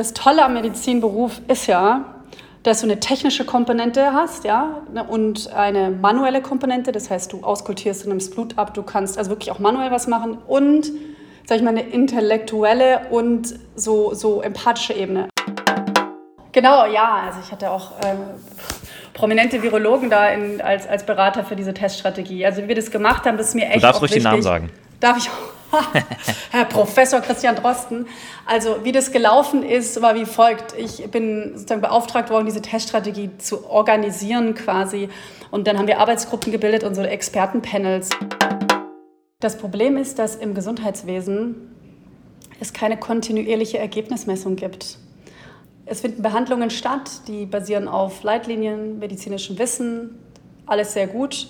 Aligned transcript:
das 0.00 0.14
Tolle 0.14 0.42
am 0.42 0.54
Medizinberuf 0.54 1.42
ist 1.46 1.66
ja, 1.66 2.06
dass 2.62 2.80
du 2.80 2.86
eine 2.86 3.00
technische 3.00 3.44
Komponente 3.44 4.14
hast, 4.14 4.44
ja, 4.44 4.80
ne, 4.94 5.04
und 5.04 5.52
eine 5.52 5.90
manuelle 5.90 6.40
Komponente, 6.40 6.90
das 6.90 7.10
heißt, 7.10 7.34
du 7.34 7.42
auskultierst, 7.42 8.06
du 8.06 8.08
nimmst 8.08 8.32
Blut 8.32 8.56
ab, 8.56 8.72
du 8.72 8.82
kannst 8.82 9.18
also 9.18 9.30
wirklich 9.30 9.50
auch 9.50 9.58
manuell 9.58 9.90
was 9.90 10.06
machen 10.06 10.38
und, 10.46 10.90
sag 11.44 11.58
ich 11.58 11.62
mal, 11.62 11.68
eine 11.68 11.82
intellektuelle 11.82 13.08
und 13.10 13.56
so, 13.76 14.14
so 14.14 14.40
empathische 14.40 14.94
Ebene. 14.94 15.28
Genau, 16.52 16.86
ja, 16.86 17.24
also 17.26 17.40
ich 17.44 17.52
hatte 17.52 17.70
auch 17.70 17.92
ähm, 18.02 18.20
prominente 19.12 19.62
Virologen 19.62 20.08
da 20.08 20.30
in, 20.30 20.62
als, 20.62 20.88
als 20.88 21.04
Berater 21.04 21.44
für 21.44 21.56
diese 21.56 21.74
Teststrategie. 21.74 22.46
Also 22.46 22.62
wie 22.62 22.68
wir 22.68 22.74
das 22.74 22.90
gemacht 22.90 23.26
haben, 23.26 23.36
das 23.36 23.48
ist 23.48 23.54
mir 23.54 23.66
echt 23.66 23.76
Du 23.76 23.80
darfst 23.80 24.00
ruhig 24.00 24.12
den 24.12 24.22
Namen 24.22 24.40
sagen. 24.40 24.70
Darf 24.98 25.18
ich 25.18 25.28
auch? 25.28 25.59
Herr 26.50 26.64
Professor 26.64 27.20
Christian 27.20 27.56
Drosten. 27.56 28.06
Also 28.46 28.84
wie 28.84 28.92
das 28.92 29.12
gelaufen 29.12 29.62
ist, 29.62 30.00
war 30.02 30.14
wie 30.14 30.26
folgt. 30.26 30.74
Ich 30.76 31.10
bin 31.10 31.52
sozusagen 31.54 31.80
beauftragt 31.80 32.30
worden, 32.30 32.46
diese 32.46 32.62
Teststrategie 32.62 33.30
zu 33.38 33.68
organisieren 33.68 34.54
quasi. 34.54 35.08
Und 35.50 35.66
dann 35.66 35.78
haben 35.78 35.86
wir 35.86 35.98
Arbeitsgruppen 35.98 36.52
gebildet 36.52 36.84
und 36.84 36.94
so 36.94 37.02
Expertenpanels. 37.02 38.10
Das 39.40 39.56
Problem 39.56 39.96
ist, 39.96 40.18
dass 40.18 40.36
im 40.36 40.54
Gesundheitswesen 40.54 41.74
es 42.60 42.72
keine 42.72 42.98
kontinuierliche 42.98 43.78
Ergebnismessung 43.78 44.56
gibt. 44.56 44.98
Es 45.86 46.02
finden 46.02 46.22
Behandlungen 46.22 46.70
statt, 46.70 47.22
die 47.26 47.46
basieren 47.46 47.88
auf 47.88 48.22
Leitlinien, 48.22 48.98
medizinischem 48.98 49.58
Wissen, 49.58 50.18
alles 50.66 50.92
sehr 50.92 51.06
gut 51.06 51.48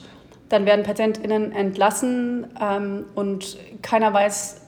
dann 0.50 0.66
werden 0.66 0.84
PatientInnen 0.84 1.52
entlassen 1.52 2.46
ähm, 2.60 3.06
und 3.14 3.56
keiner 3.82 4.12
weiß, 4.12 4.60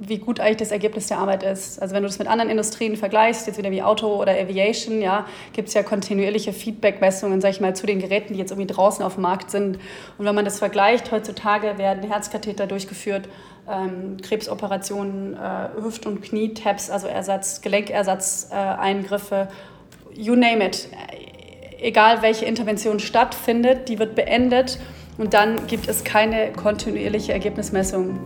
wie 0.00 0.18
gut 0.18 0.40
eigentlich 0.40 0.56
das 0.58 0.70
Ergebnis 0.72 1.06
der 1.06 1.18
Arbeit 1.18 1.42
ist. 1.42 1.80
Also 1.80 1.94
wenn 1.94 2.02
du 2.02 2.08
das 2.08 2.18
mit 2.18 2.28
anderen 2.28 2.50
Industrien 2.50 2.96
vergleichst, 2.96 3.46
jetzt 3.46 3.56
wieder 3.56 3.70
wie 3.70 3.82
Auto 3.82 4.20
oder 4.20 4.32
Aviation, 4.32 5.00
ja, 5.00 5.26
gibt 5.52 5.68
es 5.68 5.74
ja 5.74 5.82
kontinuierliche 5.82 6.52
Feedback-Messungen, 6.52 7.40
sag 7.40 7.50
ich 7.50 7.60
mal, 7.60 7.74
zu 7.74 7.86
den 7.86 7.98
Geräten, 7.98 8.34
die 8.34 8.38
jetzt 8.38 8.50
irgendwie 8.50 8.72
draußen 8.72 9.04
auf 9.04 9.14
dem 9.14 9.22
Markt 9.22 9.50
sind. 9.50 9.78
Und 10.18 10.24
wenn 10.24 10.34
man 10.34 10.44
das 10.44 10.58
vergleicht, 10.58 11.12
heutzutage 11.12 11.78
werden 11.78 12.02
Herzkatheter 12.10 12.66
durchgeführt, 12.66 13.28
ähm, 13.68 14.18
Krebsoperationen, 14.22 15.34
äh, 15.34 15.82
Hüft- 15.82 16.06
und 16.06 16.22
Knie-Taps, 16.22 16.90
also 16.90 17.06
Ersatz, 17.06 17.62
Gelenkersatzeingriffe, 17.62 19.48
äh, 20.14 20.20
you 20.20 20.34
name 20.34 20.64
it. 20.64 20.88
Egal 21.80 22.22
welche 22.22 22.44
Intervention 22.44 23.00
stattfindet, 23.00 23.88
die 23.88 23.98
wird 23.98 24.14
beendet 24.14 24.78
und 25.18 25.34
dann 25.34 25.66
gibt 25.66 25.88
es 25.88 26.04
keine 26.04 26.52
kontinuierliche 26.52 27.32
Ergebnismessung. 27.32 28.18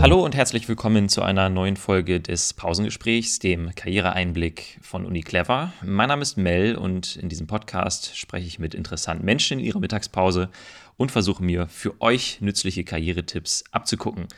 Hallo 0.00 0.22
und 0.22 0.34
herzlich 0.34 0.68
willkommen 0.68 1.08
zu 1.08 1.22
einer 1.22 1.48
neuen 1.48 1.78
Folge 1.78 2.20
des 2.20 2.52
Pausengesprächs, 2.52 3.38
dem 3.38 3.74
Karriereeinblick 3.74 4.78
von 4.82 5.06
Uni 5.06 5.22
Clever. 5.22 5.72
Mein 5.82 6.08
Name 6.08 6.20
ist 6.20 6.36
Mel 6.36 6.76
und 6.76 7.16
in 7.16 7.30
diesem 7.30 7.46
Podcast 7.46 8.14
spreche 8.14 8.46
ich 8.46 8.58
mit 8.58 8.74
interessanten 8.74 9.24
Menschen 9.24 9.58
in 9.58 9.64
ihrer 9.64 9.80
Mittagspause 9.80 10.50
und 10.96 11.12
versuche 11.12 11.42
mir 11.42 11.68
für 11.68 12.00
euch 12.00 12.40
nützliche 12.40 12.84
Karrieretipps 12.84 13.64
abzugucken. 13.72 14.28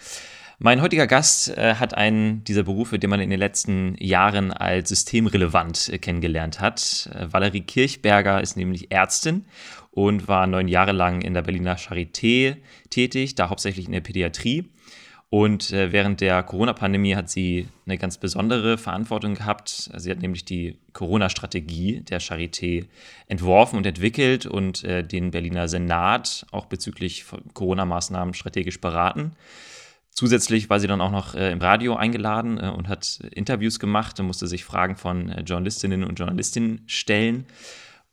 Mein 0.58 0.80
heutiger 0.80 1.06
Gast 1.06 1.50
äh, 1.50 1.74
hat 1.74 1.92
einen 1.92 2.42
dieser 2.44 2.62
Berufe, 2.62 2.98
den 2.98 3.10
man 3.10 3.20
in 3.20 3.28
den 3.28 3.38
letzten 3.38 3.94
Jahren 3.98 4.52
als 4.52 4.88
systemrelevant 4.88 5.90
äh, 5.90 5.98
kennengelernt 5.98 6.60
hat. 6.60 7.10
Äh, 7.12 7.30
Valerie 7.30 7.60
Kirchberger 7.60 8.40
ist 8.40 8.56
nämlich 8.56 8.90
Ärztin 8.90 9.44
und 9.90 10.28
war 10.28 10.46
neun 10.46 10.68
Jahre 10.68 10.92
lang 10.92 11.20
in 11.20 11.34
der 11.34 11.42
Berliner 11.42 11.76
Charité 11.76 12.56
tätig, 12.88 13.34
da 13.34 13.50
hauptsächlich 13.50 13.84
in 13.84 13.92
der 13.92 14.00
Pädiatrie. 14.00 14.64
Und 15.28 15.72
äh, 15.72 15.90
während 15.90 16.20
der 16.20 16.42
Corona-Pandemie 16.44 17.16
hat 17.16 17.28
sie 17.28 17.68
eine 17.84 17.98
ganz 17.98 18.16
besondere 18.18 18.78
Verantwortung 18.78 19.34
gehabt. 19.34 19.90
Sie 19.96 20.10
hat 20.10 20.20
nämlich 20.20 20.44
die 20.44 20.78
Corona-Strategie 20.92 22.02
der 22.02 22.20
Charité 22.20 22.86
entworfen 23.26 23.76
und 23.76 23.86
entwickelt 23.86 24.46
und 24.46 24.84
äh, 24.84 25.02
den 25.02 25.32
Berliner 25.32 25.66
Senat 25.66 26.46
auch 26.52 26.66
bezüglich 26.66 27.24
Corona-Maßnahmen 27.54 28.34
strategisch 28.34 28.80
beraten. 28.80 29.32
Zusätzlich 30.10 30.70
war 30.70 30.78
sie 30.78 30.86
dann 30.86 31.00
auch 31.00 31.10
noch 31.10 31.34
äh, 31.34 31.50
im 31.50 31.60
Radio 31.60 31.96
eingeladen 31.96 32.58
äh, 32.58 32.68
und 32.68 32.88
hat 32.88 33.20
Interviews 33.32 33.80
gemacht 33.80 34.18
und 34.20 34.26
musste 34.26 34.46
sich 34.46 34.64
Fragen 34.64 34.96
von 34.96 35.28
äh, 35.28 35.42
Journalistinnen 35.42 36.04
und 36.04 36.18
Journalistinnen 36.20 36.84
stellen. 36.86 37.46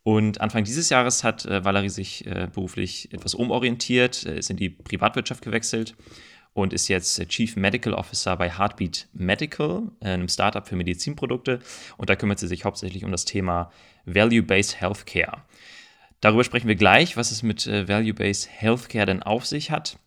Und 0.02 0.40
Anfang 0.40 0.64
dieses 0.64 0.90
Jahres 0.90 1.22
hat 1.22 1.46
äh, 1.46 1.64
Valerie 1.64 1.88
sich 1.88 2.28
beruflich 2.52 3.10
etwas 3.14 3.34
umorientiert, 3.34 4.24
ist 4.24 4.50
in 4.50 4.56
die 4.56 4.68
Privatwirtschaft 4.68 5.42
gewechselt 5.42 5.94
und 6.54 6.72
ist 6.72 6.88
jetzt 6.88 7.20
Chief 7.28 7.56
Medical 7.56 7.92
Officer 7.92 8.36
bei 8.36 8.48
Heartbeat 8.48 9.08
Medical, 9.12 9.82
einem 10.00 10.28
Startup 10.28 10.66
für 10.66 10.76
Medizinprodukte. 10.76 11.60
Und 11.96 12.08
da 12.08 12.16
kümmert 12.16 12.38
sie 12.38 12.46
sich 12.46 12.64
hauptsächlich 12.64 13.04
um 13.04 13.10
das 13.10 13.24
Thema 13.24 13.70
Value-Based 14.06 14.80
Healthcare. 14.80 15.42
Darüber 16.20 16.44
sprechen 16.44 16.68
wir 16.68 16.76
gleich, 16.76 17.16
was 17.16 17.32
es 17.32 17.42
mit 17.42 17.66
äh, 17.66 17.86
Value-Based 17.86 18.48
Healthcare 18.50 19.06
denn 19.06 19.22
auf 19.22 19.44
sich 19.44 19.70
hat. 19.70 19.98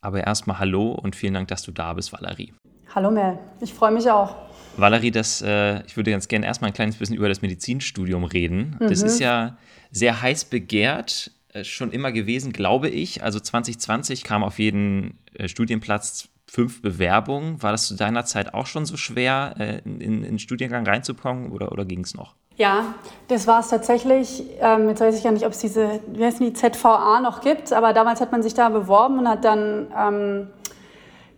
Aber 0.00 0.24
erstmal 0.24 0.58
Hallo 0.58 0.92
und 0.92 1.14
vielen 1.14 1.34
Dank, 1.34 1.48
dass 1.48 1.62
du 1.62 1.70
da 1.70 1.92
bist, 1.92 2.12
Valerie. 2.12 2.52
Hallo 2.94 3.10
Mel, 3.10 3.38
ich 3.60 3.72
freue 3.72 3.90
mich 3.90 4.10
auch. 4.10 4.36
Valerie, 4.76 5.10
das, 5.10 5.42
äh, 5.42 5.84
ich 5.86 5.96
würde 5.96 6.10
ganz 6.10 6.28
gerne 6.28 6.46
erstmal 6.46 6.70
ein 6.70 6.74
kleines 6.74 6.96
bisschen 6.96 7.16
über 7.16 7.28
das 7.28 7.42
Medizinstudium 7.42 8.24
reden. 8.24 8.76
Mhm. 8.80 8.88
Das 8.88 9.02
ist 9.02 9.20
ja 9.20 9.56
sehr 9.90 10.20
heiß 10.20 10.46
begehrt. 10.46 11.30
Äh, 11.54 11.64
schon 11.64 11.92
immer 11.92 12.12
gewesen, 12.12 12.52
glaube 12.52 12.88
ich. 12.88 13.22
Also 13.22 13.40
2020 13.40 14.24
kam 14.24 14.42
auf 14.42 14.58
jeden 14.58 15.18
äh, 15.34 15.48
Studienplatz 15.48 16.28
fünf 16.46 16.82
Bewerbungen. 16.82 17.62
War 17.62 17.72
das 17.72 17.86
zu 17.86 17.94
deiner 17.94 18.24
Zeit 18.24 18.54
auch 18.54 18.66
schon 18.66 18.84
so 18.84 18.96
schwer, 18.96 19.54
äh, 19.58 19.78
in, 19.84 20.22
den 20.22 20.38
Studiengang 20.38 20.84
reinzukommen 20.86 21.52
oder, 21.52 21.72
oder 21.72 21.84
ging 21.84 22.00
es 22.00 22.14
noch? 22.14 22.34
Ja, 22.56 22.94
das 23.28 23.46
war 23.46 23.60
es 23.60 23.68
tatsächlich. 23.68 24.42
Ähm, 24.60 24.88
jetzt 24.88 25.00
weiß 25.00 25.16
ich 25.16 25.24
ja 25.24 25.30
nicht, 25.30 25.46
ob 25.46 25.52
es 25.52 25.58
diese, 25.58 26.00
wie 26.12 26.24
heißt 26.24 26.40
die, 26.40 26.52
ZVA 26.52 27.20
noch 27.20 27.40
gibt, 27.40 27.72
aber 27.72 27.92
damals 27.92 28.20
hat 28.20 28.30
man 28.30 28.42
sich 28.42 28.54
da 28.54 28.68
beworben 28.68 29.18
und 29.18 29.28
hat 29.28 29.44
dann 29.44 29.88
ähm, 29.96 30.48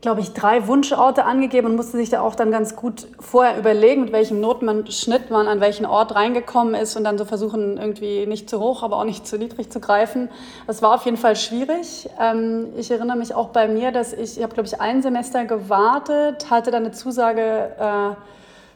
glaube 0.02 0.20
ich, 0.20 0.32
drei 0.32 0.66
Wunschorte 0.66 1.24
angegeben 1.24 1.68
und 1.68 1.76
musste 1.76 1.96
sich 1.96 2.10
da 2.10 2.20
auch 2.20 2.34
dann 2.34 2.50
ganz 2.50 2.76
gut 2.76 3.08
vorher 3.18 3.58
überlegen, 3.58 4.02
mit 4.02 4.12
welchem 4.12 4.40
Notenschnitt 4.40 5.30
man 5.30 5.48
an 5.48 5.60
welchen 5.60 5.86
Ort 5.86 6.14
reingekommen 6.14 6.74
ist 6.74 6.96
und 6.96 7.04
dann 7.04 7.16
so 7.18 7.24
versuchen, 7.24 7.78
irgendwie 7.78 8.26
nicht 8.26 8.48
zu 8.50 8.60
hoch, 8.60 8.82
aber 8.82 8.98
auch 8.98 9.04
nicht 9.04 9.26
zu 9.26 9.38
niedrig 9.38 9.70
zu 9.70 9.80
greifen. 9.80 10.28
Das 10.66 10.82
war 10.82 10.94
auf 10.94 11.04
jeden 11.06 11.16
Fall 11.16 11.34
schwierig. 11.34 12.08
Ähm, 12.20 12.68
ich 12.76 12.90
erinnere 12.90 13.16
mich 13.16 13.34
auch 13.34 13.48
bei 13.48 13.68
mir, 13.68 13.90
dass 13.90 14.12
ich, 14.12 14.36
ich 14.36 14.42
habe, 14.42 14.54
glaube 14.54 14.68
ich, 14.68 14.80
ein 14.80 15.02
Semester 15.02 15.44
gewartet, 15.44 16.50
hatte 16.50 16.70
dann 16.70 16.84
eine 16.84 16.92
Zusage 16.92 17.72
äh, 17.78 18.14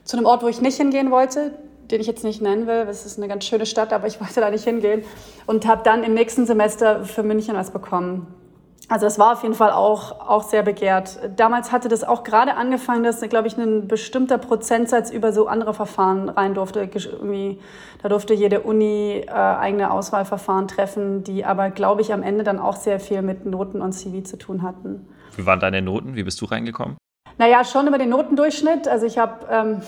zu 0.05 0.17
einem 0.17 0.27
Ort, 0.27 0.43
wo 0.43 0.49
ich 0.49 0.63
nicht 0.63 0.79
hingehen 0.79 1.11
wollte, 1.11 1.53
den 1.91 2.01
ich 2.01 2.07
jetzt 2.07 2.25
nicht 2.25 2.41
nennen 2.41 2.67
will. 2.67 2.87
Es 2.89 3.05
ist 3.05 3.19
eine 3.19 3.29
ganz 3.29 3.45
schöne 3.45 3.67
Stadt, 3.67 3.93
aber 3.93 4.07
ich 4.07 4.21
wollte 4.21 4.41
da 4.41 4.51
nicht 4.51 4.65
hingehen. 4.65 5.05
Und 5.47 5.67
habe 5.67 5.83
dann 5.85 6.03
im 6.03 6.15
nächsten 6.15 6.47
Semester 6.47 7.05
für 7.05 7.23
München 7.23 7.55
was 7.55 7.71
bekommen. 7.71 8.40
Also 8.89 9.07
es 9.07 9.19
war 9.19 9.35
auf 9.35 9.43
jeden 9.43 9.55
Fall 9.55 9.71
auch, 9.71 10.21
auch 10.21 10.43
sehr 10.43 10.63
begehrt. 10.63 11.19
Damals 11.37 11.71
hatte 11.71 11.89
das 11.89 12.03
auch 12.03 12.25
gerade 12.25 12.55
angefangen, 12.55 13.05
dass, 13.05 13.21
glaube 13.21 13.47
ich, 13.47 13.57
ein 13.57 13.87
bestimmter 13.87 14.39
Prozentsatz 14.39 15.11
über 15.11 15.33
so 15.33 15.47
andere 15.47 15.75
Verfahren 15.75 16.29
rein 16.29 16.55
durfte. 16.55 16.81
Irgendwie, 16.81 17.61
da 18.03 18.09
durfte 18.09 18.35
jede 18.35 18.61
Uni 18.61 19.25
äh, 19.27 19.31
eigene 19.31 19.93
Auswahlverfahren 19.93 20.67
treffen, 20.67 21.23
die 21.23 21.45
aber, 21.45 21.71
glaube 21.71 22.01
ich, 22.01 22.13
am 22.13 22.23
Ende 22.23 22.43
dann 22.43 22.59
auch 22.59 22.77
sehr 22.77 22.99
viel 22.99 23.23
mit 23.23 23.47
Noten 23.47 23.81
und 23.81 23.93
CV 23.93 24.25
zu 24.25 24.37
tun 24.37 24.63
hatten. 24.63 25.07
Wie 25.37 25.47
waren 25.47 25.61
deine 25.61 25.83
Noten? 25.83 26.17
Wie 26.17 26.25
bist 26.25 26.41
du 26.41 26.47
reingekommen? 26.47 26.97
Naja, 27.39 27.65
schon 27.65 27.87
über 27.87 27.99
den 27.99 28.11
Notendurchschnitt. 28.11 28.89
Also 28.89 29.07
ich 29.07 29.19
habe 29.19 29.47
ähm, 29.51 29.83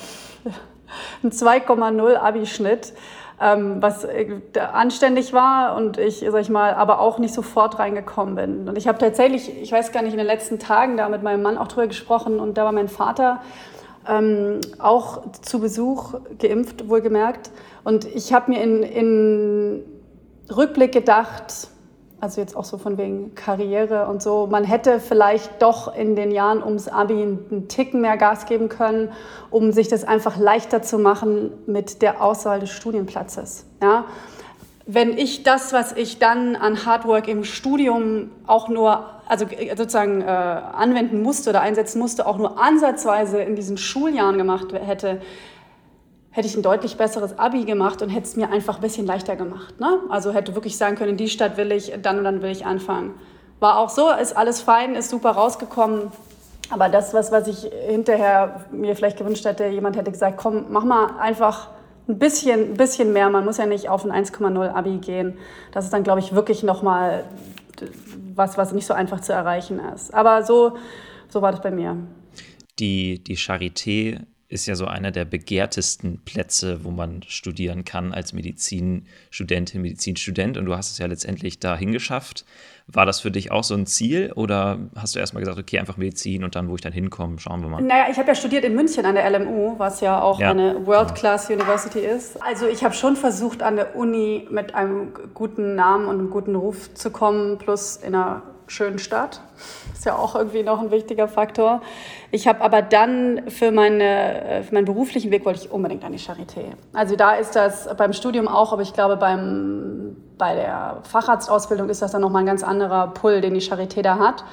einen 1.22 1.32
2,0 1.32 2.14
Abi-Schnitt 2.16 2.92
was 3.38 4.04
äh, 4.04 4.40
anständig 4.72 5.32
war 5.32 5.76
und 5.76 5.98
ich, 5.98 6.24
sag 6.28 6.40
ich 6.40 6.50
mal, 6.50 6.74
aber 6.74 7.00
auch 7.00 7.18
nicht 7.18 7.34
sofort 7.34 7.78
reingekommen 7.78 8.34
bin. 8.34 8.68
Und 8.68 8.78
ich 8.78 8.86
habe 8.86 8.98
tatsächlich, 8.98 9.60
ich 9.60 9.72
weiß 9.72 9.92
gar 9.92 10.02
nicht, 10.02 10.12
in 10.12 10.18
den 10.18 10.26
letzten 10.26 10.58
Tagen 10.58 10.96
da 10.96 11.08
mit 11.08 11.22
meinem 11.22 11.42
Mann 11.42 11.58
auch 11.58 11.68
drüber 11.68 11.88
gesprochen 11.88 12.38
und 12.38 12.56
da 12.56 12.64
war 12.64 12.72
mein 12.72 12.88
Vater 12.88 13.40
ähm, 14.08 14.60
auch 14.78 15.22
zu 15.42 15.60
Besuch 15.60 16.14
geimpft, 16.38 16.88
wohlgemerkt. 16.88 17.50
Und 17.84 18.04
ich 18.04 18.32
habe 18.32 18.52
mir 18.52 18.62
in, 18.62 18.82
in 18.82 19.82
Rückblick 20.54 20.92
gedacht, 20.92 21.68
also 22.22 22.40
jetzt 22.40 22.56
auch 22.56 22.64
so 22.64 22.78
von 22.78 22.98
wegen 22.98 23.34
Karriere 23.34 24.06
und 24.06 24.22
so. 24.22 24.46
Man 24.48 24.62
hätte 24.62 25.00
vielleicht 25.00 25.60
doch 25.60 25.92
in 25.92 26.14
den 26.14 26.30
Jahren 26.30 26.62
ums 26.62 26.86
Abi 26.86 27.14
einen 27.14 27.66
Ticken 27.66 28.00
mehr 28.00 28.16
Gas 28.16 28.46
geben 28.46 28.68
können, 28.68 29.10
um 29.50 29.72
sich 29.72 29.88
das 29.88 30.04
einfach 30.04 30.36
leichter 30.36 30.82
zu 30.82 31.00
machen 31.00 31.50
mit 31.66 32.00
der 32.00 32.22
Auswahl 32.22 32.60
des 32.60 32.70
Studienplatzes. 32.70 33.66
Ja? 33.82 34.04
Wenn 34.86 35.18
ich 35.18 35.42
das, 35.42 35.72
was 35.72 35.96
ich 35.96 36.20
dann 36.20 36.54
an 36.54 36.86
Hardwork 36.86 37.26
im 37.26 37.42
Studium 37.42 38.30
auch 38.46 38.68
nur, 38.68 39.04
also 39.26 39.46
sozusagen 39.76 40.22
äh, 40.22 40.26
anwenden 40.26 41.22
musste 41.22 41.50
oder 41.50 41.60
einsetzen 41.60 41.98
musste, 41.98 42.24
auch 42.28 42.38
nur 42.38 42.62
ansatzweise 42.62 43.42
in 43.42 43.56
diesen 43.56 43.78
Schuljahren 43.78 44.38
gemacht 44.38 44.72
hätte, 44.72 45.20
hätte 46.32 46.48
ich 46.48 46.56
ein 46.56 46.62
deutlich 46.62 46.96
besseres 46.96 47.38
Abi 47.38 47.64
gemacht 47.64 48.02
und 48.02 48.08
hätte 48.08 48.26
es 48.26 48.36
mir 48.36 48.50
einfach 48.50 48.76
ein 48.76 48.80
bisschen 48.80 49.06
leichter 49.06 49.36
gemacht. 49.36 49.78
Ne? 49.80 50.00
Also 50.08 50.32
hätte 50.32 50.54
wirklich 50.54 50.76
sagen 50.76 50.96
können, 50.96 51.10
in 51.10 51.16
die 51.16 51.28
Stadt 51.28 51.56
will 51.56 51.70
ich, 51.72 51.92
dann 52.02 52.18
und 52.18 52.24
dann 52.24 52.42
will 52.42 52.50
ich 52.50 52.66
anfangen. 52.66 53.14
War 53.60 53.78
auch 53.78 53.90
so, 53.90 54.10
ist 54.10 54.36
alles 54.36 54.60
fein, 54.60 54.94
ist 54.96 55.10
super 55.10 55.32
rausgekommen. 55.32 56.10
Aber 56.70 56.88
das, 56.88 57.12
was, 57.12 57.30
was 57.30 57.48
ich 57.48 57.70
hinterher 57.86 58.64
mir 58.72 58.96
vielleicht 58.96 59.18
gewünscht 59.18 59.44
hätte, 59.44 59.66
jemand 59.66 59.96
hätte 59.96 60.10
gesagt, 60.10 60.38
komm, 60.38 60.66
mach 60.70 60.84
mal 60.84 61.18
einfach 61.20 61.68
ein 62.08 62.18
bisschen, 62.18 62.72
ein 62.72 62.76
bisschen 62.76 63.12
mehr. 63.12 63.28
Man 63.28 63.44
muss 63.44 63.58
ja 63.58 63.66
nicht 63.66 63.90
auf 63.90 64.04
ein 64.04 64.10
1,0 64.10 64.68
Abi 64.70 64.98
gehen. 64.98 65.38
Das 65.70 65.84
ist 65.84 65.92
dann, 65.92 66.02
glaube 66.02 66.20
ich, 66.20 66.34
wirklich 66.34 66.62
nochmal 66.62 67.24
was, 68.34 68.56
was 68.56 68.72
nicht 68.72 68.86
so 68.86 68.94
einfach 68.94 69.20
zu 69.20 69.34
erreichen 69.34 69.80
ist. 69.94 70.14
Aber 70.14 70.42
so, 70.44 70.76
so 71.28 71.42
war 71.42 71.52
das 71.52 71.60
bei 71.60 71.70
mir. 71.70 71.96
Die, 72.78 73.22
die 73.22 73.36
Charité 73.36 74.20
ist 74.52 74.66
ja 74.66 74.74
so 74.74 74.86
einer 74.86 75.10
der 75.10 75.24
begehrtesten 75.24 76.20
Plätze, 76.24 76.84
wo 76.84 76.90
man 76.90 77.22
studieren 77.26 77.84
kann 77.84 78.12
als 78.12 78.34
Medizinstudentin, 78.34 79.80
Medizinstudent. 79.80 80.58
Und 80.58 80.66
du 80.66 80.76
hast 80.76 80.90
es 80.92 80.98
ja 80.98 81.06
letztendlich 81.06 81.58
dahin 81.58 81.90
geschafft. 81.90 82.44
War 82.86 83.06
das 83.06 83.20
für 83.20 83.30
dich 83.30 83.50
auch 83.50 83.64
so 83.64 83.74
ein 83.74 83.86
Ziel 83.86 84.32
oder 84.34 84.78
hast 84.94 85.14
du 85.14 85.20
erstmal 85.20 85.42
gesagt, 85.42 85.58
okay, 85.58 85.78
einfach 85.78 85.96
Medizin 85.96 86.44
und 86.44 86.54
dann, 86.54 86.68
wo 86.68 86.74
ich 86.74 86.82
dann 86.82 86.92
hinkomme, 86.92 87.38
schauen 87.38 87.62
wir 87.62 87.68
mal? 87.68 87.80
Naja, 87.80 88.06
ich 88.10 88.18
habe 88.18 88.28
ja 88.28 88.34
studiert 88.34 88.64
in 88.64 88.74
München 88.74 89.06
an 89.06 89.14
der 89.14 89.30
LMU, 89.30 89.78
was 89.78 90.00
ja 90.00 90.20
auch 90.20 90.38
ja. 90.38 90.50
eine 90.50 90.84
World-Class 90.86 91.48
University 91.48 92.00
ist. 92.00 92.42
Also 92.42 92.66
ich 92.66 92.84
habe 92.84 92.94
schon 92.94 93.16
versucht, 93.16 93.62
an 93.62 93.76
der 93.76 93.96
Uni 93.96 94.46
mit 94.50 94.74
einem 94.74 95.12
guten 95.32 95.74
Namen 95.76 96.08
und 96.08 96.18
einem 96.18 96.30
guten 96.30 96.54
Ruf 96.54 96.92
zu 96.92 97.10
kommen, 97.10 97.56
plus 97.56 97.96
in 97.96 98.14
einer 98.14 98.42
schönen 98.66 98.98
Stadt. 98.98 99.40
Ist 99.92 100.04
ja 100.04 100.16
auch 100.16 100.34
irgendwie 100.34 100.62
noch 100.62 100.80
ein 100.80 100.90
wichtiger 100.90 101.28
Faktor. 101.28 101.82
Ich 102.30 102.48
habe 102.48 102.60
aber 102.60 102.82
dann 102.82 103.50
für, 103.50 103.70
meine, 103.70 104.44
äh, 104.44 104.62
für 104.62 104.74
meinen 104.74 104.84
beruflichen 104.84 105.30
Weg 105.30 105.44
wollte 105.44 105.60
ich 105.60 105.70
unbedingt 105.70 106.04
an 106.04 106.12
die 106.12 106.18
Charité. 106.18 106.72
Also 106.92 107.16
da 107.16 107.34
ist 107.34 107.54
das 107.54 107.88
beim 107.96 108.12
Studium 108.12 108.48
auch, 108.48 108.72
aber 108.72 108.82
ich 108.82 108.92
glaube 108.92 109.16
beim, 109.16 110.16
bei 110.38 110.54
der 110.54 110.98
Facharztausbildung 111.02 111.88
ist 111.88 112.02
das 112.02 112.12
dann 112.12 112.22
nochmal 112.22 112.42
ein 112.42 112.46
ganz 112.46 112.62
anderer 112.62 113.08
Pull, 113.08 113.40
den 113.40 113.54
die 113.54 113.60
Charité 113.60 114.02
da 114.02 114.18
hat 114.18 114.44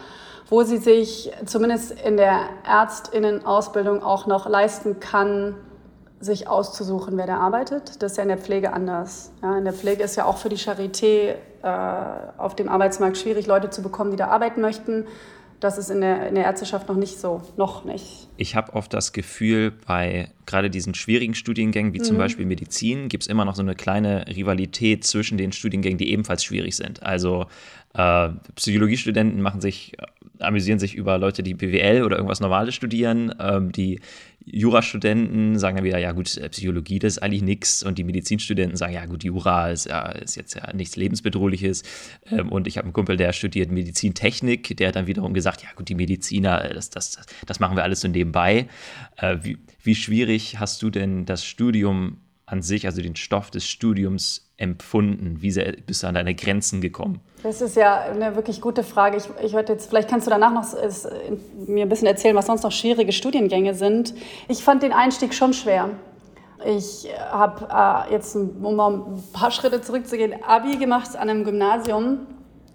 wo 0.49 0.63
sie 0.63 0.77
sich 0.77 1.31
zumindest 1.45 1.91
in 1.91 2.17
der 2.17 2.39
Ärztinnenausbildung 2.67 4.01
auch 4.01 4.25
noch 4.25 4.49
leisten 4.49 4.99
kann, 4.99 5.55
sich 6.19 6.47
auszusuchen, 6.49 7.17
wer 7.17 7.27
da 7.27 7.37
arbeitet. 7.37 8.01
Das 8.01 8.11
ist 8.11 8.17
ja 8.17 8.23
in 8.23 8.29
der 8.29 8.37
Pflege 8.37 8.73
anders. 8.73 9.31
Ja, 9.41 9.57
in 9.57 9.63
der 9.63 9.73
Pflege 9.73 10.03
ist 10.03 10.15
ja 10.15 10.25
auch 10.25 10.37
für 10.37 10.49
die 10.49 10.57
Charité 10.57 11.35
auf 11.63 12.55
dem 12.55 12.69
Arbeitsmarkt 12.69 13.17
schwierig, 13.17 13.47
Leute 13.47 13.69
zu 13.69 13.81
bekommen, 13.81 14.11
die 14.11 14.17
da 14.17 14.27
arbeiten 14.27 14.61
möchten. 14.61 15.05
Das 15.59 15.77
ist 15.77 15.89
in 15.89 15.99
der, 15.99 16.29
in 16.29 16.35
der 16.35 16.45
Ärzteschaft 16.45 16.87
noch 16.87 16.95
nicht 16.95 17.19
so, 17.19 17.41
noch 17.57 17.83
nicht. 17.83 18.29
Ich 18.37 18.55
habe 18.55 18.73
oft 18.73 18.93
das 18.93 19.11
Gefühl, 19.11 19.73
bei 19.85 20.31
gerade 20.45 20.69
diesen 20.69 20.93
schwierigen 20.93 21.35
Studiengängen, 21.35 21.93
wie 21.93 21.99
mhm. 21.99 22.03
zum 22.03 22.17
Beispiel 22.17 22.45
Medizin, 22.45 23.09
gibt 23.09 23.23
es 23.23 23.27
immer 23.27 23.43
noch 23.43 23.55
so 23.55 23.61
eine 23.61 23.75
kleine 23.75 24.25
Rivalität 24.27 25.03
zwischen 25.03 25.37
den 25.37 25.51
Studiengängen, 25.51 25.97
die 25.97 26.11
ebenfalls 26.11 26.45
schwierig 26.45 26.77
sind. 26.77 27.03
Also 27.03 27.47
äh, 27.93 28.29
Psychologiestudenten 28.55 29.41
machen 29.41 29.59
sich, 29.59 29.97
amüsieren 30.39 30.79
sich 30.79 30.95
über 30.95 31.17
Leute, 31.17 31.43
die 31.43 31.53
BWL 31.53 32.03
oder 32.03 32.17
irgendwas 32.17 32.39
Normales 32.39 32.75
studieren. 32.75 33.33
Ähm, 33.39 33.71
die 33.71 33.99
Jurastudenten 34.45 35.59
sagen 35.59 35.75
dann 35.77 35.85
wieder, 35.85 35.97
ja 35.99 36.11
gut, 36.11 36.37
äh, 36.37 36.49
Psychologie, 36.49 36.99
das 36.99 37.13
ist 37.13 37.23
eigentlich 37.23 37.41
nichts. 37.41 37.83
Und 37.83 37.97
die 37.97 38.03
Medizinstudenten 38.03 38.77
sagen, 38.77 38.93
ja 38.93 39.05
gut, 39.05 39.23
Jura 39.23 39.69
ist, 39.69 39.87
ja, 39.87 40.09
ist 40.09 40.35
jetzt 40.35 40.55
ja 40.55 40.73
nichts 40.73 40.95
Lebensbedrohliches. 40.95 41.83
Ähm, 42.31 42.51
und 42.51 42.67
ich 42.67 42.77
habe 42.77 42.85
einen 42.85 42.93
Kumpel, 42.93 43.17
der 43.17 43.33
studiert 43.33 43.71
Medizintechnik, 43.71 44.75
der 44.77 44.89
hat 44.89 44.95
dann 44.95 45.07
wiederum 45.07 45.33
gesagt, 45.33 45.63
ja 45.63 45.69
gut, 45.75 45.89
die 45.89 45.95
Mediziner, 45.95 46.69
das, 46.73 46.89
das, 46.89 47.19
das 47.45 47.59
machen 47.59 47.75
wir 47.75 47.83
alles 47.83 48.01
so 48.01 48.07
nebenbei. 48.07 48.67
Äh, 49.17 49.37
wie, 49.41 49.57
wie 49.83 49.95
schwierig 49.95 50.59
hast 50.59 50.81
du 50.81 50.89
denn 50.89 51.25
das 51.25 51.45
Studium 51.45 52.17
an 52.49 52.61
sich, 52.61 52.85
also 52.85 53.01
den 53.01 53.15
Stoff 53.15 53.51
des 53.51 53.65
Studiums 53.67 54.49
empfunden? 54.57 55.37
Wie 55.41 55.51
sehr 55.51 55.73
bist 55.85 56.03
du 56.03 56.07
an 56.07 56.15
deine 56.15 56.35
Grenzen 56.35 56.81
gekommen? 56.81 57.21
Das 57.43 57.61
ist 57.61 57.75
ja 57.75 58.01
eine 58.01 58.35
wirklich 58.35 58.59
gute 58.59 58.83
Frage. 58.83 59.17
Ich, 59.17 59.25
ich 59.43 59.53
jetzt, 59.53 59.89
vielleicht 59.89 60.09
kannst 60.09 60.27
du 60.27 60.31
danach 60.31 60.51
noch 60.51 60.73
es, 60.73 61.07
mir 61.67 61.83
ein 61.83 61.89
bisschen 61.89 62.07
erzählen, 62.07 62.35
was 62.35 62.47
sonst 62.47 62.63
noch 62.63 62.71
schwierige 62.71 63.11
Studiengänge 63.11 63.73
sind. 63.73 64.13
Ich 64.47 64.63
fand 64.63 64.83
den 64.83 64.91
Einstieg 64.91 65.33
schon 65.33 65.53
schwer. 65.53 65.91
Ich 66.65 67.07
habe 67.31 68.07
äh, 68.09 68.13
jetzt, 68.13 68.35
um 68.35 68.75
mal 68.75 68.93
ein 68.93 69.23
paar 69.31 69.51
Schritte 69.51 69.81
zurückzugehen, 69.81 70.43
Abi 70.43 70.75
gemacht 70.77 71.15
an 71.15 71.29
einem 71.29 71.45
Gymnasium 71.45 72.27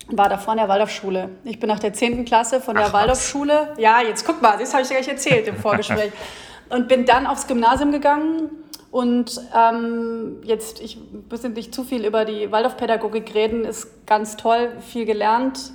war 0.09 0.29
davor 0.29 0.55
in 0.55 0.59
der 0.59 0.69
Waldorfschule. 0.69 1.31
Ich 1.45 1.59
bin 1.59 1.69
nach 1.69 1.79
der 1.79 1.93
10. 1.93 2.25
Klasse 2.25 2.61
von 2.61 2.77
der 2.77 2.87
Ach, 2.87 2.93
Waldorfschule. 2.93 3.75
Ja, 3.79 4.03
jetzt 4.03 4.27
guck 4.27 4.43
mal, 4.43 4.59
das 4.59 4.73
habe 4.73 4.83
ich 4.83 4.89
dir 4.89 4.95
gleich 4.95 5.09
erzählt 5.09 5.49
im 5.49 5.57
Vorgespräch. 5.57 6.13
und 6.71 6.89
bin 6.89 7.05
dann 7.05 7.27
aufs 7.27 7.47
Gymnasium 7.47 7.93
gegangen 7.93 8.51
und 8.95 9.41
ähm, 9.53 10.37
jetzt, 10.45 10.81
ich 10.81 10.99
müssen 11.29 11.53
nicht 11.55 11.75
zu 11.75 11.83
viel 11.83 12.07
über 12.07 12.25
die 12.25 12.53
Waldorfpädagogik 12.53 13.35
reden, 13.35 13.65
ist 13.65 14.07
ganz 14.07 14.37
toll, 14.37 14.69
viel 14.79 15.05
gelernt. 15.05 15.73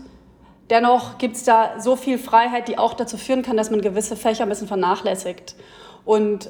Dennoch 0.70 1.18
gibt 1.18 1.36
es 1.36 1.44
da 1.44 1.82
so 1.82 1.98
viel 1.98 2.18
Freiheit, 2.18 2.70
die 2.70 2.78
auch 2.78 2.94
dazu 2.94 3.18
führen 3.18 3.42
kann, 3.42 3.58
dass 3.58 3.72
man 3.72 3.82
gewisse 3.82 4.16
Fächer 4.16 4.44
ein 4.44 4.50
bisschen 4.50 4.70
vernachlässigt. 4.70 5.58
Und 6.06 6.50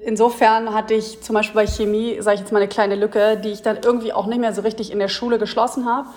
insofern 0.00 0.72
hatte 0.72 0.94
ich 0.94 1.20
zum 1.20 1.34
Beispiel 1.34 1.56
bei 1.60 1.66
Chemie, 1.66 2.22
sage 2.22 2.36
ich 2.36 2.40
jetzt 2.40 2.52
mal, 2.52 2.60
eine 2.60 2.68
kleine 2.68 2.94
Lücke, 2.94 3.36
die 3.36 3.50
ich 3.50 3.60
dann 3.60 3.80
irgendwie 3.84 4.14
auch 4.14 4.24
nicht 4.24 4.40
mehr 4.40 4.54
so 4.54 4.62
richtig 4.62 4.90
in 4.90 4.98
der 4.98 5.08
Schule 5.08 5.38
geschlossen 5.38 5.84
habe. 5.84 6.08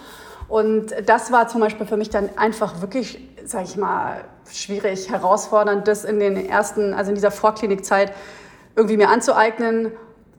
Und 0.48 0.94
das 1.06 1.34
war 1.34 1.50
zum 1.50 1.60
Beispiel 1.60 1.86
für 1.86 1.98
mich 1.98 2.10
dann 2.10 2.30
einfach 2.38 2.80
wirklich, 2.80 3.20
sage 3.44 3.66
ich 3.66 3.76
mal, 3.76 4.24
schwierig, 4.50 5.12
herausfordernd, 5.12 5.86
das 5.86 6.06
in 6.06 6.22
den 6.22 6.48
ersten, 6.48 6.94
also 6.94 7.10
in 7.10 7.16
dieser 7.16 7.32
Vorklinikzeit 7.32 8.14
irgendwie 8.80 8.96
mir 8.96 9.10
anzueignen 9.10 9.92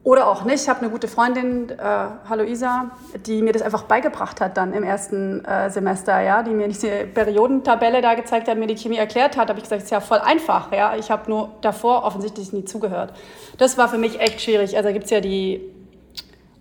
oder 0.02 0.26
auch 0.28 0.44
nicht. 0.44 0.62
Ich 0.62 0.68
habe 0.70 0.80
eine 0.80 0.88
gute 0.88 1.08
Freundin, 1.08 1.68
äh, 1.68 1.76
hallo 1.78 2.42
Isa, 2.42 2.90
die 3.26 3.42
mir 3.42 3.52
das 3.52 3.60
einfach 3.60 3.82
beigebracht 3.82 4.40
hat 4.40 4.56
dann 4.56 4.72
im 4.72 4.82
ersten 4.82 5.44
äh, 5.44 5.68
Semester, 5.68 6.18
ja, 6.20 6.42
die 6.42 6.52
mir 6.52 6.66
diese 6.68 7.04
Periodentabelle 7.04 8.00
da 8.00 8.14
gezeigt 8.14 8.48
hat, 8.48 8.56
mir 8.56 8.66
die 8.66 8.76
Chemie 8.76 8.96
erklärt 8.96 9.36
hat. 9.36 9.50
habe 9.50 9.58
ich 9.58 9.64
gesagt, 9.64 9.80
es 9.80 9.84
ist 9.84 9.90
ja 9.90 10.00
voll 10.00 10.18
einfach, 10.18 10.72
ja. 10.72 10.96
Ich 10.96 11.10
habe 11.10 11.30
nur 11.30 11.50
davor 11.60 12.04
offensichtlich 12.04 12.50
nie 12.54 12.64
zugehört. 12.64 13.12
Das 13.58 13.76
war 13.76 13.90
für 13.90 13.98
mich 13.98 14.20
echt 14.20 14.40
schwierig. 14.40 14.74
Also 14.74 14.90
gibt 14.90 15.04
es 15.04 15.10
ja 15.10 15.20
die 15.20 15.60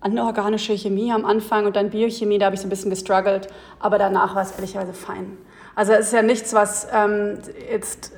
anorganische 0.00 0.74
Chemie 0.74 1.10
am 1.10 1.24
Anfang 1.24 1.64
und 1.64 1.76
dann 1.76 1.88
Biochemie, 1.88 2.38
da 2.38 2.46
habe 2.46 2.56
ich 2.56 2.60
so 2.60 2.66
ein 2.66 2.70
bisschen 2.70 2.90
gestruggelt, 2.90 3.48
aber 3.78 3.96
danach 3.96 4.34
war 4.34 4.42
es 4.42 4.52
ehrlicherweise 4.52 4.92
fein. 4.92 5.38
Also 5.74 5.92
es 5.92 6.08
ist 6.08 6.12
ja 6.12 6.22
nichts, 6.22 6.52
was 6.52 6.88
ähm, 6.92 7.38
jetzt 7.70 8.12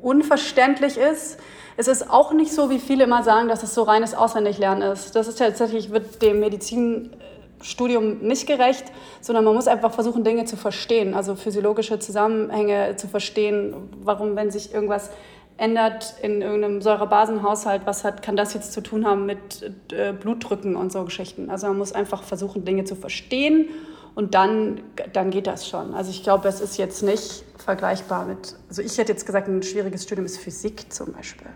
unverständlich 0.00 0.96
ist. 0.96 1.38
Es 1.78 1.88
ist 1.88 2.10
auch 2.10 2.32
nicht 2.32 2.52
so, 2.52 2.70
wie 2.70 2.78
viele 2.78 3.04
immer 3.04 3.22
sagen, 3.22 3.48
dass 3.48 3.62
es 3.62 3.74
so 3.74 3.82
reines 3.82 4.14
Auswendiglernen 4.14 4.92
ist. 4.92 5.14
Das 5.14 5.28
ist 5.28 5.38
tatsächlich, 5.38 5.90
wird 5.90 6.22
dem 6.22 6.40
Medizinstudium 6.40 8.20
nicht 8.20 8.46
gerecht, 8.46 8.84
sondern 9.20 9.44
man 9.44 9.54
muss 9.54 9.68
einfach 9.68 9.92
versuchen, 9.92 10.24
Dinge 10.24 10.46
zu 10.46 10.56
verstehen, 10.56 11.12
also 11.12 11.34
physiologische 11.34 11.98
Zusammenhänge 11.98 12.96
zu 12.96 13.08
verstehen, 13.08 13.74
warum, 14.02 14.36
wenn 14.36 14.50
sich 14.50 14.72
irgendwas 14.72 15.10
ändert 15.58 16.14
in 16.22 16.42
irgendeinem 16.42 16.80
Säurebasenhaushalt, 16.80 17.82
was 17.84 18.04
hat, 18.04 18.22
kann 18.22 18.36
das 18.36 18.54
jetzt 18.54 18.72
zu 18.72 18.82
tun 18.82 19.06
haben 19.06 19.26
mit 19.26 19.72
äh, 19.92 20.12
Blutdrücken 20.12 20.76
und 20.76 20.92
so 20.92 21.04
Geschichten. 21.04 21.50
Also 21.50 21.66
man 21.66 21.78
muss 21.78 21.92
einfach 21.92 22.22
versuchen, 22.22 22.64
Dinge 22.64 22.84
zu 22.84 22.94
verstehen 22.94 23.68
und 24.14 24.34
dann, 24.34 24.80
dann 25.12 25.30
geht 25.30 25.46
das 25.46 25.68
schon. 25.68 25.94
Also 25.94 26.10
ich 26.10 26.22
glaube, 26.22 26.48
es 26.48 26.60
ist 26.60 26.76
jetzt 26.78 27.02
nicht 27.02 27.44
vergleichbar 27.58 28.26
mit, 28.26 28.54
also 28.68 28.82
ich 28.82 28.96
hätte 28.98 29.12
jetzt 29.12 29.26
gesagt, 29.26 29.48
ein 29.48 29.62
schwieriges 29.62 30.04
Studium 30.04 30.26
ist 30.26 30.38
Physik 30.38 30.92
zum 30.92 31.12
Beispiel. 31.12 31.48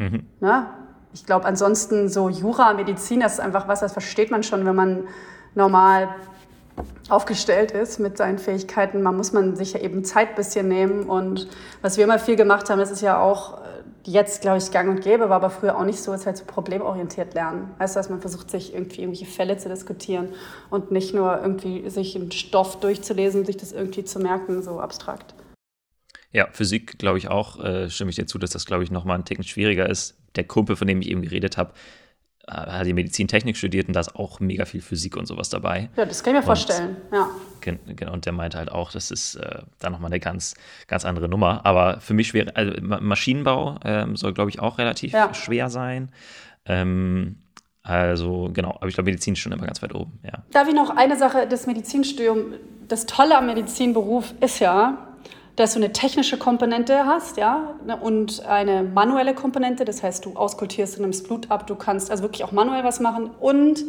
Mhm. 0.00 0.26
Na? 0.40 0.74
Ich 1.12 1.26
glaube, 1.26 1.44
ansonsten 1.44 2.08
so 2.08 2.28
Jura, 2.28 2.72
Medizin, 2.72 3.20
das 3.20 3.34
ist 3.34 3.40
einfach 3.40 3.68
was, 3.68 3.80
das 3.80 3.92
versteht 3.92 4.30
man 4.30 4.42
schon, 4.42 4.64
wenn 4.64 4.76
man 4.76 5.08
normal 5.54 6.08
aufgestellt 7.08 7.72
ist 7.72 7.98
mit 7.98 8.16
seinen 8.16 8.38
Fähigkeiten. 8.38 9.02
Man 9.02 9.16
muss 9.16 9.32
man 9.32 9.56
sich 9.56 9.74
ja 9.74 9.80
eben 9.80 10.04
Zeit 10.04 10.30
ein 10.30 10.34
bisschen 10.36 10.68
nehmen. 10.68 11.10
Und 11.10 11.48
was 11.82 11.96
wir 11.96 12.04
immer 12.04 12.18
viel 12.18 12.36
gemacht 12.36 12.70
haben, 12.70 12.78
das 12.78 12.90
ist 12.90 13.02
ja 13.02 13.20
auch 13.20 13.58
äh, 13.58 13.66
jetzt, 14.04 14.40
glaube 14.40 14.58
ich, 14.58 14.70
gang 14.70 14.88
und 14.88 15.02
gäbe, 15.02 15.28
war 15.28 15.36
aber 15.36 15.50
früher 15.50 15.76
auch 15.76 15.84
nicht 15.84 16.00
so, 16.00 16.12
ist 16.12 16.26
halt 16.26 16.38
so 16.38 16.44
problemorientiert 16.46 17.34
lernen. 17.34 17.70
Heißt, 17.78 17.96
dass 17.96 18.08
man 18.08 18.20
versucht, 18.20 18.50
sich 18.50 18.72
irgendwie 18.72 19.02
irgendwelche 19.02 19.26
Fälle 19.26 19.58
zu 19.58 19.68
diskutieren 19.68 20.28
und 20.70 20.92
nicht 20.92 21.12
nur 21.12 21.42
irgendwie 21.42 21.90
sich 21.90 22.16
einen 22.16 22.30
Stoff 22.30 22.80
durchzulesen, 22.80 23.44
sich 23.44 23.56
das 23.56 23.72
irgendwie 23.72 24.04
zu 24.04 24.20
merken, 24.20 24.62
so 24.62 24.80
abstrakt. 24.80 25.34
Ja, 26.32 26.48
Physik 26.52 26.98
glaube 26.98 27.18
ich 27.18 27.28
auch, 27.28 27.62
äh, 27.62 27.90
stimme 27.90 28.10
ich 28.10 28.16
dir 28.16 28.26
zu, 28.26 28.38
dass 28.38 28.50
das 28.50 28.66
glaube 28.66 28.84
ich 28.84 28.90
nochmal 28.90 29.18
ein 29.18 29.24
Ticken 29.24 29.44
schwieriger 29.44 29.88
ist. 29.88 30.16
Der 30.36 30.44
Kumpel, 30.44 30.76
von 30.76 30.86
dem 30.86 31.00
ich 31.00 31.08
eben 31.08 31.22
geredet 31.22 31.56
habe, 31.56 31.72
äh, 32.46 32.52
hat 32.52 32.86
die 32.86 32.92
Medizintechnik 32.92 33.56
studiert 33.56 33.88
und 33.88 33.94
da 33.94 34.00
ist 34.00 34.14
auch 34.16 34.40
mega 34.40 34.64
viel 34.64 34.80
Physik 34.80 35.16
und 35.16 35.26
sowas 35.26 35.50
dabei. 35.50 35.90
Ja, 35.96 36.04
das 36.04 36.22
kann 36.22 36.32
ich 36.32 36.34
mir 36.34 36.38
und, 36.40 36.46
vorstellen, 36.46 36.96
ja. 37.12 37.28
Genau, 37.60 38.12
und 38.12 38.26
der 38.26 38.32
meinte 38.32 38.58
halt 38.58 38.70
auch, 38.70 38.90
das 38.92 39.10
ist 39.10 39.34
äh, 39.34 39.62
da 39.78 39.90
nochmal 39.90 40.10
eine 40.10 40.20
ganz, 40.20 40.54
ganz 40.86 41.04
andere 41.04 41.28
Nummer. 41.28 41.66
Aber 41.66 42.00
für 42.00 42.14
mich 42.14 42.32
wäre, 42.32 42.56
also 42.56 42.72
Maschinenbau 42.80 43.78
ähm, 43.84 44.16
soll, 44.16 44.32
glaube 44.32 44.50
ich, 44.50 44.60
auch 44.60 44.78
relativ 44.78 45.12
ja. 45.12 45.34
schwer 45.34 45.68
sein. 45.68 46.10
Ähm, 46.64 47.36
also 47.82 48.50
genau, 48.52 48.76
aber 48.76 48.88
ich 48.88 48.94
glaube, 48.94 49.10
Medizin 49.10 49.34
ist 49.34 49.40
schon 49.40 49.52
immer 49.52 49.66
ganz 49.66 49.82
weit 49.82 49.94
oben, 49.94 50.18
ja. 50.22 50.44
Darf 50.52 50.68
ich 50.68 50.74
noch 50.74 50.90
eine 50.90 51.16
Sache, 51.16 51.46
das 51.48 51.66
Medizinstudium, 51.66 52.54
das 52.88 53.06
Tolle 53.06 53.36
am 53.36 53.46
Medizinberuf 53.46 54.34
ist 54.40 54.58
ja, 54.58 55.09
dass 55.56 55.74
du 55.74 55.78
eine 55.78 55.92
technische 55.92 56.38
Komponente 56.38 57.06
hast, 57.06 57.36
ja, 57.36 57.74
ne, 57.86 57.96
und 57.96 58.46
eine 58.46 58.82
manuelle 58.82 59.34
Komponente, 59.34 59.84
das 59.84 60.02
heißt, 60.02 60.24
du 60.24 60.36
auskultierst, 60.36 60.96
du 60.96 61.02
nimmst 61.02 61.26
Blut 61.26 61.50
ab, 61.50 61.66
du 61.66 61.74
kannst 61.74 62.10
also 62.10 62.22
wirklich 62.22 62.44
auch 62.44 62.52
manuell 62.52 62.84
was 62.84 63.00
machen 63.00 63.30
und, 63.40 63.84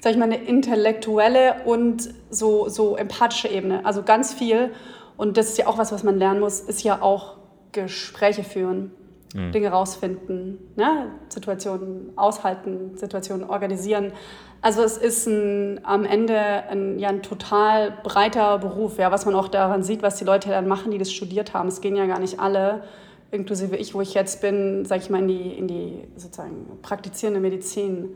sag 0.00 0.12
ich 0.12 0.18
mal, 0.18 0.24
eine 0.24 0.42
intellektuelle 0.42 1.62
und 1.64 2.12
so, 2.30 2.68
so 2.68 2.96
empathische 2.96 3.48
Ebene, 3.48 3.84
also 3.84 4.02
ganz 4.02 4.32
viel. 4.32 4.72
Und 5.16 5.36
das 5.36 5.50
ist 5.50 5.58
ja 5.58 5.66
auch 5.66 5.78
was, 5.78 5.92
was 5.92 6.02
man 6.02 6.18
lernen 6.18 6.40
muss, 6.40 6.60
ist 6.60 6.82
ja 6.82 7.02
auch 7.02 7.36
Gespräche 7.72 8.44
führen, 8.44 8.92
mhm. 9.34 9.52
Dinge 9.52 9.68
rausfinden, 9.68 10.58
ne? 10.76 11.12
Situationen 11.28 12.12
aushalten, 12.16 12.96
Situationen 12.96 13.48
organisieren. 13.48 14.12
Also 14.60 14.82
es 14.82 14.96
ist 14.96 15.26
ein, 15.26 15.80
am 15.84 16.04
Ende 16.04 16.38
ein, 16.38 16.98
ja, 16.98 17.08
ein 17.08 17.22
total 17.22 17.92
breiter 18.04 18.58
Beruf, 18.58 18.98
ja, 18.98 19.10
was 19.10 19.26
man 19.26 19.34
auch 19.34 19.48
daran 19.48 19.82
sieht, 19.82 20.02
was 20.02 20.16
die 20.16 20.24
Leute 20.24 20.50
dann 20.50 20.68
machen, 20.68 20.92
die 20.92 20.98
das 20.98 21.12
studiert 21.12 21.52
haben. 21.52 21.68
Es 21.68 21.80
gehen 21.80 21.96
ja 21.96 22.06
gar 22.06 22.20
nicht 22.20 22.38
alle, 22.38 22.84
inklusive 23.32 23.76
ich, 23.76 23.94
wo 23.94 24.00
ich 24.00 24.14
jetzt 24.14 24.40
bin, 24.40 24.84
sage 24.84 25.02
ich 25.02 25.10
mal, 25.10 25.20
in 25.20 25.28
die, 25.28 25.50
in 25.58 25.66
die 25.66 26.04
sozusagen 26.16 26.78
praktizierende 26.82 27.40
Medizin. 27.40 28.10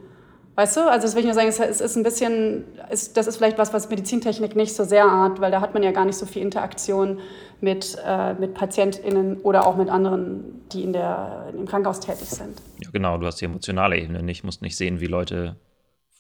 Weißt 0.57 0.77
du, 0.77 0.91
also 0.91 1.07
das 1.07 1.15
will 1.15 1.21
ich 1.21 1.27
nur 1.27 1.35
sagen, 1.35 1.49
es 1.49 1.81
ist 1.81 1.97
ein 1.97 2.03
bisschen, 2.03 2.65
ist, 2.91 3.17
das 3.17 3.27
ist 3.27 3.37
vielleicht 3.37 3.59
was, 3.59 3.73
was 3.73 3.91
Medizintechnik 3.91 4.57
nicht 4.57 4.75
so 4.75 4.85
sehr 4.85 5.11
hat, 5.11 5.41
weil 5.41 5.51
da 5.51 5.61
hat 5.61 5.75
man 5.75 5.83
ja 5.83 5.93
gar 5.93 6.07
nicht 6.07 6.17
so 6.17 6.27
viel 6.27 6.43
Interaktion 6.43 7.21
mit, 7.61 7.97
äh, 8.05 8.35
mit 8.35 8.55
PatientInnen 8.55 9.43
oder 9.43 9.67
auch 9.67 9.77
mit 9.77 9.91
anderen, 9.91 10.67
die 10.73 10.83
in 10.83 10.93
der, 10.95 11.53
im 11.55 11.67
Krankenhaus 11.67 12.01
tätig 12.01 12.29
sind. 12.29 12.61
Ja, 12.83 12.91
genau, 12.91 13.19
du 13.19 13.27
hast 13.27 13.41
die 13.41 13.45
emotionale 13.45 13.99
Ebene 13.99 14.23
nicht, 14.23 14.45
musst 14.45 14.63
nicht 14.63 14.77
sehen, 14.77 15.01
wie 15.01 15.07
Leute 15.07 15.57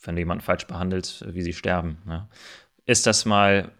wenn 0.06 0.16
du 0.16 0.20
jemanden 0.20 0.44
falsch 0.44 0.66
behandelst, 0.66 1.34
wie 1.34 1.42
sie 1.42 1.52
sterben. 1.52 1.98
Ne? 2.04 2.28
Ist 2.84 3.06
das 3.06 3.24
mal 3.24 3.72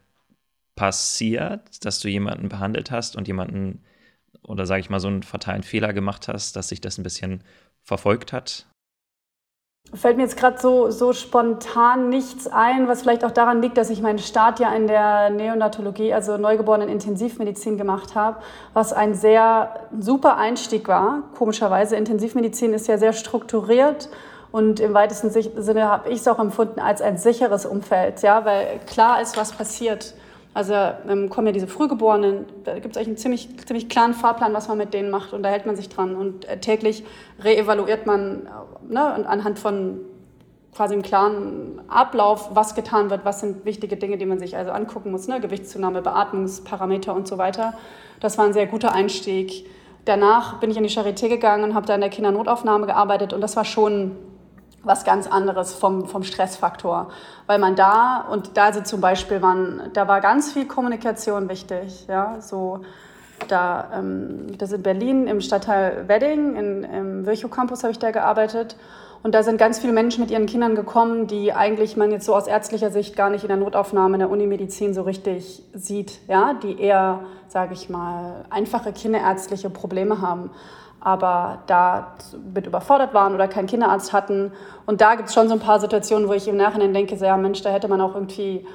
passiert, 0.75 1.85
dass 1.85 2.01
du 2.01 2.09
jemanden 2.09 2.49
behandelt 2.49 2.91
hast 2.91 3.17
und 3.17 3.29
jemanden 3.29 3.85
oder 4.43 4.67
sage 4.67 4.81
ich 4.81 4.91
mal 4.91 5.01
so 5.01 5.09
einen 5.09 5.23
fatalen 5.23 5.63
Fehler 5.63 5.93
gemacht 5.93 6.29
hast, 6.29 6.57
dass 6.57 6.69
sich 6.69 6.81
das 6.81 6.99
ein 6.99 7.03
bisschen 7.03 7.43
verfolgt 7.83 8.33
hat? 8.33 8.67
Fällt 9.95 10.17
mir 10.17 10.25
jetzt 10.25 10.37
gerade 10.37 10.59
so, 10.59 10.91
so 10.91 11.13
spontan 11.13 12.09
nichts 12.09 12.49
ein, 12.49 12.89
was 12.89 13.03
vielleicht 13.03 13.25
auch 13.25 13.31
daran 13.31 13.63
liegt, 13.63 13.79
dass 13.79 13.89
ich 13.89 14.03
meinen 14.03 14.19
Start 14.19 14.59
ja 14.59 14.75
in 14.75 14.89
der 14.89 15.31
Neonatologie, 15.31 16.13
also 16.13 16.37
neugeborenen 16.37 16.89
Intensivmedizin 16.89 17.79
gemacht 17.79 18.15
habe, 18.15 18.39
was 18.75 18.93
ein 18.93 19.15
sehr 19.15 19.71
super 19.99 20.37
Einstieg 20.37 20.89
war. 20.89 21.23
Komischerweise, 21.39 21.97
Intensivmedizin 21.97 22.75
ist 22.75 22.89
ja 22.89 22.99
sehr 22.99 23.13
strukturiert 23.13 24.09
und 24.51 24.81
im 24.81 24.93
weitesten 24.93 25.31
Sinne 25.31 25.89
habe 25.89 26.09
ich 26.09 26.21
es 26.21 26.29
auch 26.29 26.41
empfunden 26.41 26.81
als 26.81 27.01
ein 27.01 27.17
sicheres 27.17 27.65
Umfeld, 27.65 28.23
ja, 28.23 28.45
weil 28.45 28.81
klar 28.87 29.23
ist, 29.23 29.37
was 29.37 29.53
passiert. 29.53 30.15
Also 30.57 30.73
ähm, 30.73 31.29
kommen 31.29 31.49
ja 31.49 31.53
diese 31.53 31.67
Frühgeborenen, 31.67 32.47
da 32.65 32.79
gibt 32.79 32.97
es 32.97 32.97
eigentlich 32.97 33.09
einen 33.09 33.17
ziemlich, 33.19 33.67
ziemlich 33.67 33.91
klaren 33.91 34.15
Fahrplan, 34.15 34.55
was 34.55 34.69
man 34.69 34.79
mit 34.79 34.95
denen 34.95 35.11
macht 35.11 35.35
und 35.35 35.43
da 35.43 35.51
hält 35.51 35.67
man 35.67 35.77
sich 35.77 35.91
dran. 35.91 36.17
Und 36.17 36.47
äh, 36.47 36.57
täglich 36.57 37.05
reevaluiert 37.45 38.07
man 38.07 38.47
äh, 38.47 38.93
ne, 38.95 39.29
anhand 39.29 39.59
von 39.59 40.01
quasi 40.75 40.95
einem 40.95 41.03
klaren 41.03 41.83
Ablauf, 41.89 42.55
was 42.55 42.75
getan 42.75 43.11
wird, 43.11 43.27
was 43.27 43.41
sind 43.41 43.67
wichtige 43.67 43.99
Dinge, 43.99 44.17
die 44.17 44.25
man 44.25 44.39
sich 44.39 44.57
also 44.57 44.71
angucken 44.71 45.11
muss, 45.11 45.29
ne? 45.29 45.43
Gewichtszunahme, 45.43 46.01
Beatmungsparameter 46.01 47.15
und 47.15 47.29
so 47.29 47.37
weiter. 47.37 47.75
Das 48.21 48.39
war 48.39 48.47
ein 48.47 48.55
sehr 48.55 48.67
guter 48.67 48.95
Einstieg. 48.95 49.67
Danach 50.07 50.59
bin 50.59 50.71
ich 50.71 50.79
in 50.79 50.85
die 50.85 50.89
Charité 50.89 51.29
gegangen 51.29 51.65
und 51.65 51.75
habe 51.75 51.85
da 51.85 51.95
in 51.95 52.01
der 52.01 52.09
Kindernotaufnahme 52.09 52.87
gearbeitet 52.87 53.35
und 53.35 53.43
das 53.43 53.57
war 53.57 53.67
schon 53.67 54.13
was 54.87 55.05
ganz 55.05 55.27
anderes 55.27 55.75
vom, 55.75 56.07
vom 56.07 56.23
Stressfaktor. 56.23 57.09
Weil 57.47 57.59
man 57.59 57.75
da, 57.75 58.25
und 58.31 58.57
da 58.57 58.73
sind 58.73 58.87
zum 58.87 59.01
Beispiel, 59.01 59.43
waren, 59.43 59.91
da 59.93 60.09
war 60.09 60.21
ganz 60.21 60.53
viel 60.53 60.67
Kommunikation 60.67 61.49
wichtig. 61.49 62.07
Ja, 62.09 62.41
so, 62.41 62.81
da, 63.49 63.91
ähm, 63.95 64.57
das 64.59 64.73
in 64.73 64.83
Berlin 64.83 65.27
im 65.27 65.41
Stadtteil 65.41 66.09
Wedding, 66.09 66.57
in, 66.57 66.85
im 66.85 67.27
Virchow 67.27 67.51
Campus 67.51 67.83
habe 67.83 67.91
ich 67.93 67.99
da 67.99 68.13
gearbeitet. 68.13 68.77
Und 69.23 69.35
da 69.35 69.43
sind 69.43 69.59
ganz 69.59 69.81
viele 69.81 69.93
Menschen 69.93 70.21
mit 70.21 70.31
ihren 70.31 70.47
Kindern 70.47 70.77
gekommen, 70.77 71.27
die 71.27 71.53
eigentlich 71.53 71.97
man 71.97 72.13
jetzt 72.13 72.27
so 72.27 72.35
aus 72.35 72.47
ärztlicher 72.47 72.93
Sicht 72.93 73.17
gar 73.17 73.29
nicht 73.29 73.43
in 73.43 73.49
der 73.49 73.57
Notaufnahme 73.57 74.15
in 74.15 74.21
der 74.21 74.31
Unimedizin 74.31 74.95
so 74.95 75.03
richtig 75.03 75.65
sieht, 75.75 76.21
ja, 76.29 76.55
die 76.55 76.81
eher, 76.81 77.25
sage 77.49 77.75
ich 77.75 77.91
mal, 77.91 78.45
einfache 78.51 78.93
kinderärztliche 78.93 79.69
Probleme 79.69 80.21
haben 80.21 80.51
aber 81.07 81.61
da 81.69 82.15
mit 82.53 82.67
überfordert 82.67 83.15
waren 83.15 83.33
oder 83.33 83.47
keinen 83.47 83.69
Kinderarzt 83.69 84.13
hatten. 84.13 84.51
Und 84.87 85.01
da 85.01 85.15
gibt 85.15 85.29
es 85.29 85.35
schon 85.37 85.47
so 85.47 85.55
ein 85.55 85.61
paar 85.61 85.79
Situationen, 85.79 86.29
wo 86.29 86.33
ich 86.33 86.49
im 86.49 86.57
Nachhinein 86.57 86.93
denke, 86.93 87.17
so, 87.17 87.25
ja 87.25 87.37
Mensch, 87.37 87.63
da 87.63 87.71
hätte 87.71 87.87
man 87.87 88.01
auch 88.01 88.17
irgendwie 88.17 88.67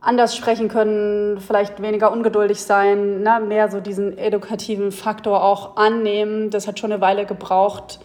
anders 0.00 0.34
sprechen 0.34 0.68
können, 0.68 1.38
vielleicht 1.38 1.82
weniger 1.82 2.10
ungeduldig 2.10 2.62
sein, 2.62 3.20
ne? 3.20 3.42
mehr 3.46 3.70
so 3.70 3.80
diesen 3.80 4.16
edukativen 4.16 4.92
Faktor 4.92 5.44
auch 5.44 5.76
annehmen. 5.76 6.48
Das 6.48 6.66
hat 6.66 6.78
schon 6.78 6.90
eine 6.90 7.02
Weile 7.02 7.26
gebraucht, 7.26 8.00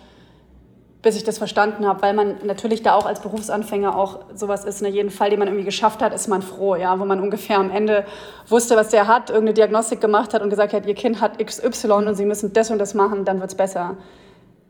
bis 1.02 1.16
ich 1.16 1.24
das 1.24 1.40
verstanden 1.40 1.88
habe, 1.88 2.02
weil 2.04 2.14
man 2.14 2.36
natürlich 2.44 2.84
da 2.84 2.94
auch 2.94 3.06
als 3.06 3.22
Berufsanfänger 3.22 3.96
auch 3.98 4.20
sowas 4.36 4.66
ist, 4.66 4.82
ne, 4.82 4.90
jeden 4.90 5.10
Fall, 5.10 5.32
den 5.32 5.40
man 5.40 5.48
irgendwie 5.48 5.66
geschafft 5.66 6.02
hat, 6.02 6.14
ist 6.14 6.28
man 6.28 6.42
froh, 6.42 6.76
ja, 6.76 7.00
wo 7.00 7.06
man 7.06 7.20
ungefähr 7.20 7.58
am 7.58 7.72
Ende 7.72 8.06
wusste, 8.48 8.76
was 8.76 8.90
der 8.90 9.08
hat, 9.08 9.30
irgendeine 9.30 9.56
Diagnostik 9.56 10.00
gemacht 10.00 10.34
hat 10.34 10.44
und 10.44 10.50
gesagt 10.50 10.74
hat, 10.74 10.86
ihr 10.86 10.94
Kind 10.94 11.20
hat 11.20 11.44
XY 11.44 11.92
und 11.92 12.16
sie 12.16 12.26
müssen 12.26 12.54
das 12.54 12.70
und 12.70 12.78
das 12.78 12.94
machen, 12.94 13.26
dann 13.26 13.40
wird 13.40 13.50
es 13.50 13.56
besser. 13.56 13.98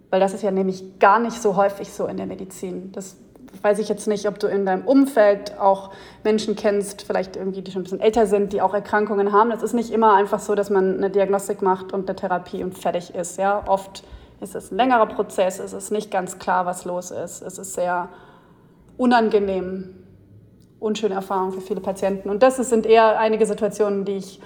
Weil 0.10 0.20
das 0.20 0.34
ist 0.34 0.42
ja 0.42 0.52
nämlich 0.52 1.00
gar 1.00 1.20
nicht 1.20 1.42
so 1.42 1.56
häufig 1.58 1.92
so 1.92 2.06
in 2.06 2.18
der 2.18 2.26
Medizin. 2.26 2.92
Das 2.94 3.18
weiß 3.62 3.80
ich 3.80 3.90
jetzt 3.90 4.08
nicht, 4.08 4.28
ob 4.28 4.40
du 4.40 4.48
in 4.48 4.66
deinem 4.66 4.86
Umfeld 4.86 5.60
auch 5.60 5.92
Menschen 6.24 6.56
kennst, 6.56 7.02
vielleicht 7.02 7.36
irgendwie, 7.36 7.62
die 7.62 7.72
schon 7.72 7.82
ein 7.82 7.84
bisschen 7.84 8.00
älter 8.00 8.26
sind, 8.26 8.54
die 8.54 8.62
auch 8.62 8.74
Erkrankungen 8.74 9.34
haben. 9.34 9.50
Das 9.50 9.64
ist 9.64 9.74
nicht 9.74 9.92
immer 9.92 10.14
einfach 10.14 10.40
so, 10.40 10.56
dass 10.56 10.70
man 10.70 10.98
eine 10.98 11.10
Diagnostik 11.10 11.62
macht 11.62 11.92
und 11.92 12.10
eine 12.10 12.16
Therapie 12.16 12.64
und 12.64 12.78
fertig 12.78 13.14
ist, 13.14 13.38
ja, 13.38 13.64
oft 13.68 14.04
es 14.42 14.56
ist 14.56 14.72
ein 14.72 14.78
längerer 14.78 15.06
Prozess, 15.06 15.60
es 15.60 15.72
ist 15.72 15.92
nicht 15.92 16.10
ganz 16.10 16.40
klar, 16.40 16.66
was 16.66 16.84
los 16.84 17.12
ist. 17.12 17.42
Es 17.42 17.58
ist 17.60 17.74
sehr 17.74 18.10
unangenehm, 18.98 19.96
unschöne 20.80 21.14
Erfahrung 21.14 21.52
für 21.52 21.62
viele 21.62 21.80
Patienten. 21.80 22.30
Und 22.30 22.42
das 22.42 22.58
sind 22.58 22.86
eher 22.86 23.20
einige 23.20 23.46
Situationen, 23.46 24.04
die 24.04 24.18
ich 24.18 24.42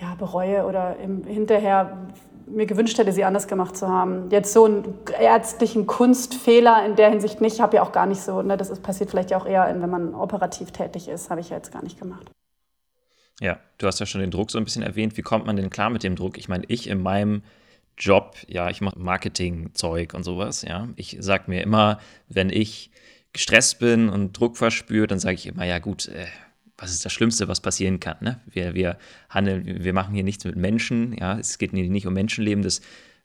ja, 0.00 0.16
bereue 0.16 0.66
oder 0.66 0.96
im, 0.96 1.22
hinterher 1.24 2.08
mir 2.46 2.66
gewünscht 2.66 2.98
hätte, 2.98 3.12
sie 3.12 3.24
anders 3.24 3.46
gemacht 3.46 3.76
zu 3.76 3.88
haben. 3.88 4.28
Jetzt 4.30 4.52
so 4.52 4.64
einen 4.64 4.98
ärztlichen 5.18 5.86
Kunstfehler 5.86 6.84
in 6.84 6.96
der 6.96 7.10
Hinsicht 7.10 7.40
nicht, 7.40 7.60
habe 7.60 7.76
ja 7.76 7.82
auch 7.82 7.92
gar 7.92 8.06
nicht 8.06 8.20
so. 8.20 8.42
Ne? 8.42 8.56
Das 8.56 8.70
ist, 8.70 8.82
passiert 8.82 9.10
vielleicht 9.10 9.32
auch 9.34 9.46
eher, 9.46 9.72
wenn 9.80 9.88
man 9.88 10.14
operativ 10.14 10.72
tätig 10.72 11.08
ist, 11.08 11.30
habe 11.30 11.40
ich 11.40 11.50
ja 11.50 11.56
jetzt 11.56 11.72
gar 11.72 11.84
nicht 11.84 12.00
gemacht. 12.00 12.28
Ja, 13.40 13.58
du 13.78 13.86
hast 13.86 14.00
ja 14.00 14.06
schon 14.06 14.20
den 14.20 14.32
Druck 14.32 14.50
so 14.50 14.58
ein 14.58 14.64
bisschen 14.64 14.82
erwähnt. 14.82 15.16
Wie 15.16 15.22
kommt 15.22 15.46
man 15.46 15.56
denn 15.56 15.70
klar 15.70 15.90
mit 15.90 16.02
dem 16.02 16.16
Druck? 16.16 16.36
Ich 16.36 16.48
meine, 16.48 16.64
ich 16.66 16.88
in 16.88 17.00
meinem 17.00 17.42
Job, 17.98 18.36
ja, 18.48 18.70
ich 18.70 18.80
mache 18.80 18.98
Marketingzeug 18.98 20.14
und 20.14 20.24
sowas, 20.24 20.62
ja. 20.62 20.88
Ich 20.96 21.16
sage 21.20 21.44
mir 21.46 21.62
immer, 21.62 21.98
wenn 22.28 22.50
ich 22.50 22.90
gestresst 23.32 23.78
bin 23.78 24.08
und 24.08 24.32
Druck 24.38 24.56
verspüre, 24.56 25.06
dann 25.06 25.18
sage 25.18 25.34
ich 25.34 25.46
immer, 25.46 25.64
ja 25.64 25.78
gut, 25.78 26.08
äh, 26.08 26.26
was 26.76 26.90
ist 26.90 27.04
das 27.04 27.12
Schlimmste, 27.12 27.48
was 27.48 27.60
passieren 27.60 28.00
kann? 28.00 28.16
Ne? 28.20 28.40
Wir, 28.46 28.74
wir 28.74 28.98
handeln, 29.28 29.84
wir 29.84 29.92
machen 29.92 30.14
hier 30.14 30.24
nichts 30.24 30.44
mit 30.44 30.56
Menschen, 30.56 31.16
ja, 31.18 31.38
es 31.38 31.58
geht 31.58 31.72
nicht 31.72 32.06
um 32.06 32.14
Menschenleben, 32.14 32.64
das, 32.64 32.80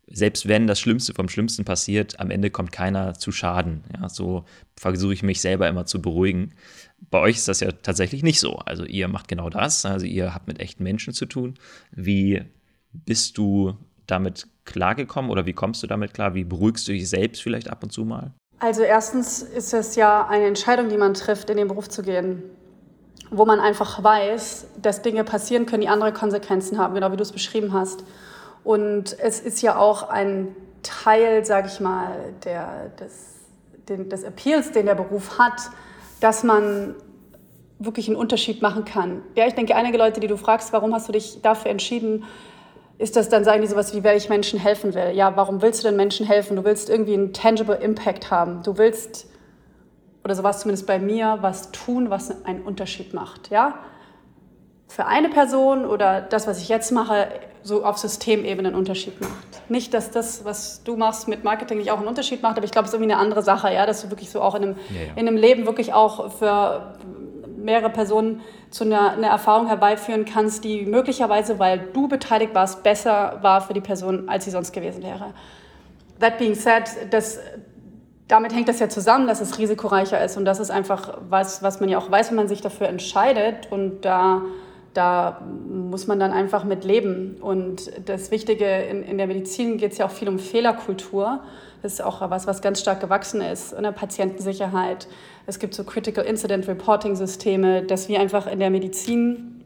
selbst 0.10 0.48
wenn 0.48 0.68
das 0.68 0.80
Schlimmste 0.80 1.14
vom 1.14 1.28
Schlimmsten 1.28 1.66
passiert, 1.66 2.20
am 2.20 2.32
Ende 2.32 2.50
kommt 2.50 2.72
keiner 2.72 3.16
zu 3.16 3.32
Schaden. 3.32 3.84
Ja, 3.94 4.08
so 4.08 4.46
versuche 4.78 5.14
ich 5.14 5.22
mich 5.22 5.42
selber 5.42 5.68
immer 5.68 5.86
zu 5.86 6.02
beruhigen. 6.02 6.54
Bei 7.10 7.20
euch 7.20 7.36
ist 7.36 7.48
das 7.50 7.60
ja 7.60 7.72
tatsächlich 7.72 8.24
nicht 8.24 8.40
so. 8.40 8.56
Also 8.56 8.86
ihr 8.86 9.10
macht 9.10 9.28
genau 9.28 9.50
das. 9.50 9.86
Also 9.86 10.06
ihr 10.06 10.34
habt 10.34 10.48
mit 10.48 10.60
echten 10.62 10.84
Menschen 10.84 11.14
zu 11.14 11.26
tun. 11.26 11.56
Wie 11.92 12.42
bist 12.94 13.38
du 13.38 13.78
damit 14.08 14.48
klargekommen 14.66 15.30
oder 15.30 15.46
wie 15.46 15.54
kommst 15.54 15.84
du 15.84 15.88
damit 15.88 16.14
klar? 16.14 16.34
Wie 16.34 16.44
beruhigst 16.44 16.88
du 16.88 16.92
dich 16.92 17.10
selbst 17.10 17.42
vielleicht 17.42 17.70
ab 17.70 17.84
und 17.84 17.92
zu 17.92 18.06
mal? 18.06 18.32
Also 18.60 18.82
erstens 18.82 19.44
ist 19.44 19.74
es 19.74 19.96
ja 19.96 20.28
eine 20.28 20.46
Entscheidung, 20.46 20.90
die 20.90 20.98
man 20.98 21.14
trifft, 21.14 21.50
in 21.50 21.58
den 21.58 21.68
Beruf 21.68 21.90
zu 21.90 22.02
gehen, 22.02 22.44
wo 23.30 23.46
man 23.46 23.60
einfach 23.60 24.04
weiß, 24.04 24.68
dass 24.82 25.02
Dinge 25.02 25.24
passieren 25.24 25.66
können, 25.66 25.82
die 25.82 25.90
andere 25.90 26.12
Konsequenzen 26.12 26.78
haben, 26.78 26.96
genau 26.96 27.12
wie 27.12 27.18
du 27.18 27.24
es 27.24 27.32
beschrieben 27.32 27.74
hast. 27.74 28.04
Und 28.64 29.18
es 29.20 29.40
ist 29.40 29.62
ja 29.62 29.78
auch 29.78 30.10
ein 30.10 30.56
Teil, 30.82 31.46
sage 31.46 31.68
ich 31.68 31.80
mal, 31.80 32.34
der, 32.46 32.90
des, 33.00 33.36
den, 33.90 34.10
des 34.10 34.24
Appeals, 34.24 34.72
den 34.72 34.86
der 34.86 34.96
Beruf 34.96 35.38
hat, 35.38 35.70
dass 36.20 36.44
man 36.44 36.96
wirklich 37.80 38.08
einen 38.08 38.18
Unterschied 38.18 38.62
machen 38.62 38.86
kann. 38.86 39.22
Ja, 39.36 39.46
ich 39.46 39.54
denke, 39.54 39.76
einige 39.76 39.98
Leute, 39.98 40.20
die 40.20 40.28
du 40.28 40.38
fragst, 40.38 40.74
warum 40.74 40.94
hast 40.94 41.08
du 41.08 41.12
dich 41.12 41.42
dafür 41.42 41.70
entschieden, 41.70 42.24
ist 42.98 43.16
das 43.16 43.30
dann, 43.30 43.44
sagen 43.44 43.62
die 43.62 43.68
sowas 43.68 43.94
wie, 43.94 44.04
weil 44.04 44.18
ich 44.18 44.30
Menschen 44.30 44.60
helfen 44.60 44.94
will. 44.96 45.12
Ja, 45.14 45.36
warum 45.36 45.62
willst 45.62 45.84
du 45.84 45.88
denn 45.88 45.98
Menschen 45.98 46.26
helfen? 46.26 46.56
Du 46.56 46.64
willst 46.64 46.90
irgendwie 46.90 47.14
einen 47.14 47.34
tangible 47.34 47.76
Impact 47.76 48.32
haben. 48.32 48.64
Du 48.64 48.78
willst, 48.78 49.28
oder 50.24 50.34
so 50.34 50.44
was 50.44 50.62
zumindest 50.62 50.88
bei 50.88 50.98
mir, 50.98 51.38
was 51.42 51.72
tun, 51.72 52.10
was 52.10 52.46
einen 52.46 52.62
Unterschied 52.62 53.14
macht. 53.14 53.52
Ja? 53.52 53.76
Für 54.88 55.06
eine 55.06 55.30
Person 55.30 55.86
oder 55.86 56.22
das, 56.22 56.48
was 56.48 56.60
ich 56.60 56.70
jetzt 56.70 56.92
mache, 56.92 57.28
so 57.62 57.84
auf 57.84 57.98
Systemebene 57.98 58.70
einen 58.70 58.78
Unterschied 58.78 59.20
macht. 59.22 59.70
Nicht, 59.70 59.94
dass 59.94 60.10
das, 60.10 60.46
was 60.46 60.84
du 60.84 60.96
machst 60.96 61.28
mit 61.28 61.44
Marketing, 61.44 61.78
nicht 61.78 61.92
auch 61.92 61.98
einen 62.00 62.08
Unterschied 62.08 62.42
macht, 62.42 62.58
aber 62.58 62.66
ich 62.66 62.72
glaube, 62.72 62.86
es 62.86 62.92
ist 62.92 62.96
irgendwie 62.96 63.12
eine 63.12 63.22
andere 63.22 63.44
Sache, 63.44 63.72
ja, 63.72 63.86
dass 63.86 64.02
du 64.02 64.10
wirklich 64.10 64.30
so 64.30 64.42
auch 64.42 64.56
in 64.56 64.64
einem, 64.64 64.76
ja, 64.90 65.02
ja. 65.02 65.12
in 65.16 65.28
einem 65.28 65.38
Leben 65.38 65.66
wirklich 65.66 65.94
auch 65.94 66.32
für 66.32 66.96
mehrere 67.68 67.90
Personen 67.90 68.42
zu 68.72 68.86
einer, 68.86 69.12
einer, 69.12 69.28
Erfahrung 69.28 69.68
herbeiführen 69.68 70.26
kannst, 70.26 70.64
die 70.64 70.86
möglicherweise, 70.86 71.60
weil 71.60 71.80
du 71.94 72.08
beteiligt 72.08 72.56
warst, 72.56 72.82
besser 72.82 73.40
war 73.42 73.62
für 73.62 73.74
die 73.74 73.82
Person, 73.82 74.30
als 74.30 74.46
sie 74.46 74.52
sonst 74.52 74.72
gewesen 74.72 75.04
wäre. 75.04 75.34
That 76.20 76.40
being 76.40 76.56
said, 76.56 76.84
das, 77.12 77.40
damit 78.28 78.56
hängt 78.56 78.70
das 78.70 78.80
ja 78.80 78.90
zusammen, 78.90 79.28
dass 79.28 79.42
es 79.42 79.60
risikoreicher 79.60 80.24
ist 80.24 80.38
und 80.38 80.46
das 80.46 80.60
ist 80.60 80.72
einfach 80.72 81.18
was, 81.30 81.62
was 81.62 81.80
man 81.80 81.90
ja 81.90 81.98
auch 81.98 82.10
weiß, 82.10 82.30
wenn 82.30 82.38
man 82.38 82.48
sich 82.48 82.62
dafür 82.62 82.88
entscheidet 82.88 83.72
und 83.72 84.02
da 84.06 84.42
da 84.98 85.42
muss 85.70 86.08
man 86.08 86.20
dann 86.20 86.32
einfach 86.32 86.64
mit 86.64 86.84
leben. 86.84 87.38
Und 87.40 87.92
das 88.10 88.32
Wichtige 88.32 88.66
in, 88.66 89.04
in 89.04 89.20
der 89.20 89.28
Medizin 89.28 89.78
geht 89.78 89.92
es 89.92 90.00
ja 90.00 90.08
auch 90.08 90.12
viel 90.12 90.28
um 90.28 90.40
Fehlerkultur. 90.40 91.42
Das 91.84 91.94
ist 91.94 92.02
auch 92.02 92.28
was, 92.32 92.48
was 92.48 92.64
ganz 92.64 92.82
stark 92.82 93.00
gewachsen 93.00 93.40
ist 93.42 93.74
in 93.74 93.84
der 93.84 93.92
Patientensicherheit. 93.92 95.08
Es 95.46 95.60
gibt 95.60 95.76
so 95.76 95.84
Critical 95.84 96.26
Incident 96.26 96.68
Reporting 96.68 97.16
Systeme, 97.16 97.84
dass 97.84 98.10
wir 98.10 98.20
einfach 98.20 98.48
in 98.48 98.58
der 98.58 98.72
Medizin 98.72 99.57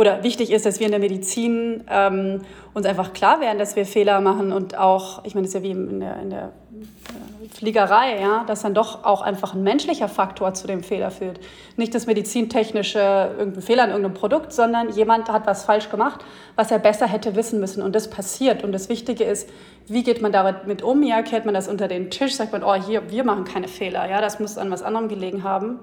oder 0.00 0.22
wichtig 0.22 0.50
ist, 0.50 0.64
dass 0.64 0.80
wir 0.80 0.86
in 0.86 0.92
der 0.92 1.00
Medizin 1.00 1.84
ähm, 1.90 2.40
uns 2.72 2.86
einfach 2.86 3.12
klar 3.12 3.42
werden, 3.42 3.58
dass 3.58 3.76
wir 3.76 3.84
Fehler 3.84 4.22
machen 4.22 4.50
und 4.50 4.78
auch, 4.78 5.22
ich 5.26 5.34
meine, 5.34 5.46
das 5.46 5.54
ist 5.54 5.60
ja 5.60 5.62
wie 5.62 5.72
in 5.72 6.00
der, 6.00 6.16
in 6.22 6.30
der 6.30 6.44
äh, 6.72 7.48
Fliegerei, 7.54 8.18
ja, 8.18 8.44
dass 8.46 8.62
dann 8.62 8.72
doch 8.72 9.04
auch 9.04 9.20
einfach 9.20 9.52
ein 9.52 9.62
menschlicher 9.62 10.08
Faktor 10.08 10.54
zu 10.54 10.66
dem 10.66 10.82
Fehler 10.82 11.10
führt. 11.10 11.38
Nicht 11.76 11.94
das 11.94 12.06
medizintechnische 12.06 13.34
irgendein 13.38 13.60
Fehler 13.60 13.82
an 13.82 13.90
irgendeinem 13.90 14.14
Produkt, 14.14 14.54
sondern 14.54 14.88
jemand 14.88 15.30
hat 15.30 15.46
was 15.46 15.66
falsch 15.66 15.90
gemacht, 15.90 16.24
was 16.56 16.70
er 16.70 16.78
besser 16.78 17.06
hätte 17.06 17.36
wissen 17.36 17.60
müssen 17.60 17.82
und 17.82 17.94
das 17.94 18.08
passiert. 18.08 18.64
Und 18.64 18.72
das 18.72 18.88
Wichtige 18.88 19.24
ist, 19.24 19.50
wie 19.86 20.02
geht 20.02 20.22
man 20.22 20.32
damit 20.32 20.80
um? 20.80 21.02
Ja, 21.02 21.20
kehrt 21.20 21.44
man 21.44 21.52
das 21.52 21.68
unter 21.68 21.88
den 21.88 22.10
Tisch, 22.10 22.36
sagt 22.36 22.52
man, 22.52 22.64
oh, 22.64 22.72
hier, 22.72 23.10
wir 23.10 23.24
machen 23.24 23.44
keine 23.44 23.68
Fehler, 23.68 24.08
ja, 24.08 24.22
das 24.22 24.40
muss 24.40 24.56
an 24.56 24.70
was 24.70 24.82
anderem 24.82 25.08
gelegen 25.08 25.44
haben. 25.44 25.78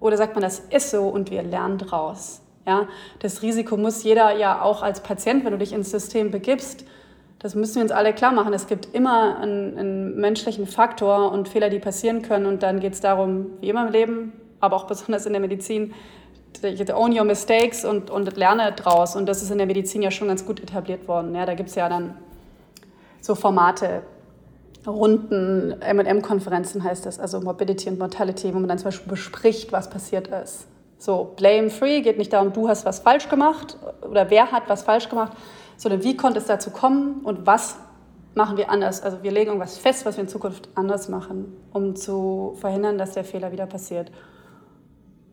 Oder 0.00 0.16
sagt 0.16 0.34
man, 0.34 0.42
das 0.42 0.60
ist 0.60 0.90
so 0.90 1.08
und 1.08 1.30
wir 1.30 1.42
lernen 1.42 1.76
draus. 1.76 2.40
Ja, 2.70 2.86
das 3.18 3.42
Risiko 3.42 3.76
muss 3.76 4.04
jeder 4.04 4.36
ja 4.36 4.62
auch 4.62 4.84
als 4.84 5.00
Patient, 5.00 5.44
wenn 5.44 5.50
du 5.50 5.58
dich 5.58 5.72
ins 5.72 5.90
System 5.90 6.30
begibst, 6.30 6.84
das 7.40 7.56
müssen 7.56 7.76
wir 7.76 7.82
uns 7.82 7.90
alle 7.90 8.12
klar 8.12 8.30
machen. 8.30 8.52
Es 8.52 8.68
gibt 8.68 8.94
immer 8.94 9.38
einen, 9.40 9.76
einen 9.76 10.20
menschlichen 10.20 10.68
Faktor 10.68 11.32
und 11.32 11.48
Fehler, 11.48 11.68
die 11.68 11.80
passieren 11.80 12.22
können. 12.22 12.46
Und 12.46 12.62
dann 12.62 12.78
geht 12.78 12.92
es 12.92 13.00
darum, 13.00 13.46
wie 13.60 13.70
immer 13.70 13.88
im 13.88 13.92
Leben, 13.92 14.32
aber 14.60 14.76
auch 14.76 14.86
besonders 14.86 15.26
in 15.26 15.32
der 15.32 15.40
Medizin, 15.40 15.94
own 16.94 17.18
your 17.18 17.24
mistakes 17.24 17.84
und, 17.84 18.08
und 18.08 18.36
lerne 18.36 18.70
draus. 18.70 19.16
Und 19.16 19.26
das 19.26 19.42
ist 19.42 19.50
in 19.50 19.58
der 19.58 19.66
Medizin 19.66 20.00
ja 20.00 20.12
schon 20.12 20.28
ganz 20.28 20.46
gut 20.46 20.60
etabliert 20.60 21.08
worden. 21.08 21.34
Ja, 21.34 21.44
da 21.44 21.54
gibt 21.54 21.70
es 21.70 21.74
ja 21.74 21.88
dann 21.88 22.14
so 23.20 23.34
Formate, 23.34 24.02
Runden, 24.86 25.74
MM-Konferenzen 25.80 26.84
heißt 26.84 27.04
das, 27.04 27.18
also 27.18 27.40
Morbidity 27.40 27.88
und 27.88 27.98
Mortality, 27.98 28.54
wo 28.54 28.60
man 28.60 28.68
dann 28.68 28.78
zum 28.78 28.86
Beispiel 28.86 29.10
bespricht, 29.10 29.72
was 29.72 29.90
passiert 29.90 30.28
ist. 30.28 30.66
So, 31.00 31.32
blame-free 31.34 32.02
geht 32.02 32.18
nicht 32.18 32.34
darum, 32.34 32.52
du 32.52 32.68
hast 32.68 32.84
was 32.84 33.00
falsch 33.00 33.30
gemacht 33.30 33.78
oder 34.02 34.28
wer 34.28 34.52
hat 34.52 34.64
was 34.68 34.82
falsch 34.82 35.08
gemacht, 35.08 35.32
sondern 35.78 36.04
wie 36.04 36.14
konnte 36.14 36.38
es 36.38 36.44
dazu 36.44 36.70
kommen 36.70 37.22
und 37.24 37.46
was 37.46 37.78
machen 38.34 38.58
wir 38.58 38.68
anders. 38.68 39.02
Also 39.02 39.22
wir 39.22 39.30
legen 39.30 39.46
irgendwas 39.46 39.78
fest, 39.78 40.04
was 40.04 40.18
wir 40.18 40.24
in 40.24 40.28
Zukunft 40.28 40.68
anders 40.74 41.08
machen, 41.08 41.56
um 41.72 41.96
zu 41.96 42.54
verhindern, 42.60 42.98
dass 42.98 43.12
der 43.12 43.24
Fehler 43.24 43.50
wieder 43.50 43.64
passiert. 43.64 44.12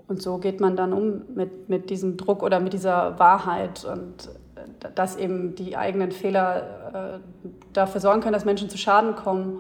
Und 0.08 0.22
so 0.22 0.38
geht 0.38 0.62
man 0.62 0.78
dann 0.78 0.94
um 0.94 1.24
mit, 1.36 1.68
mit 1.68 1.90
diesem 1.90 2.16
Druck 2.16 2.44
oder 2.44 2.62
mit 2.62 2.72
dieser 2.72 3.20
Wahrheit 3.20 3.84
und 3.84 4.30
äh, 4.56 4.90
dass 4.96 5.18
eben 5.18 5.56
die 5.56 5.76
eigenen 5.76 6.14
Fehler 6.14 7.20
äh, 7.20 7.50
dafür 7.74 8.00
sorgen 8.00 8.22
können, 8.22 8.32
dass 8.32 8.46
Menschen 8.46 8.70
zu 8.70 8.78
Schaden 8.78 9.16
kommen. 9.16 9.60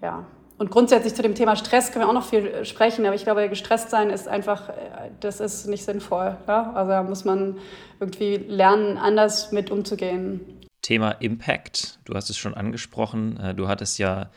Ja, 0.00 0.24
und 0.60 0.70
grundsätzlich 0.70 1.14
zu 1.14 1.22
dem 1.22 1.34
Thema 1.34 1.56
Stress 1.56 1.90
können 1.90 2.04
wir 2.04 2.10
auch 2.10 2.14
noch 2.14 2.28
viel 2.28 2.46
äh, 2.46 2.64
sprechen, 2.66 3.06
aber 3.06 3.14
ich 3.14 3.24
glaube, 3.24 3.48
gestresst 3.48 3.88
sein 3.88 4.10
ist 4.10 4.28
einfach, 4.28 4.68
äh, 4.68 4.72
das 5.20 5.40
ist 5.40 5.66
nicht 5.66 5.86
sinnvoll. 5.86 6.36
Ja? 6.46 6.74
Also 6.74 6.90
da 6.90 7.02
muss 7.02 7.24
man 7.24 7.56
irgendwie 7.98 8.36
lernen, 8.36 8.98
anders 8.98 9.52
mit 9.52 9.70
umzugehen. 9.70 10.42
Thema 10.82 11.12
Impact, 11.12 11.98
du 12.04 12.12
hast 12.12 12.28
es 12.28 12.36
schon 12.36 12.52
angesprochen. 12.52 13.40
Äh, 13.40 13.54
du 13.54 13.68
hattest 13.68 13.98
ja 13.98 14.28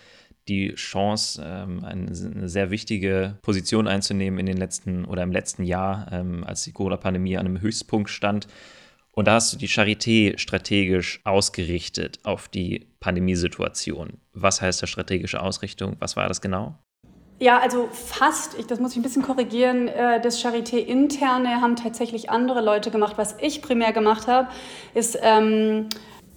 die 0.48 0.74
Chance, 0.76 1.44
ähm, 1.46 1.84
eine 1.84 2.48
sehr 2.48 2.72
wichtige 2.72 3.38
Position 3.42 3.90
einzunehmen 3.90 4.40
in 4.40 4.46
den 4.46 4.58
letzten 4.58 5.04
oder 5.04 5.24
im 5.24 5.32
letzten 5.34 5.64
Jahr, 5.64 6.08
ähm, 6.14 6.46
als 6.46 6.64
die 6.64 6.72
Corona-Pandemie 6.72 7.36
an 7.36 7.48
einem 7.48 7.60
Höchstpunkt 7.60 8.10
stand. 8.10 8.48
Und 9.16 9.28
da 9.28 9.36
hast 9.36 9.54
du 9.54 9.58
die 9.58 9.70
Charité 9.70 10.38
strategisch 10.40 11.22
ausgerichtet 11.24 12.20
auf 12.24 12.48
die 12.48 12.88
Pandemiesituation. 13.00 14.18
Was 14.34 14.62
heißt 14.62 14.82
da 14.82 14.88
strategische 14.88 15.42
Ausrichtung? 15.42 15.96
Was 16.00 16.16
war 16.16 16.28
das 16.28 16.42
genau? 16.42 16.76
Ja, 17.40 17.60
also 17.60 17.90
fast, 17.92 18.58
ich, 18.58 18.68
das 18.68 18.80
muss 18.80 18.92
ich 18.92 18.98
ein 18.98 19.04
bisschen 19.04 19.22
korrigieren, 19.22 19.88
äh, 19.88 20.22
das 20.22 20.42
Charité-interne 20.42 21.62
haben 21.62 21.76
tatsächlich 21.76 22.30
andere 22.30 22.62
Leute 22.62 22.90
gemacht. 22.90 23.18
Was 23.18 23.36
ich 23.40 23.62
primär 23.62 23.92
gemacht 23.92 24.28
habe, 24.28 24.48
ist 24.94 25.18
ähm, 25.22 25.90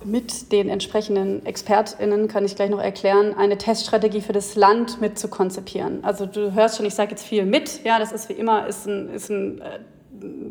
mit 0.04 0.52
den 0.52 0.68
entsprechenden 0.68 1.46
ExpertInnen, 1.46 2.28
kann 2.28 2.44
ich 2.44 2.56
gleich 2.56 2.70
noch 2.70 2.80
erklären, 2.80 3.34
eine 3.34 3.56
Teststrategie 3.56 4.20
für 4.20 4.32
das 4.32 4.56
Land 4.56 5.00
mit 5.00 5.18
zu 5.18 5.28
konzipieren. 5.28 6.04
Also 6.04 6.26
du 6.26 6.52
hörst 6.52 6.76
schon, 6.76 6.86
ich 6.86 6.94
sage 6.94 7.12
jetzt 7.12 7.24
viel 7.24 7.46
mit, 7.46 7.84
ja, 7.84 7.98
das 7.98 8.12
ist 8.12 8.28
wie 8.28 8.34
immer, 8.34 8.66
ist 8.66 8.86
ein, 8.86 9.08
ist 9.10 9.30
ein 9.30 9.60
äh, 9.60 9.78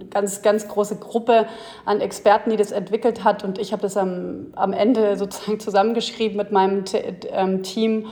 ganz, 0.09 0.41
ganz 0.41 0.67
große 0.67 0.97
Gruppe 0.97 1.47
an 1.85 2.01
Experten, 2.01 2.49
die 2.49 2.57
das 2.57 2.71
entwickelt 2.71 3.23
hat. 3.23 3.43
Und 3.43 3.57
ich 3.57 3.71
habe 3.71 3.81
das 3.81 3.97
am, 3.97 4.47
am 4.55 4.73
Ende 4.73 5.17
sozusagen 5.17 5.59
zusammengeschrieben 5.59 6.37
mit 6.37 6.51
meinem 6.51 6.83
ähm, 7.31 7.63
Team 7.63 8.07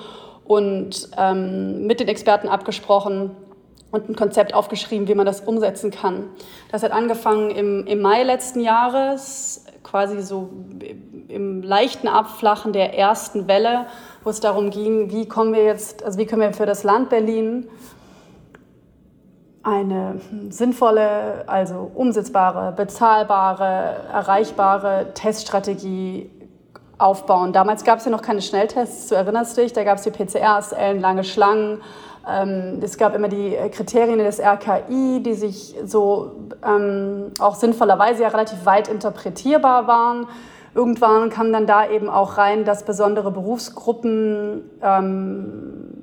und 0.46 1.10
ähm, 1.18 1.86
mit 1.88 2.00
den 2.00 2.08
Experten 2.08 2.48
abgesprochen 2.48 3.32
und 3.92 4.10
ein 4.10 4.16
Konzept 4.16 4.54
aufgeschrieben, 4.54 5.08
wie 5.08 5.16
man 5.16 5.26
das 5.26 5.42
umsetzen 5.42 5.92
kann. 5.92 6.30
Das 6.72 6.84
hat 6.84 6.92
angefangen 6.92 7.52
im, 7.52 7.86
im 7.86 8.02
Mai 8.02 8.24
letzten 8.24 8.60
Jahres, 8.60 9.66
quasi 9.84 10.22
so 10.24 10.50
im 11.28 11.62
leichten 11.62 12.08
Abflachen 12.08 12.74
der 12.74 12.98
ersten 12.98 13.48
Welle, 13.48 13.86
wo 14.24 14.32
es 14.32 14.40
darum 14.40 14.72
ging, 14.72 15.12
wie 15.12 15.28
kommen 15.28 15.54
wir 15.54 15.64
jetzt, 15.64 16.04
also 16.04 16.18
wie 16.18 16.26
können 16.26 16.42
wir 16.42 16.54
für 16.54 16.66
das 16.66 16.84
Land 16.84 17.10
Berlin 17.10 17.68
eine 19.64 20.20
sinnvolle, 20.50 21.46
also 21.48 21.90
umsetzbare, 21.96 22.74
bezahlbare, 22.74 23.96
erreichbare 24.12 25.08
Teststrategie 25.14 26.30
aufbauen. 26.98 27.54
Damals 27.54 27.84
gab 27.86 28.00
es 28.00 28.06
ja 28.06 28.12
noch 28.12 28.22
keine 28.22 28.42
Schnelltests, 28.42 29.08
du 29.08 29.16
erinnerst 29.16 29.58
dich, 29.58 29.74
da 29.74 29.84
gab 29.84 29.98
es 29.98 30.04
die 30.04 30.12
PCRs, 30.12 30.74
ellenlange 30.74 31.24
Schlangen. 31.24 31.82
Ähm, 32.30 32.80
es 32.82 32.98
gab 32.98 33.16
immer 33.16 33.30
die 33.30 33.58
Kriterien 33.72 34.18
des 34.20 34.40
RKI, 34.40 35.22
die 35.24 35.34
sich 35.34 35.76
so 35.86 36.32
ähm, 36.66 37.32
auch 37.40 37.56
sinnvollerweise 37.56 38.24
ja 38.24 38.30
relativ 38.30 38.66
weit 38.66 38.88
interpretierbar 38.88 39.88
waren. 39.88 40.28
Irgendwann 40.76 41.30
kam 41.30 41.54
dann 41.54 41.68
da 41.68 41.90
eben 41.90 42.10
auch 42.10 42.38
rein, 42.38 42.66
dass 42.66 42.84
besondere 42.84 43.32
Berufsgruppen 43.32 44.64
ähm, 44.82 46.03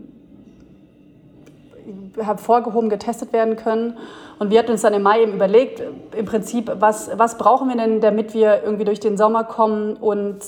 hervorgehoben 2.17 2.91
getestet 2.91 3.33
werden 3.33 3.57
können. 3.57 3.99
Und 4.39 4.51
wir 4.51 4.59
hatten 4.59 4.73
uns 4.73 4.83
dann 4.83 4.95
im 4.95 5.03
Mai 5.03 5.23
eben 5.23 5.35
überlegt, 5.35 5.83
im 6.17 6.25
Prinzip, 6.25 6.71
was, 6.81 7.11
was 7.17 7.39
brauchen 7.39 7.69
wir 7.69 7.77
denn, 7.77 8.01
damit 8.01 8.35
wir 8.35 8.63
irgendwie 8.65 8.85
durch 8.85 9.01
den 9.01 9.17
Sommer 9.17 9.45
kommen 9.45 9.95
und 9.95 10.41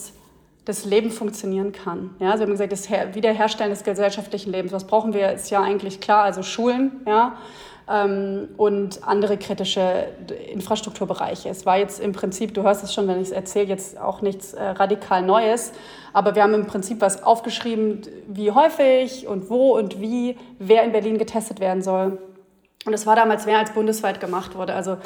das 0.64 0.84
Leben 0.84 1.10
funktionieren 1.10 1.72
kann. 1.72 2.10
Ja, 2.20 2.30
also 2.30 2.40
wir 2.40 2.46
haben 2.46 2.52
gesagt, 2.52 2.72
das 2.72 2.88
Wiederherstellen 3.14 3.70
des 3.70 3.82
gesellschaftlichen 3.82 4.52
Lebens. 4.52 4.72
Was 4.72 4.86
brauchen 4.86 5.12
wir, 5.12 5.32
ist 5.32 5.50
ja 5.50 5.60
eigentlich 5.60 6.00
klar, 6.00 6.22
also 6.22 6.42
Schulen, 6.42 7.00
ja, 7.06 7.36
ähm, 7.92 8.48
und 8.56 9.06
andere 9.06 9.36
kritische 9.36 10.06
Infrastrukturbereiche. 10.52 11.48
Es 11.48 11.66
war 11.66 11.76
jetzt 11.76 12.00
im 12.00 12.12
Prinzip, 12.12 12.54
du 12.54 12.62
hörst 12.62 12.82
es 12.82 12.94
schon, 12.94 13.06
wenn 13.06 13.20
ich 13.20 13.28
es 13.28 13.32
erzähle, 13.32 13.66
jetzt 13.66 14.00
auch 14.00 14.22
nichts 14.22 14.54
äh, 14.54 14.62
radikal 14.62 15.22
Neues, 15.22 15.72
aber 16.12 16.34
wir 16.34 16.42
haben 16.42 16.54
im 16.54 16.66
Prinzip 16.66 17.00
was 17.00 17.22
aufgeschrieben, 17.22 18.02
wie 18.26 18.50
häufig 18.50 19.26
und 19.26 19.50
wo 19.50 19.76
und 19.76 20.00
wie, 20.00 20.38
wer 20.58 20.84
in 20.84 20.92
Berlin 20.92 21.18
getestet 21.18 21.60
werden 21.60 21.82
soll. 21.82 22.18
Und 22.84 22.94
es 22.94 23.06
war 23.06 23.14
damals 23.14 23.46
mehr 23.46 23.58
als 23.58 23.70
bundesweit 23.70 24.18
gemacht 24.18 24.56
wurde. 24.56 24.74
Also, 24.74 24.96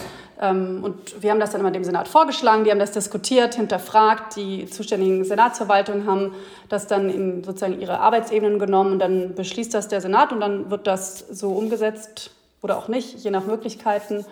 ähm, 0.41 0.83
und 0.83 1.23
wir 1.23 1.31
haben 1.31 1.41
das 1.41 1.51
dann 1.51 1.61
immer 1.61 1.71
dem 1.71 1.85
Senat 1.85 2.09
vorgeschlagen, 2.09 2.65
die 2.65 2.71
haben 2.71 2.79
das 2.79 2.93
diskutiert, 2.93 3.57
hinterfragt. 3.57 4.37
Die 4.37 4.65
zuständigen 4.65 5.25
Senatsverwaltungen 5.25 6.07
haben 6.07 6.35
das 6.71 6.87
dann 6.87 7.11
in 7.11 7.45
sozusagen 7.45 7.79
ihre 7.79 8.01
Arbeitsebenen 8.01 8.59
genommen 8.59 8.93
und 8.93 8.99
dann 9.01 9.35
beschließt 9.35 9.75
das 9.75 9.89
der 9.89 10.01
Senat 10.01 10.33
und 10.33 10.41
dann 10.41 10.71
wird 10.71 10.87
das 10.87 11.19
so 11.19 11.51
umgesetzt 11.51 12.31
oder 12.63 12.79
auch 12.79 12.89
nicht, 12.89 13.19
je 13.19 13.31
nach 13.31 13.45
Möglichkeiten. 13.45 14.25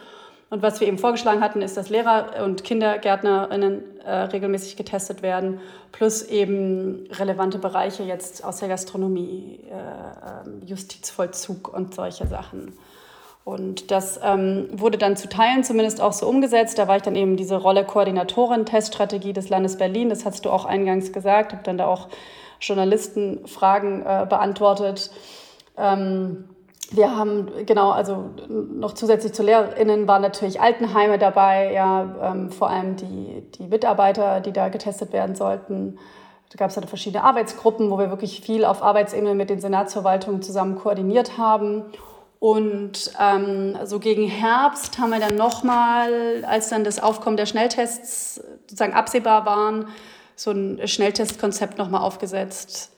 Und 0.51 0.63
was 0.63 0.81
wir 0.81 0.87
eben 0.87 0.99
vorgeschlagen 0.99 1.41
hatten, 1.41 1.63
ist, 1.63 1.77
dass 1.77 1.89
Lehrer 1.89 2.45
und 2.45 2.65
KindergärtnerInnen 2.65 4.01
äh, 4.01 4.13
regelmäßig 4.13 4.77
getestet 4.77 5.23
werden, 5.23 5.61
plus 5.91 6.23
eben 6.23 7.09
relevante 7.11 7.59
Bereiche 7.59 8.03
jetzt 8.03 8.45
aus 8.45 8.59
der 8.59 8.69
Gastronomie, 8.69 9.61
äh, 9.71 10.47
ähm, 10.47 10.63
Justizvollzug 10.65 11.73
und 11.73 11.95
solche 11.95 12.27
Sachen. 12.27 12.77
Und 13.45 13.91
das 13.91 14.19
ähm, 14.23 14.69
wurde 14.73 14.97
dann 14.97 15.17
zu 15.17 15.29
Teilen 15.29 15.65
zumindest 15.65 16.01
auch 16.01 16.15
so 16.15 16.27
umgesetzt. 16.27 16.79
Da 16.79 16.89
war 16.89 16.97
ich 16.97 17.03
dann 17.03 17.15
eben 17.15 17.37
diese 17.37 17.57
Rolle 17.57 17.85
Koordinatorin 17.85 18.65
Teststrategie 18.65 19.35
des 19.35 19.51
Landes 19.51 19.77
Berlin. 19.77 20.09
Das 20.09 20.25
hast 20.25 20.47
du 20.47 20.51
auch 20.51 20.65
eingangs 20.65 21.13
gesagt. 21.13 21.53
Habe 21.53 21.63
dann 21.63 21.77
da 21.77 21.87
auch 21.87 22.09
Journalistenfragen 22.61 24.01
äh, 24.03 24.27
beantwortet. 24.29 25.11
Ähm, 25.77 26.45
wir 26.90 27.16
haben, 27.16 27.66
genau, 27.66 27.90
also 27.90 28.31
noch 28.49 28.92
zusätzlich 28.92 29.33
zu 29.33 29.42
LehrerInnen 29.42 30.07
waren 30.07 30.23
natürlich 30.23 30.61
Altenheime 30.61 31.18
dabei, 31.18 31.73
ja, 31.73 32.14
ähm, 32.23 32.51
vor 32.51 32.70
allem 32.70 32.97
die, 32.97 33.42
die 33.59 33.66
Mitarbeiter, 33.66 34.40
die 34.40 34.53
da 34.53 34.68
getestet 34.68 35.12
werden 35.12 35.35
sollten. 35.35 35.99
Da 36.51 36.57
gab 36.59 36.70
es 36.70 36.77
halt 36.77 36.88
verschiedene 36.88 37.25
Arbeitsgruppen, 37.25 37.90
wo 37.90 37.99
wir 37.99 38.11
wirklich 38.11 38.40
viel 38.40 38.64
auf 38.64 38.83
Arbeitsebene 38.83 39.35
mit 39.35 39.51
den 39.51 39.61
Senatsverwaltungen 39.61 40.42
zusammen 40.42 40.77
koordiniert 40.77 41.37
haben. 41.38 41.85
Und 42.38 43.11
ähm, 43.20 43.77
so 43.85 43.99
gegen 43.99 44.29
Herbst 44.29 44.99
haben 44.99 45.11
wir 45.11 45.18
dann 45.18 45.37
nochmal, 45.37 46.44
als 46.44 46.68
dann 46.68 46.85
das 46.85 47.03
Aufkommen 47.03 47.37
der 47.37 47.47
Schnelltests 47.47 48.37
sozusagen 48.61 48.92
absehbar 48.92 49.47
waren, 49.47 49.88
so 50.37 50.51
ein 50.51 50.87
Schnelltestkonzept 50.87 51.79
nochmal 51.79 52.03
aufgesetzt. 52.03 52.94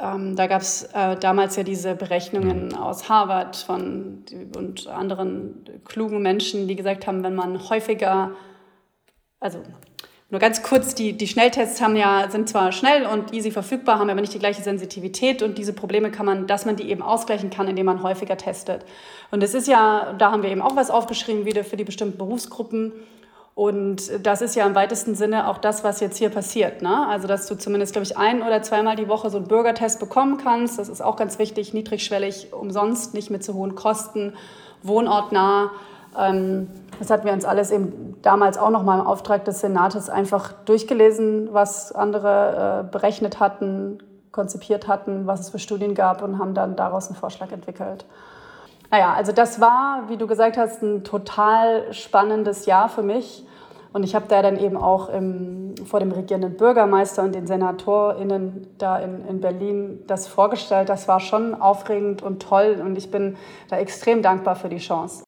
Ähm, 0.00 0.34
da 0.36 0.46
gab 0.46 0.62
es 0.62 0.84
äh, 0.94 1.16
damals 1.16 1.56
ja 1.56 1.62
diese 1.62 1.94
Berechnungen 1.94 2.68
mhm. 2.68 2.74
aus 2.74 3.08
Harvard 3.08 3.56
von, 3.56 4.24
und 4.56 4.86
anderen 4.86 5.64
klugen 5.84 6.22
Menschen, 6.22 6.68
die 6.68 6.76
gesagt 6.76 7.06
haben, 7.06 7.22
wenn 7.22 7.34
man 7.34 7.68
häufiger, 7.68 8.32
also 9.40 9.62
nur 10.30 10.38
ganz 10.38 10.62
kurz, 10.62 10.94
die, 10.94 11.12
die 11.12 11.26
Schnelltests 11.26 11.80
haben 11.80 11.96
ja, 11.96 12.30
sind 12.30 12.48
zwar 12.48 12.70
schnell 12.70 13.04
und 13.04 13.34
easy 13.34 13.50
verfügbar, 13.50 13.98
haben 13.98 14.08
aber 14.10 14.20
nicht 14.20 14.32
die 14.32 14.38
gleiche 14.38 14.62
Sensitivität 14.62 15.42
und 15.42 15.58
diese 15.58 15.72
Probleme 15.72 16.12
kann 16.12 16.24
man, 16.24 16.46
dass 16.46 16.64
man 16.66 16.76
die 16.76 16.88
eben 16.88 17.02
ausgleichen 17.02 17.50
kann, 17.50 17.66
indem 17.66 17.86
man 17.86 18.04
häufiger 18.04 18.36
testet. 18.36 18.84
Und 19.32 19.42
es 19.42 19.54
ist 19.54 19.66
ja, 19.66 20.14
da 20.16 20.30
haben 20.30 20.44
wir 20.44 20.50
eben 20.50 20.62
auch 20.62 20.76
was 20.76 20.88
aufgeschrieben, 20.88 21.46
wieder 21.46 21.64
für 21.64 21.76
die 21.76 21.84
bestimmten 21.84 22.16
Berufsgruppen. 22.16 22.92
Und 23.60 24.24
das 24.26 24.40
ist 24.40 24.54
ja 24.54 24.64
im 24.64 24.74
weitesten 24.74 25.14
Sinne 25.14 25.46
auch 25.46 25.58
das, 25.58 25.84
was 25.84 26.00
jetzt 26.00 26.16
hier 26.16 26.30
passiert. 26.30 26.80
Ne? 26.80 27.06
Also, 27.06 27.28
dass 27.28 27.46
du 27.46 27.58
zumindest, 27.58 27.92
glaube 27.92 28.06
ich, 28.06 28.16
ein- 28.16 28.42
oder 28.42 28.62
zweimal 28.62 28.96
die 28.96 29.06
Woche 29.06 29.28
so 29.28 29.36
einen 29.36 29.48
Bürgertest 29.48 30.00
bekommen 30.00 30.38
kannst. 30.38 30.78
Das 30.78 30.88
ist 30.88 31.02
auch 31.02 31.14
ganz 31.14 31.38
wichtig, 31.38 31.74
niedrigschwellig, 31.74 32.54
umsonst, 32.54 33.12
nicht 33.12 33.28
mit 33.28 33.44
zu 33.44 33.52
hohen 33.52 33.74
Kosten, 33.74 34.32
wohnortnah. 34.82 35.72
Ähm, 36.18 36.68
das 37.00 37.10
hatten 37.10 37.26
wir 37.26 37.34
uns 37.34 37.44
alles 37.44 37.70
eben 37.70 38.16
damals 38.22 38.56
auch 38.56 38.70
noch 38.70 38.82
mal 38.82 38.98
im 38.98 39.06
Auftrag 39.06 39.44
des 39.44 39.60
Senates 39.60 40.08
einfach 40.08 40.52
durchgelesen, 40.64 41.50
was 41.52 41.92
andere 41.92 42.86
äh, 42.88 42.90
berechnet 42.90 43.40
hatten, 43.40 43.98
konzipiert 44.32 44.88
hatten, 44.88 45.26
was 45.26 45.40
es 45.40 45.50
für 45.50 45.58
Studien 45.58 45.94
gab 45.94 46.22
und 46.22 46.38
haben 46.38 46.54
dann 46.54 46.76
daraus 46.76 47.08
einen 47.08 47.16
Vorschlag 47.16 47.52
entwickelt. 47.52 48.06
Naja, 48.90 49.12
also 49.12 49.32
das 49.32 49.60
war, 49.60 50.04
wie 50.08 50.16
du 50.16 50.26
gesagt 50.26 50.56
hast, 50.56 50.82
ein 50.82 51.04
total 51.04 51.92
spannendes 51.92 52.64
Jahr 52.64 52.88
für 52.88 53.02
mich. 53.02 53.44
Und 53.92 54.04
ich 54.04 54.14
habe 54.14 54.26
da 54.28 54.40
dann 54.40 54.58
eben 54.58 54.76
auch 54.76 55.08
im, 55.08 55.74
vor 55.84 56.00
dem 56.00 56.12
regierenden 56.12 56.56
Bürgermeister 56.56 57.24
und 57.24 57.34
den 57.34 57.46
SenatorInnen 57.46 58.68
da 58.78 58.98
in, 58.98 59.26
in 59.26 59.40
Berlin 59.40 60.00
das 60.06 60.28
vorgestellt. 60.28 60.88
Das 60.88 61.08
war 61.08 61.18
schon 61.18 61.54
aufregend 61.54 62.22
und 62.22 62.40
toll 62.40 62.80
und 62.84 62.96
ich 62.96 63.10
bin 63.10 63.36
da 63.68 63.78
extrem 63.78 64.22
dankbar 64.22 64.54
für 64.54 64.68
die 64.68 64.78
Chance. 64.78 65.24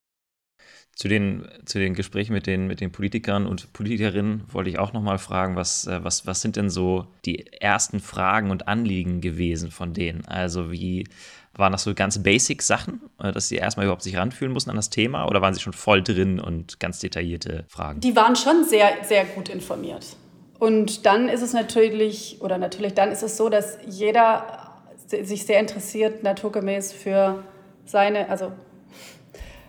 Zu 0.94 1.08
den, 1.08 1.48
zu 1.64 1.78
den 1.78 1.94
Gesprächen 1.94 2.34
mit 2.34 2.46
den, 2.46 2.66
mit 2.66 2.80
den 2.82 2.92
Politikern 2.92 3.46
und 3.46 3.72
Politikerinnen 3.72 4.44
wollte 4.52 4.68
ich 4.68 4.78
auch 4.78 4.92
nochmal 4.92 5.18
fragen, 5.18 5.56
was, 5.56 5.86
äh, 5.86 6.04
was, 6.04 6.26
was 6.26 6.42
sind 6.42 6.56
denn 6.56 6.68
so 6.68 7.06
die 7.24 7.46
ersten 7.60 7.98
Fragen 7.98 8.50
und 8.50 8.68
Anliegen 8.68 9.22
gewesen 9.22 9.70
von 9.70 9.94
denen? 9.94 10.26
Also 10.26 10.70
wie 10.70 11.08
waren 11.54 11.72
das 11.72 11.82
so 11.82 11.94
ganz 11.94 12.22
basic 12.22 12.62
Sachen, 12.62 13.02
äh, 13.18 13.32
dass 13.32 13.48
sie 13.48 13.56
erstmal 13.56 13.86
überhaupt 13.86 14.02
sich 14.02 14.16
ranfühlen 14.16 14.52
mussten 14.52 14.70
an 14.70 14.76
das 14.76 14.90
Thema 14.90 15.26
oder 15.26 15.42
waren 15.42 15.54
sie 15.54 15.60
schon 15.60 15.72
voll 15.72 16.02
drin 16.02 16.40
und 16.40 16.80
ganz 16.80 16.98
detaillierte 17.00 17.64
Fragen? 17.68 18.00
Die 18.00 18.16
waren 18.16 18.36
schon 18.36 18.64
sehr, 18.64 18.88
sehr 19.02 19.24
gut 19.24 19.48
informiert. 19.48 20.16
Und 20.58 21.06
dann 21.06 21.28
ist 21.28 21.42
es 21.42 21.52
natürlich, 21.52 22.38
oder 22.40 22.56
natürlich 22.56 22.94
dann 22.94 23.10
ist 23.10 23.22
es 23.22 23.36
so, 23.36 23.48
dass 23.48 23.78
jeder 23.86 24.80
sich 25.06 25.44
sehr 25.44 25.60
interessiert, 25.60 26.22
naturgemäß 26.22 26.92
für 26.92 27.42
seine, 27.84 28.28
also 28.28 28.52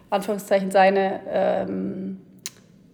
Anführungszeichen, 0.09 0.71
seine 0.71 1.21
ähm, 1.27 2.21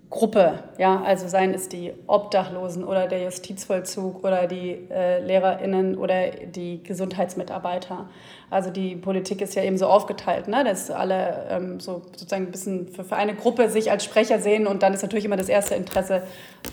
Gruppe, 0.10 0.64
ja, 0.80 1.04
also 1.04 1.28
seien 1.28 1.54
es 1.54 1.70
die 1.70 1.94
Obdachlosen 2.08 2.84
oder 2.84 3.08
der 3.08 3.22
Justizvollzug 3.26 4.24
oder 4.24 4.48
die 4.48 4.88
äh, 4.90 5.20
LehrerInnen 5.24 5.96
oder 5.96 6.32
die 6.32 6.82
Gesundheitsmitarbeiter. 6.82 8.10
Also 8.50 8.72
die 8.72 8.96
Politik 8.96 9.40
ist 9.40 9.54
ja 9.54 9.64
eben 9.64 9.78
so 9.78 9.86
aufgeteilt, 9.86 10.48
ne, 10.48 10.64
dass 10.64 10.90
alle 10.90 11.46
ähm, 11.52 11.80
so 11.80 12.02
sozusagen 12.18 12.48
ein 12.48 12.52
bisschen 12.52 12.88
für, 12.88 13.04
für 13.04 13.18
eine 13.18 13.36
Gruppe 13.36 13.70
sich 13.70 13.92
als 13.92 14.04
Sprecher 14.04 14.40
sehen 14.40 14.66
und 14.66 14.82
dann 14.82 14.96
ist 14.96 15.04
natürlich 15.04 15.26
immer 15.26 15.38
das 15.38 15.48
erste 15.50 15.76
Interesse, 15.76 16.24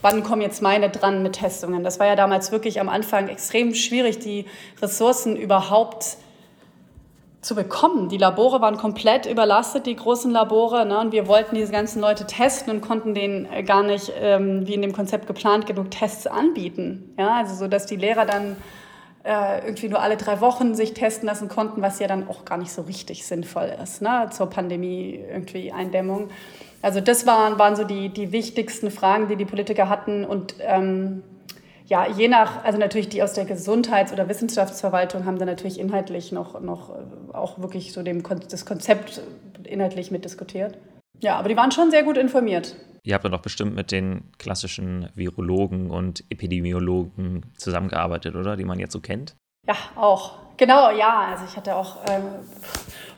wann 0.01 0.23
kommen 0.23 0.41
jetzt 0.41 0.63
meine 0.63 0.89
dran 0.89 1.23
mit 1.23 1.35
Testungen. 1.35 1.85
Das 1.85 2.01
war 2.01 2.07
ja 2.07 2.17
damals 2.17 2.53
wirklich 2.53 2.81
am 2.81 2.89
Anfang 2.89 3.29
extrem 3.29 3.75
schwierig, 3.75 4.19
die 4.19 4.47
Ressourcen 4.81 5.37
überhaupt 5.37 6.17
zu 7.47 7.55
bekommen. 7.55 8.09
Die 8.09 8.19
Labore 8.19 8.61
waren 8.61 8.77
komplett 8.77 9.27
überlastet, 9.27 9.87
die 9.87 9.97
großen 9.97 10.31
Labore. 10.31 10.85
Ne? 10.85 10.99
Und 10.99 11.13
wir 11.13 11.29
wollten 11.29 11.55
diese 11.55 11.73
ganzen 11.73 12.01
Leute 12.01 12.27
testen 12.27 12.73
und 12.73 12.81
konnten 12.81 13.15
denen 13.15 13.51
äh, 13.53 13.63
gar 13.63 13.83
nicht, 13.83 14.13
ähm, 14.21 14.67
wie 14.67 14.75
in 14.75 14.83
dem 14.83 14.93
Konzept 14.93 15.27
geplant, 15.27 15.67
genug 15.67 15.91
Tests 15.91 16.27
anbieten. 16.27 17.15
Ja? 17.19 17.37
Also 17.37 17.55
so, 17.55 17.69
dass 17.69 17.87
die 17.87 17.97
Lehrer 17.97 18.27
dann 18.27 18.57
äh, 19.25 19.65
irgendwie 19.65 19.89
nur 19.89 20.01
alle 20.01 20.17
drei 20.17 20.41
Wochen 20.41 20.75
sich 20.75 20.93
testen 20.93 21.27
lassen 21.27 21.49
konnten, 21.49 21.83
was 21.83 21.99
ja 21.99 22.09
dann 22.09 22.29
auch 22.29 22.45
gar 22.45 22.59
nicht 22.59 22.73
so 22.73 22.83
richtig 22.83 23.27
sinnvoll 23.27 23.73
ist 23.83 24.03
ne? 24.03 24.29
zur 24.31 24.51
Pandemie 24.51 25.25
irgendwie 25.29 25.73
Eindämmung. 25.73 26.29
Also 26.83 27.01
das 27.01 27.27
waren, 27.27 27.59
waren 27.59 27.77
so 27.77 27.85
die, 27.85 28.09
die 28.11 28.33
wichtigsten 28.33 28.91
Fragen, 28.91 29.29
die 29.29 29.37
die 29.37 29.45
Politiker 29.45 29.89
hatten 29.89 30.25
und 30.25 30.57
ähm, 30.61 31.23
ja, 31.87 32.07
je 32.09 32.29
nach, 32.29 32.65
also 32.65 32.79
natürlich 32.79 33.09
die 33.09 33.23
aus 33.23 33.33
der 33.33 33.45
Gesundheits- 33.45 34.13
oder 34.13 34.29
Wissenschaftsverwaltung 34.29 35.25
haben 35.25 35.39
dann 35.39 35.47
natürlich 35.47 35.79
inhaltlich 35.79 36.33
noch, 36.33 36.61
noch 36.61 36.91
äh, 36.91 37.33
auch 37.33 37.59
wirklich 37.61 37.93
so 37.93 38.03
dem, 38.03 38.23
das 38.51 38.67
Konzept 38.67 39.23
inhaltlich 39.65 40.11
mitdiskutiert. 40.11 40.77
Ja, 41.21 41.37
aber 41.37 41.49
die 41.49 41.57
waren 41.57 41.71
schon 41.71 41.91
sehr 41.91 42.03
gut 42.03 42.19
informiert. 42.19 42.77
Ihr 43.05 43.15
habt 43.15 43.25
ja 43.25 43.31
doch 43.31 43.41
bestimmt 43.41 43.77
mit 43.77 43.93
den 43.93 44.25
klassischen 44.39 45.09
Virologen 45.15 45.91
und 45.91 46.25
Epidemiologen 46.29 47.47
zusammengearbeitet, 47.57 48.35
oder? 48.35 48.57
Die 48.57 48.65
man 48.65 48.81
jetzt 48.81 48.93
so 48.93 49.01
kennt? 49.01 49.37
Ja, 49.69 49.77
auch. 49.95 50.33
Genau, 50.57 50.91
ja. 50.91 51.29
Also 51.31 51.45
ich 51.49 51.57
hatte 51.57 51.77
auch 51.77 51.99
ähm, 52.11 52.25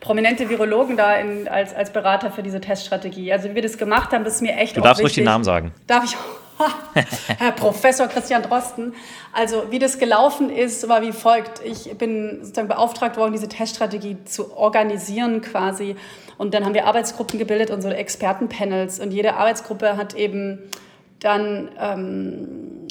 prominente 0.00 0.50
Virologen 0.50 0.98
da 0.98 1.16
in, 1.16 1.48
als, 1.48 1.74
als 1.74 1.90
Berater 1.90 2.30
für 2.30 2.42
diese 2.42 2.60
Teststrategie. 2.60 3.32
Also 3.32 3.48
wie 3.48 3.54
wir 3.54 3.62
das 3.62 3.78
gemacht 3.78 4.12
haben, 4.12 4.24
das 4.24 4.34
ist 4.34 4.42
mir 4.42 4.56
echt 4.56 4.76
Du 4.76 4.82
darfst 4.82 5.02
ruhig 5.02 5.14
den 5.14 5.24
Namen 5.24 5.44
sagen. 5.44 5.72
Darf 5.86 6.04
ich 6.04 6.16
auch? 6.16 6.47
Herr 7.38 7.52
Professor 7.52 8.08
Christian 8.08 8.42
Drosten. 8.42 8.94
Also 9.32 9.70
wie 9.70 9.78
das 9.78 9.98
gelaufen 9.98 10.50
ist, 10.50 10.88
war 10.88 11.02
wie 11.02 11.12
folgt. 11.12 11.64
Ich 11.64 11.96
bin 11.96 12.38
sozusagen 12.40 12.68
beauftragt 12.68 13.16
worden, 13.16 13.32
diese 13.32 13.48
Teststrategie 13.48 14.16
zu 14.24 14.56
organisieren 14.56 15.40
quasi. 15.40 15.96
Und 16.36 16.54
dann 16.54 16.64
haben 16.64 16.74
wir 16.74 16.86
Arbeitsgruppen 16.86 17.38
gebildet 17.38 17.70
und 17.70 17.82
so 17.82 17.88
Expertenpanels. 17.88 19.00
Und 19.00 19.12
jede 19.12 19.34
Arbeitsgruppe 19.34 19.96
hat 19.96 20.14
eben 20.14 20.58
dann 21.20 21.68
ähm, 21.80 22.86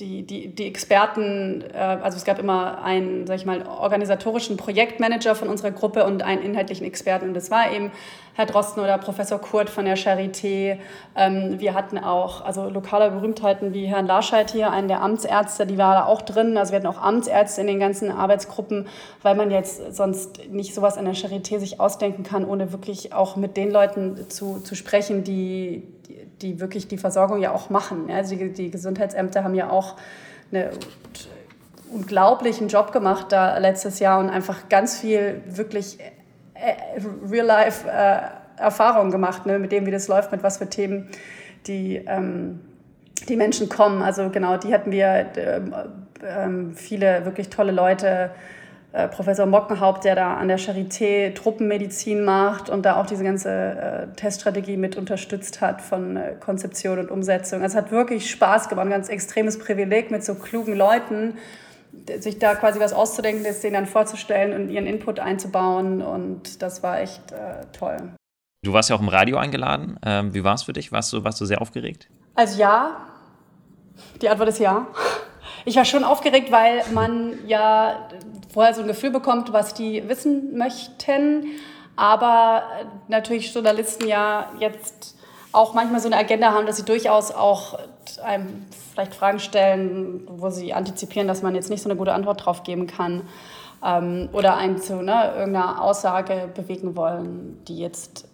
die, 0.00 0.22
die, 0.22 0.48
die 0.48 0.66
Experten, 0.66 1.62
äh, 1.72 1.76
also 1.76 2.16
es 2.16 2.24
gab 2.24 2.38
immer 2.38 2.82
einen, 2.82 3.26
sag 3.26 3.36
ich 3.36 3.46
mal, 3.46 3.64
organisatorischen 3.66 4.56
Projektmanager 4.56 5.34
von 5.34 5.48
unserer 5.48 5.70
Gruppe 5.70 6.04
und 6.04 6.22
einen 6.22 6.42
inhaltlichen 6.42 6.86
Experten. 6.86 7.28
Und 7.28 7.34
das 7.34 7.50
war 7.50 7.72
eben 7.72 7.92
Herr 8.36 8.44
Drosten 8.44 8.82
oder 8.82 8.98
Professor 8.98 9.40
Kurt 9.40 9.70
von 9.70 9.86
der 9.86 9.96
Charité. 9.96 10.76
Ähm, 11.16 11.58
wir 11.58 11.72
hatten 11.72 11.96
auch 11.96 12.44
also 12.44 12.68
lokale 12.68 13.10
Berühmtheiten 13.10 13.72
wie 13.72 13.86
Herrn 13.86 14.06
Larscheid 14.06 14.50
hier, 14.50 14.70
einen 14.70 14.88
der 14.88 15.00
Amtsärzte, 15.00 15.66
die 15.66 15.78
war 15.78 15.94
da 15.94 16.04
auch 16.04 16.20
drin. 16.20 16.58
Also 16.58 16.72
wir 16.72 16.80
hatten 16.80 16.86
auch 16.86 17.00
Amtsärzte 17.00 17.62
in 17.62 17.66
den 17.66 17.80
ganzen 17.80 18.12
Arbeitsgruppen, 18.12 18.88
weil 19.22 19.36
man 19.36 19.50
jetzt 19.50 19.96
sonst 19.96 20.50
nicht 20.50 20.74
sowas 20.74 20.98
an 20.98 21.06
der 21.06 21.14
Charité 21.14 21.58
sich 21.58 21.80
ausdenken 21.80 22.24
kann, 22.24 22.44
ohne 22.44 22.72
wirklich 22.72 23.14
auch 23.14 23.36
mit 23.36 23.56
den 23.56 23.70
Leuten 23.70 24.28
zu, 24.28 24.60
zu 24.60 24.74
sprechen, 24.74 25.24
die, 25.24 25.84
die 26.42 26.60
wirklich 26.60 26.88
die 26.88 26.98
Versorgung 26.98 27.40
ja 27.40 27.54
auch 27.54 27.70
machen. 27.70 28.10
Also 28.10 28.36
die, 28.36 28.52
die 28.52 28.70
Gesundheitsämter 28.70 29.44
haben 29.44 29.54
ja 29.54 29.70
auch 29.70 29.96
einen 30.52 30.68
unglaublichen 31.90 32.68
Job 32.68 32.92
gemacht 32.92 33.28
da 33.30 33.56
letztes 33.56 33.98
Jahr 33.98 34.20
und 34.20 34.28
einfach 34.28 34.68
ganz 34.68 34.98
viel 34.98 35.40
wirklich 35.46 35.96
Real-Life-Erfahrungen 37.30 39.10
gemacht, 39.10 39.46
ne, 39.46 39.58
mit 39.58 39.72
dem, 39.72 39.86
wie 39.86 39.90
das 39.90 40.08
läuft, 40.08 40.32
mit 40.32 40.42
was 40.42 40.58
für 40.58 40.68
Themen 40.68 41.08
die, 41.66 41.96
ähm, 42.06 42.60
die 43.28 43.36
Menschen 43.36 43.68
kommen. 43.68 44.02
Also 44.02 44.30
genau, 44.30 44.56
die 44.56 44.72
hatten 44.72 44.90
wir 44.90 45.06
äh, 45.06 45.56
äh, 45.56 46.74
viele 46.74 47.24
wirklich 47.24 47.48
tolle 47.48 47.72
Leute 47.72 48.30
äh, 48.96 49.08
Professor 49.08 49.44
Mockenhaupt, 49.44 50.04
der 50.04 50.14
da 50.14 50.36
an 50.36 50.48
der 50.48 50.58
Charité 50.58 51.34
Truppenmedizin 51.34 52.24
macht 52.24 52.70
und 52.70 52.86
da 52.86 52.96
auch 52.98 53.04
diese 53.04 53.24
ganze 53.24 53.50
äh, 53.50 54.06
Teststrategie 54.16 54.78
mit 54.78 54.96
unterstützt 54.96 55.60
hat 55.60 55.82
von 55.82 56.16
äh, 56.16 56.32
Konzeption 56.40 56.98
und 56.98 57.10
Umsetzung. 57.10 57.62
Also 57.62 57.76
es 57.76 57.84
hat 57.84 57.90
wirklich 57.90 58.30
Spaß 58.30 58.70
gemacht, 58.70 58.86
ein 58.86 58.90
ganz 58.90 59.10
extremes 59.10 59.58
Privileg 59.58 60.10
mit 60.10 60.24
so 60.24 60.34
klugen 60.34 60.74
Leuten, 60.74 61.34
sich 62.18 62.38
da 62.38 62.54
quasi 62.54 62.80
was 62.80 62.92
auszudenken, 62.92 63.44
das 63.44 63.60
denen 63.60 63.74
dann 63.74 63.86
vorzustellen 63.86 64.52
und 64.52 64.70
ihren 64.70 64.86
Input 64.86 65.18
einzubauen 65.18 66.02
und 66.02 66.62
das 66.62 66.82
war 66.82 67.00
echt 67.00 67.32
äh, 67.32 67.66
toll. 67.72 67.96
Du 68.62 68.72
warst 68.72 68.90
ja 68.90 68.96
auch 68.96 69.00
im 69.00 69.08
Radio 69.08 69.36
eingeladen. 69.36 69.98
Ähm, 70.04 70.34
wie 70.34 70.42
war 70.42 70.54
es 70.54 70.64
für 70.64 70.72
dich? 70.72 70.90
Warst 70.90 71.12
du, 71.12 71.22
warst 71.22 71.40
du 71.40 71.44
sehr 71.44 71.60
aufgeregt? 71.60 72.08
Also 72.34 72.58
ja. 72.58 72.96
Die 74.20 74.28
Antwort 74.28 74.48
ist 74.48 74.58
ja. 74.58 74.88
Ich 75.64 75.76
war 75.76 75.84
schon 75.84 76.04
aufgeregt, 76.04 76.50
weil 76.50 76.82
man 76.92 77.38
ja 77.46 78.08
vorher 78.52 78.74
so 78.74 78.82
ein 78.82 78.86
Gefühl 78.86 79.10
bekommt, 79.10 79.52
was 79.52 79.74
die 79.74 80.08
wissen 80.08 80.56
möchten. 80.56 81.46
Aber 81.96 82.64
natürlich 83.08 83.52
Journalisten 83.52 84.06
ja 84.06 84.50
jetzt 84.58 85.15
auch 85.56 85.74
manchmal 85.74 86.00
so 86.00 86.08
eine 86.08 86.16
Agenda 86.16 86.52
haben, 86.52 86.66
dass 86.66 86.76
sie 86.76 86.84
durchaus 86.84 87.32
auch 87.32 87.78
einem 88.22 88.66
vielleicht 88.92 89.14
Fragen 89.14 89.38
stellen, 89.38 90.22
wo 90.28 90.50
sie 90.50 90.74
antizipieren, 90.74 91.26
dass 91.26 91.42
man 91.42 91.54
jetzt 91.54 91.70
nicht 91.70 91.82
so 91.82 91.88
eine 91.88 91.96
gute 91.98 92.12
Antwort 92.12 92.44
drauf 92.44 92.62
geben 92.62 92.86
kann. 92.86 93.22
Ähm, 93.84 94.28
oder 94.32 94.56
einen 94.56 94.78
zu 94.78 95.02
ne, 95.02 95.32
irgendeiner 95.36 95.82
Aussage 95.82 96.48
bewegen 96.54 96.96
wollen, 96.96 97.62
die 97.68 97.78
jetzt 97.78 98.28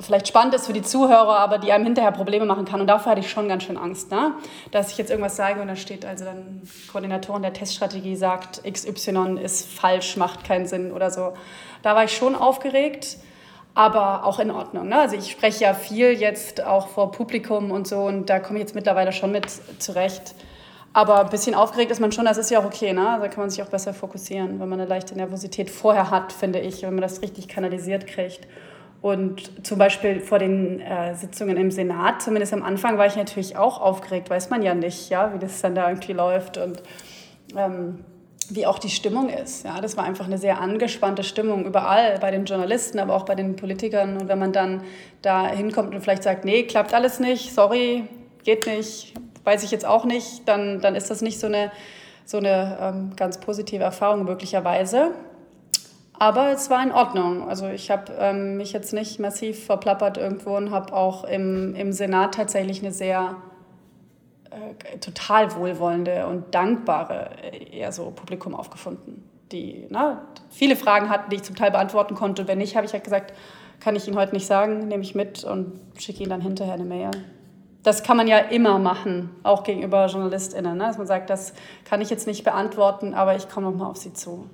vielleicht 0.00 0.28
spannend 0.28 0.54
ist 0.54 0.66
für 0.66 0.72
die 0.72 0.82
Zuhörer, 0.82 1.38
aber 1.38 1.58
die 1.58 1.72
einem 1.72 1.84
hinterher 1.84 2.12
Probleme 2.12 2.46
machen 2.46 2.64
kann. 2.64 2.80
Und 2.80 2.86
dafür 2.86 3.12
hatte 3.12 3.20
ich 3.20 3.30
schon 3.30 3.48
ganz 3.48 3.64
schön 3.64 3.76
Angst, 3.76 4.10
ne? 4.10 4.34
dass 4.70 4.90
ich 4.90 4.98
jetzt 4.98 5.10
irgendwas 5.10 5.36
sage 5.36 5.60
und 5.60 5.68
da 5.68 5.76
steht 5.76 6.04
also 6.04 6.24
dann 6.24 6.62
Koordinatorin 6.90 7.42
der 7.42 7.52
Teststrategie 7.52 8.16
sagt, 8.16 8.62
XY 8.64 9.38
ist 9.42 9.68
falsch, 9.68 10.16
macht 10.16 10.44
keinen 10.44 10.66
Sinn 10.66 10.92
oder 10.92 11.10
so. 11.10 11.34
Da 11.82 11.94
war 11.94 12.04
ich 12.04 12.16
schon 12.16 12.34
aufgeregt, 12.34 13.18
aber 13.74 14.24
auch 14.24 14.38
in 14.38 14.50
Ordnung. 14.50 14.88
Ne? 14.88 14.98
Also 14.98 15.16
ich 15.16 15.30
spreche 15.30 15.64
ja 15.64 15.74
viel 15.74 16.12
jetzt 16.12 16.64
auch 16.64 16.88
vor 16.88 17.12
Publikum 17.12 17.70
und 17.70 17.86
so 17.86 18.00
und 18.00 18.28
da 18.28 18.40
komme 18.40 18.58
ich 18.58 18.64
jetzt 18.64 18.74
mittlerweile 18.74 19.12
schon 19.12 19.32
mit 19.32 19.46
zurecht. 19.78 20.34
Aber 20.92 21.20
ein 21.20 21.30
bisschen 21.30 21.54
aufgeregt 21.54 21.92
ist 21.92 22.00
man 22.00 22.10
schon, 22.10 22.24
das 22.24 22.36
ist 22.36 22.50
ja 22.50 22.58
auch 22.58 22.64
okay, 22.64 22.92
ne? 22.92 23.18
Da 23.20 23.28
kann 23.28 23.44
man 23.44 23.50
sich 23.50 23.62
auch 23.62 23.68
besser 23.68 23.94
fokussieren, 23.94 24.58
wenn 24.58 24.68
man 24.68 24.80
eine 24.80 24.88
leichte 24.88 25.14
Nervosität 25.14 25.70
vorher 25.70 26.10
hat, 26.10 26.32
finde 26.32 26.58
ich, 26.58 26.82
wenn 26.82 26.94
man 26.94 27.02
das 27.02 27.22
richtig 27.22 27.46
kanalisiert 27.46 28.08
kriegt. 28.08 28.48
Und 29.00 29.64
zum 29.64 29.78
Beispiel 29.78 30.20
vor 30.20 30.40
den 30.40 30.80
äh, 30.80 31.14
Sitzungen 31.14 31.56
im 31.56 31.70
Senat, 31.70 32.20
zumindest 32.20 32.52
am 32.52 32.62
Anfang, 32.64 32.98
war 32.98 33.06
ich 33.06 33.16
natürlich 33.16 33.56
auch 33.56 33.80
aufgeregt, 33.80 34.28
weiß 34.28 34.50
man 34.50 34.62
ja 34.62 34.74
nicht, 34.74 35.08
ja, 35.10 35.32
wie 35.32 35.38
das 35.38 35.60
dann 35.60 35.76
da 35.76 35.88
irgendwie 35.88 36.12
läuft 36.12 36.58
und 36.58 36.82
ähm, 37.56 38.04
wie 38.54 38.66
auch 38.66 38.78
die 38.78 38.90
Stimmung 38.90 39.28
ist. 39.28 39.64
Ja, 39.64 39.80
das 39.80 39.96
war 39.96 40.04
einfach 40.04 40.26
eine 40.26 40.38
sehr 40.38 40.60
angespannte 40.60 41.22
Stimmung 41.22 41.64
überall, 41.64 42.18
bei 42.18 42.30
den 42.30 42.44
Journalisten, 42.44 42.98
aber 42.98 43.14
auch 43.14 43.24
bei 43.24 43.34
den 43.34 43.56
Politikern. 43.56 44.16
Und 44.16 44.28
wenn 44.28 44.38
man 44.38 44.52
dann 44.52 44.82
da 45.22 45.48
hinkommt 45.48 45.94
und 45.94 46.00
vielleicht 46.00 46.22
sagt, 46.22 46.44
nee, 46.44 46.64
klappt 46.64 46.94
alles 46.94 47.20
nicht, 47.20 47.54
sorry, 47.54 48.04
geht 48.44 48.66
nicht, 48.66 49.14
weiß 49.44 49.62
ich 49.62 49.70
jetzt 49.70 49.86
auch 49.86 50.04
nicht, 50.04 50.48
dann, 50.48 50.80
dann 50.80 50.94
ist 50.94 51.10
das 51.10 51.22
nicht 51.22 51.40
so 51.40 51.46
eine, 51.46 51.70
so 52.24 52.38
eine 52.38 52.78
ähm, 52.80 53.12
ganz 53.16 53.38
positive 53.38 53.82
Erfahrung 53.82 54.24
möglicherweise. 54.24 55.12
Aber 56.18 56.52
es 56.52 56.68
war 56.68 56.82
in 56.82 56.92
Ordnung. 56.92 57.48
Also 57.48 57.68
ich 57.68 57.90
habe 57.90 58.12
ähm, 58.18 58.58
mich 58.58 58.72
jetzt 58.74 58.92
nicht 58.92 59.18
massiv 59.20 59.64
verplappert 59.64 60.18
irgendwo 60.18 60.54
und 60.56 60.70
habe 60.70 60.92
auch 60.92 61.24
im, 61.24 61.74
im 61.74 61.92
Senat 61.92 62.34
tatsächlich 62.34 62.82
eine 62.82 62.92
sehr 62.92 63.36
äh, 64.50 64.98
total 64.98 65.54
wohlwollende 65.54 66.26
und 66.26 66.54
dankbare 66.54 67.30
äh, 67.42 67.78
eher 67.78 67.92
so 67.92 68.10
Publikum 68.10 68.54
aufgefunden, 68.54 69.28
die 69.52 69.86
ne, 69.90 70.22
viele 70.50 70.76
Fragen 70.76 71.08
hatten, 71.08 71.30
die 71.30 71.36
ich 71.36 71.42
zum 71.42 71.56
Teil 71.56 71.70
beantworten 71.70 72.14
konnte. 72.14 72.48
Wenn 72.48 72.58
nicht, 72.58 72.76
habe 72.76 72.86
ich 72.86 72.92
halt 72.92 73.04
gesagt, 73.04 73.32
kann 73.80 73.96
ich 73.96 74.06
Ihnen 74.06 74.16
heute 74.16 74.34
nicht 74.34 74.46
sagen, 74.46 74.88
nehme 74.88 75.02
ich 75.02 75.14
mit 75.14 75.44
und 75.44 75.80
schicke 75.98 76.20
Ihnen 76.20 76.30
dann 76.30 76.40
hinterher 76.40 76.74
eine 76.74 76.84
Mail. 76.84 77.10
Das 77.82 78.02
kann 78.02 78.16
man 78.16 78.28
ja 78.28 78.38
immer 78.38 78.78
machen, 78.78 79.30
auch 79.42 79.62
gegenüber 79.62 80.06
JournalistInnen, 80.06 80.76
ne? 80.76 80.84
dass 80.84 80.98
man 80.98 81.06
sagt, 81.06 81.30
das 81.30 81.54
kann 81.84 82.00
ich 82.02 82.10
jetzt 82.10 82.26
nicht 82.26 82.44
beantworten, 82.44 83.14
aber 83.14 83.36
ich 83.36 83.48
komme 83.48 83.70
nochmal 83.70 83.90
auf 83.90 83.96
Sie 83.96 84.12
zu. 84.12 84.50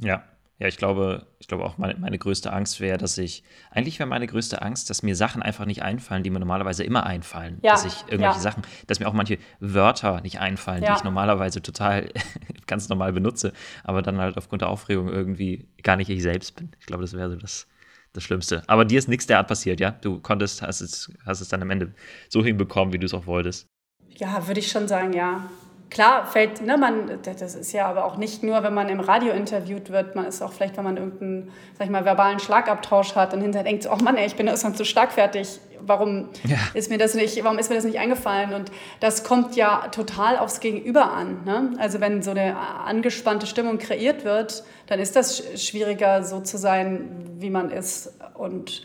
Ja, 0.00 0.22
ja, 0.58 0.68
ich 0.68 0.78
glaube, 0.78 1.26
ich 1.38 1.48
glaube 1.48 1.64
auch 1.64 1.76
meine, 1.76 1.98
meine 1.98 2.18
größte 2.18 2.50
Angst 2.50 2.80
wäre, 2.80 2.96
dass 2.96 3.18
ich, 3.18 3.44
eigentlich 3.70 3.98
wäre 3.98 4.08
meine 4.08 4.26
größte 4.26 4.62
Angst, 4.62 4.88
dass 4.88 5.02
mir 5.02 5.14
Sachen 5.14 5.42
einfach 5.42 5.66
nicht 5.66 5.82
einfallen, 5.82 6.22
die 6.22 6.30
mir 6.30 6.38
normalerweise 6.38 6.82
immer 6.82 7.04
einfallen. 7.04 7.58
Ja, 7.62 7.72
dass 7.72 7.84
ich 7.84 8.00
irgendwelche 8.08 8.36
ja. 8.36 8.40
Sachen, 8.40 8.62
dass 8.86 8.98
mir 8.98 9.06
auch 9.06 9.12
manche 9.12 9.38
Wörter 9.60 10.22
nicht 10.22 10.40
einfallen, 10.40 10.82
ja. 10.82 10.92
die 10.92 10.98
ich 10.98 11.04
normalerweise 11.04 11.60
total 11.60 12.10
ganz 12.66 12.88
normal 12.88 13.12
benutze, 13.12 13.52
aber 13.84 14.00
dann 14.00 14.18
halt 14.18 14.38
aufgrund 14.38 14.62
der 14.62 14.70
Aufregung 14.70 15.08
irgendwie 15.08 15.68
gar 15.82 15.96
nicht 15.96 16.08
ich 16.08 16.22
selbst 16.22 16.56
bin. 16.56 16.70
Ich 16.80 16.86
glaube, 16.86 17.02
das 17.02 17.12
wäre 17.12 17.30
so 17.30 17.36
das, 17.36 17.66
das 18.14 18.24
Schlimmste. 18.24 18.62
Aber 18.66 18.86
dir 18.86 18.98
ist 18.98 19.08
nichts 19.08 19.26
derart 19.26 19.48
passiert, 19.48 19.78
ja? 19.78 19.90
Du 19.90 20.20
konntest, 20.20 20.62
hast 20.62 20.80
es, 20.80 21.12
hast 21.26 21.42
es 21.42 21.48
dann 21.48 21.60
am 21.60 21.68
Ende 21.68 21.92
so 22.30 22.42
hinbekommen, 22.42 22.94
wie 22.94 22.98
du 22.98 23.04
es 23.04 23.12
auch 23.12 23.26
wolltest. 23.26 23.66
Ja, 24.08 24.46
würde 24.46 24.60
ich 24.60 24.68
schon 24.68 24.88
sagen, 24.88 25.12
ja 25.12 25.50
klar 25.90 26.26
fällt, 26.26 26.62
ne, 26.62 26.76
man, 26.76 27.18
das 27.22 27.54
ist 27.54 27.72
ja 27.72 27.86
aber 27.86 28.04
auch 28.04 28.16
nicht 28.16 28.42
nur, 28.42 28.62
wenn 28.62 28.74
man 28.74 28.88
im 28.88 29.00
Radio 29.00 29.32
interviewt 29.32 29.90
wird, 29.90 30.16
man 30.16 30.26
ist 30.26 30.42
auch 30.42 30.52
vielleicht, 30.52 30.76
wenn 30.76 30.84
man 30.84 30.96
irgendeinen, 30.96 31.52
sag 31.78 31.86
ich 31.86 31.90
mal, 31.90 32.04
verbalen 32.04 32.38
Schlagabtausch 32.38 33.14
hat 33.14 33.34
und 33.34 33.40
hinterher 33.40 33.64
denkt, 33.64 33.88
oh 33.90 33.96
Mann, 34.02 34.16
ey, 34.16 34.26
ich 34.26 34.36
bin 34.36 34.46
irgendwann 34.46 34.74
zu 34.74 34.84
stark 34.84 35.12
fertig, 35.12 35.60
warum 35.80 36.28
ja. 36.44 36.56
ist 36.74 36.90
mir 36.90 36.98
das 36.98 37.14
nicht, 37.14 37.42
warum 37.44 37.58
ist 37.58 37.70
mir 37.70 37.76
das 37.76 37.84
nicht 37.84 37.98
eingefallen? 37.98 38.52
Und 38.52 38.70
das 39.00 39.24
kommt 39.24 39.56
ja 39.56 39.88
total 39.88 40.38
aufs 40.38 40.60
Gegenüber 40.60 41.12
an. 41.12 41.44
Ne? 41.44 41.72
Also 41.78 42.00
wenn 42.00 42.22
so 42.22 42.32
eine 42.32 42.56
angespannte 42.56 43.46
Stimmung 43.46 43.78
kreiert 43.78 44.24
wird, 44.24 44.64
dann 44.86 44.98
ist 44.98 45.16
das 45.16 45.42
schwieriger, 45.60 46.24
so 46.24 46.40
zu 46.40 46.58
sein, 46.58 47.36
wie 47.38 47.50
man 47.50 47.70
ist 47.70 48.12
und 48.34 48.82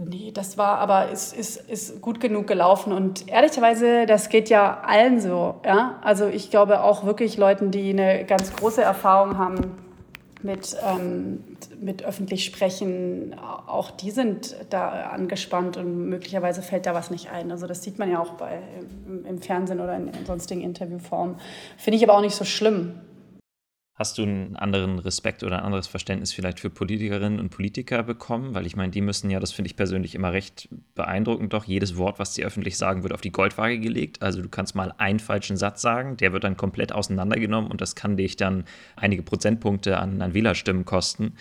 Nee, 0.00 0.30
das 0.32 0.56
war 0.56 0.78
aber 0.78 1.10
ist, 1.10 1.36
ist, 1.36 1.56
ist 1.56 2.00
gut 2.00 2.20
genug 2.20 2.46
gelaufen. 2.46 2.92
Und 2.92 3.28
ehrlicherweise, 3.28 4.06
das 4.06 4.28
geht 4.28 4.48
ja 4.48 4.80
allen 4.86 5.20
so. 5.20 5.56
Ja? 5.64 5.98
Also 6.02 6.26
ich 6.28 6.50
glaube 6.50 6.84
auch 6.84 7.04
wirklich 7.04 7.36
Leuten, 7.36 7.72
die 7.72 7.90
eine 7.90 8.24
ganz 8.24 8.54
große 8.54 8.80
Erfahrung 8.80 9.38
haben 9.38 9.76
mit, 10.40 10.76
ähm, 10.86 11.42
mit 11.80 12.04
öffentlich 12.04 12.44
sprechen, 12.44 13.34
auch 13.66 13.90
die 13.90 14.12
sind 14.12 14.54
da 14.70 15.10
angespannt 15.10 15.76
und 15.76 16.08
möglicherweise 16.08 16.62
fällt 16.62 16.86
da 16.86 16.94
was 16.94 17.10
nicht 17.10 17.32
ein. 17.32 17.50
Also 17.50 17.66
das 17.66 17.82
sieht 17.82 17.98
man 17.98 18.08
ja 18.08 18.20
auch 18.20 18.34
bei, 18.34 18.60
im, 19.08 19.26
im 19.26 19.38
Fernsehen 19.42 19.80
oder 19.80 19.96
in, 19.96 20.06
in 20.06 20.26
sonstigen 20.26 20.60
Interviewformen. 20.60 21.36
Finde 21.76 21.96
ich 21.96 22.04
aber 22.04 22.16
auch 22.16 22.22
nicht 22.22 22.36
so 22.36 22.44
schlimm. 22.44 23.00
Hast 23.98 24.16
du 24.16 24.22
einen 24.22 24.54
anderen 24.54 25.00
Respekt 25.00 25.42
oder 25.42 25.58
ein 25.58 25.64
anderes 25.64 25.88
Verständnis 25.88 26.32
vielleicht 26.32 26.60
für 26.60 26.70
Politikerinnen 26.70 27.40
und 27.40 27.50
Politiker 27.50 28.04
bekommen? 28.04 28.54
Weil 28.54 28.64
ich 28.64 28.76
meine, 28.76 28.92
die 28.92 29.00
müssen 29.00 29.28
ja, 29.28 29.40
das 29.40 29.50
finde 29.50 29.66
ich 29.66 29.74
persönlich 29.74 30.14
immer 30.14 30.32
recht 30.32 30.68
beeindruckend, 30.94 31.52
doch 31.52 31.64
jedes 31.64 31.96
Wort, 31.96 32.20
was 32.20 32.32
sie 32.32 32.44
öffentlich 32.44 32.78
sagen, 32.78 33.02
wird 33.02 33.12
auf 33.12 33.22
die 33.22 33.32
Goldwaage 33.32 33.80
gelegt. 33.80 34.22
Also 34.22 34.40
du 34.40 34.48
kannst 34.48 34.76
mal 34.76 34.94
einen 34.98 35.18
falschen 35.18 35.56
Satz 35.56 35.82
sagen, 35.82 36.16
der 36.16 36.32
wird 36.32 36.44
dann 36.44 36.56
komplett 36.56 36.92
auseinandergenommen 36.92 37.72
und 37.72 37.80
das 37.80 37.96
kann 37.96 38.16
dich 38.16 38.36
dann 38.36 38.66
einige 38.94 39.24
Prozentpunkte 39.24 39.98
an, 39.98 40.22
an 40.22 40.32
Wählerstimmen 40.32 40.84
kosten. 40.84 41.34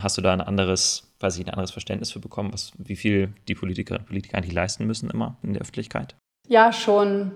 Hast 0.00 0.16
du 0.16 0.22
da 0.22 0.32
ein 0.32 0.40
anderes, 0.40 1.12
weiß 1.18 1.36
ich, 1.38 1.44
ein 1.44 1.50
anderes 1.50 1.72
Verständnis 1.72 2.12
für 2.12 2.20
bekommen, 2.20 2.52
was, 2.52 2.70
wie 2.78 2.94
viel 2.94 3.32
die 3.48 3.56
Politikerinnen 3.56 4.04
und 4.04 4.08
Politiker 4.08 4.38
eigentlich 4.38 4.54
leisten 4.54 4.86
müssen 4.86 5.10
immer 5.10 5.36
in 5.42 5.54
der 5.54 5.62
Öffentlichkeit? 5.62 6.14
Ja, 6.46 6.72
schon. 6.72 7.32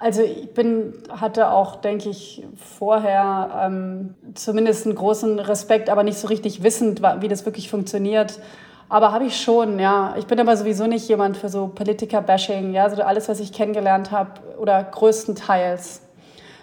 Also 0.00 0.22
ich 0.22 0.54
bin, 0.54 0.94
hatte 1.10 1.50
auch, 1.50 1.76
denke 1.76 2.08
ich, 2.08 2.44
vorher 2.78 3.66
ähm, 3.66 4.14
zumindest 4.34 4.86
einen 4.86 4.94
großen 4.94 5.40
Respekt, 5.40 5.90
aber 5.90 6.04
nicht 6.04 6.18
so 6.18 6.28
richtig 6.28 6.62
wissend, 6.62 7.02
wie 7.20 7.26
das 7.26 7.44
wirklich 7.44 7.68
funktioniert. 7.68 8.38
Aber 8.88 9.12
habe 9.12 9.24
ich 9.24 9.40
schon, 9.40 9.80
ja. 9.80 10.14
Ich 10.16 10.26
bin 10.26 10.38
aber 10.38 10.56
sowieso 10.56 10.86
nicht 10.86 11.08
jemand 11.08 11.36
für 11.36 11.48
so 11.48 11.66
Politiker-Bashing. 11.66 12.72
Ja? 12.72 12.84
Also 12.84 13.02
alles, 13.02 13.28
was 13.28 13.40
ich 13.40 13.52
kennengelernt 13.52 14.12
habe, 14.12 14.30
oder 14.58 14.82
größtenteils 14.84 16.02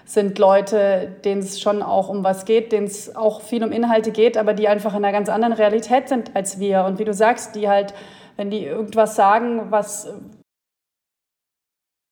sind 0.06 0.40
Leute, 0.40 1.12
denen 1.26 1.42
es 1.42 1.60
schon 1.60 1.82
auch 1.82 2.10
um 2.10 2.24
was 2.24 2.46
geht, 2.46 2.72
denen 2.72 2.88
es 2.88 3.16
auch 3.16 3.42
viel 3.42 3.64
um 3.64 3.72
Inhalte 3.72 4.12
geht, 4.12 4.38
aber 4.38 4.54
die 4.54 4.68
einfach 4.68 4.94
in 4.94 5.04
einer 5.04 5.12
ganz 5.12 5.30
anderen 5.30 5.54
Realität 5.54 6.08
sind 6.08 6.36
als 6.36 6.60
wir. 6.60 6.86
Und 6.86 7.00
wie 7.00 7.06
du 7.06 7.14
sagst, 7.14 7.56
die 7.56 7.68
halt, 7.68 7.94
wenn 8.38 8.50
die 8.50 8.66
irgendwas 8.66 9.16
sagen, 9.16 9.72
was 9.72 10.14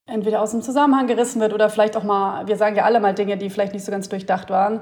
entweder 0.05 0.41
aus 0.41 0.51
dem 0.51 0.61
Zusammenhang 0.61 1.07
gerissen 1.07 1.39
wird 1.39 1.53
oder 1.53 1.69
vielleicht 1.69 1.95
auch 1.95 2.03
mal, 2.03 2.47
wir 2.47 2.57
sagen 2.57 2.75
ja 2.75 2.83
alle 2.83 2.99
mal 2.99 3.13
Dinge, 3.13 3.37
die 3.37 3.49
vielleicht 3.49 3.73
nicht 3.73 3.85
so 3.85 3.91
ganz 3.91 4.09
durchdacht 4.09 4.49
waren. 4.49 4.81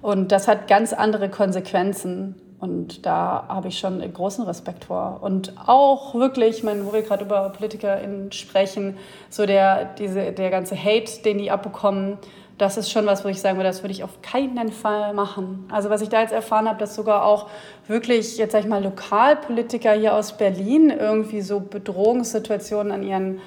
Und 0.00 0.32
das 0.32 0.48
hat 0.48 0.68
ganz 0.68 0.92
andere 0.92 1.28
Konsequenzen. 1.28 2.36
Und 2.60 3.06
da 3.06 3.46
habe 3.48 3.68
ich 3.68 3.78
schon 3.78 4.00
großen 4.12 4.44
Respekt 4.44 4.84
vor. 4.84 5.20
Und 5.22 5.54
auch 5.66 6.14
wirklich, 6.14 6.58
ich 6.58 6.62
meine, 6.62 6.86
wo 6.86 6.92
wir 6.92 7.02
gerade 7.02 7.24
über 7.24 7.48
PolitikerInnen 7.50 8.32
sprechen, 8.32 8.98
so 9.30 9.46
der, 9.46 9.86
diese, 9.98 10.32
der 10.32 10.50
ganze 10.50 10.76
Hate, 10.76 11.22
den 11.22 11.38
die 11.38 11.50
abbekommen, 11.50 12.18
das 12.58 12.76
ist 12.76 12.90
schon 12.90 13.06
was, 13.06 13.24
wo 13.24 13.28
ich 13.28 13.40
sagen 13.40 13.56
würde, 13.56 13.70
das 13.70 13.82
würde 13.82 13.92
ich 13.92 14.04
auf 14.04 14.20
keinen 14.20 14.70
Fall 14.70 15.14
machen. 15.14 15.66
Also 15.72 15.88
was 15.88 16.02
ich 16.02 16.10
da 16.10 16.20
jetzt 16.20 16.34
erfahren 16.34 16.68
habe, 16.68 16.78
dass 16.78 16.94
sogar 16.94 17.24
auch 17.24 17.48
wirklich, 17.86 18.36
jetzt 18.36 18.52
sag 18.52 18.60
ich 18.60 18.68
mal, 18.68 18.84
Lokalpolitiker 18.84 19.92
hier 19.92 20.14
aus 20.14 20.36
Berlin 20.36 20.90
irgendwie 20.90 21.40
so 21.40 21.60
Bedrohungssituationen 21.60 22.92
an 22.92 23.02
ihren 23.02 23.40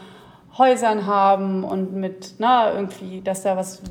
Häusern 0.58 1.08
haben 1.08 1.63
und 1.63 1.94
mit, 1.94 2.36
na, 2.38 2.74
irgendwie, 2.74 3.22
dass 3.22 3.44
da 3.44 3.58
was 3.58 3.82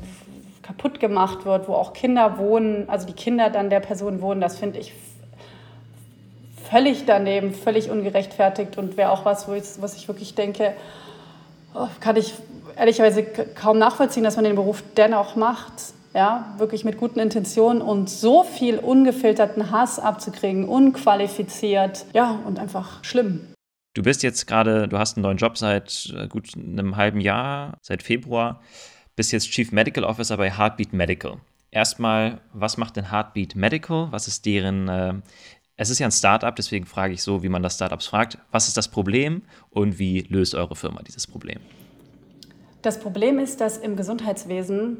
kaputt 0.61 0.99
gemacht 0.99 1.45
wird, 1.45 1.67
wo 1.67 1.73
auch 1.73 1.93
Kinder 1.93 2.37
wohnen, 2.37 2.87
also 2.87 3.05
die 3.05 3.13
Kinder 3.13 3.49
dann 3.49 3.69
der 3.69 3.81
Person 3.81 4.21
wohnen, 4.21 4.39
das 4.39 4.57
finde 4.57 4.79
ich 4.79 4.93
völlig 6.69 7.05
daneben, 7.05 7.53
völlig 7.53 7.89
ungerechtfertigt 7.89 8.77
und 8.77 8.97
wäre 8.97 9.11
auch 9.11 9.25
was, 9.25 9.47
wo 9.47 9.53
ich, 9.53 9.63
was 9.79 9.95
ich 9.95 10.07
wirklich 10.07 10.35
denke, 10.35 10.73
oh, 11.75 11.87
kann 11.99 12.15
ich 12.15 12.33
ehrlicherweise 12.77 13.23
kaum 13.23 13.77
nachvollziehen, 13.77 14.23
dass 14.23 14.37
man 14.37 14.45
den 14.45 14.55
Beruf 14.55 14.83
dennoch 14.95 15.35
macht, 15.35 15.73
ja, 16.13 16.53
wirklich 16.57 16.85
mit 16.85 16.97
guten 16.97 17.19
Intentionen 17.19 17.81
und 17.81 18.09
so 18.09 18.43
viel 18.43 18.79
ungefilterten 18.79 19.71
Hass 19.71 19.99
abzukriegen, 19.99 20.67
unqualifiziert, 20.67 22.05
ja, 22.13 22.39
und 22.45 22.59
einfach 22.59 23.03
schlimm. 23.03 23.52
Du 23.93 24.01
bist 24.01 24.23
jetzt 24.23 24.47
gerade, 24.47 24.87
du 24.87 24.97
hast 24.97 25.17
einen 25.17 25.23
neuen 25.23 25.37
Job 25.37 25.57
seit 25.57 26.11
äh, 26.17 26.27
gut 26.27 26.55
einem 26.55 26.95
halben 26.95 27.21
Jahr, 27.21 27.77
seit 27.81 28.01
Februar. 28.01 28.61
bist 29.15 29.31
jetzt 29.31 29.51
Chief 29.51 29.71
Medical 29.71 30.03
Officer 30.03 30.37
bei 30.37 30.51
Heartbeat 30.51 30.93
Medical. 30.93 31.37
Erstmal, 31.69 32.41
was 32.53 32.77
macht 32.77 32.95
denn 32.95 33.11
Heartbeat 33.11 33.55
Medical? 33.55 34.07
Was 34.11 34.27
ist 34.27 34.45
deren, 34.45 34.87
äh, 34.87 35.13
es 35.75 35.91
ist 35.91 35.99
ja 35.99 36.07
ein 36.07 36.11
Startup, 36.11 36.55
deswegen 36.55 36.85
frage 36.85 37.13
ich 37.13 37.21
so, 37.21 37.43
wie 37.43 37.49
man 37.49 37.61
das 37.61 37.75
Startups 37.75 38.07
fragt. 38.07 38.39
Was 38.51 38.67
ist 38.67 38.77
das 38.77 38.87
Problem 38.87 39.43
und 39.69 39.99
wie 39.99 40.21
löst 40.21 40.55
eure 40.55 40.75
Firma 40.75 41.01
dieses 41.03 41.27
Problem? 41.27 41.59
Das 42.81 42.99
Problem 42.99 43.37
ist, 43.37 43.61
dass 43.61 43.77
im 43.77 43.95
Gesundheitswesen 43.95 44.97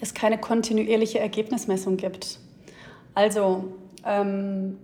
es 0.00 0.14
keine 0.14 0.38
kontinuierliche 0.38 1.20
Ergebnismessung 1.20 1.96
gibt. 1.96 2.38
Also 3.14 3.72
ähm, 4.04 4.78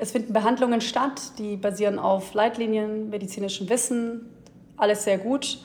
es 0.00 0.12
finden 0.12 0.32
Behandlungen 0.32 0.80
statt, 0.80 1.20
die 1.38 1.56
basieren 1.56 1.98
auf 1.98 2.34
Leitlinien, 2.34 3.10
medizinischem 3.10 3.68
Wissen, 3.68 4.28
alles 4.76 5.04
sehr 5.04 5.18
gut. 5.18 5.58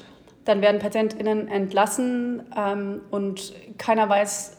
Dann 0.45 0.61
werden 0.61 0.79
PatientInnen 0.79 1.47
entlassen 1.47 2.43
ähm, 2.57 3.01
und 3.11 3.53
keiner 3.77 4.09
weiß, 4.09 4.57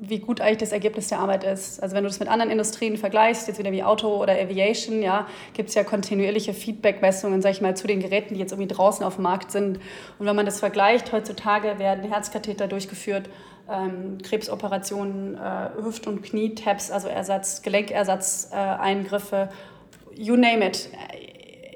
wie 0.00 0.18
gut 0.18 0.40
eigentlich 0.40 0.58
das 0.58 0.72
Ergebnis 0.72 1.08
der 1.08 1.18
Arbeit 1.18 1.44
ist. 1.44 1.82
Also 1.82 1.94
wenn 1.94 2.04
du 2.04 2.08
das 2.08 2.20
mit 2.20 2.28
anderen 2.28 2.50
Industrien 2.50 2.96
vergleichst, 2.96 3.48
jetzt 3.48 3.58
wieder 3.58 3.72
wie 3.72 3.82
Auto 3.82 4.20
oder 4.20 4.32
Aviation, 4.34 5.02
ja, 5.02 5.26
gibt 5.54 5.70
es 5.70 5.74
ja 5.74 5.84
kontinuierliche 5.84 6.52
Feedback-Messungen, 6.52 7.42
sag 7.42 7.52
ich 7.52 7.60
mal, 7.60 7.76
zu 7.76 7.86
den 7.86 8.00
Geräten, 8.00 8.34
die 8.34 8.40
jetzt 8.40 8.52
irgendwie 8.52 8.72
draußen 8.72 9.04
auf 9.04 9.14
dem 9.14 9.22
Markt 9.22 9.50
sind. 9.50 9.78
Und 10.18 10.26
wenn 10.26 10.36
man 10.36 10.46
das 10.46 10.60
vergleicht, 10.60 11.12
heutzutage 11.12 11.78
werden 11.78 12.04
Herzkatheter 12.04 12.66
durchgeführt, 12.66 13.28
ähm, 13.70 14.18
Krebsoperationen, 14.22 15.36
äh, 15.36 15.82
Hüft- 15.82 16.06
und 16.06 16.22
Knie-Tabs, 16.22 16.90
also 16.90 17.08
Ersatz, 17.08 17.62
Gelenkersatzeingriffe, 17.62 19.48
äh, 19.50 20.20
you 20.20 20.36
name 20.36 20.66
it. 20.66 20.88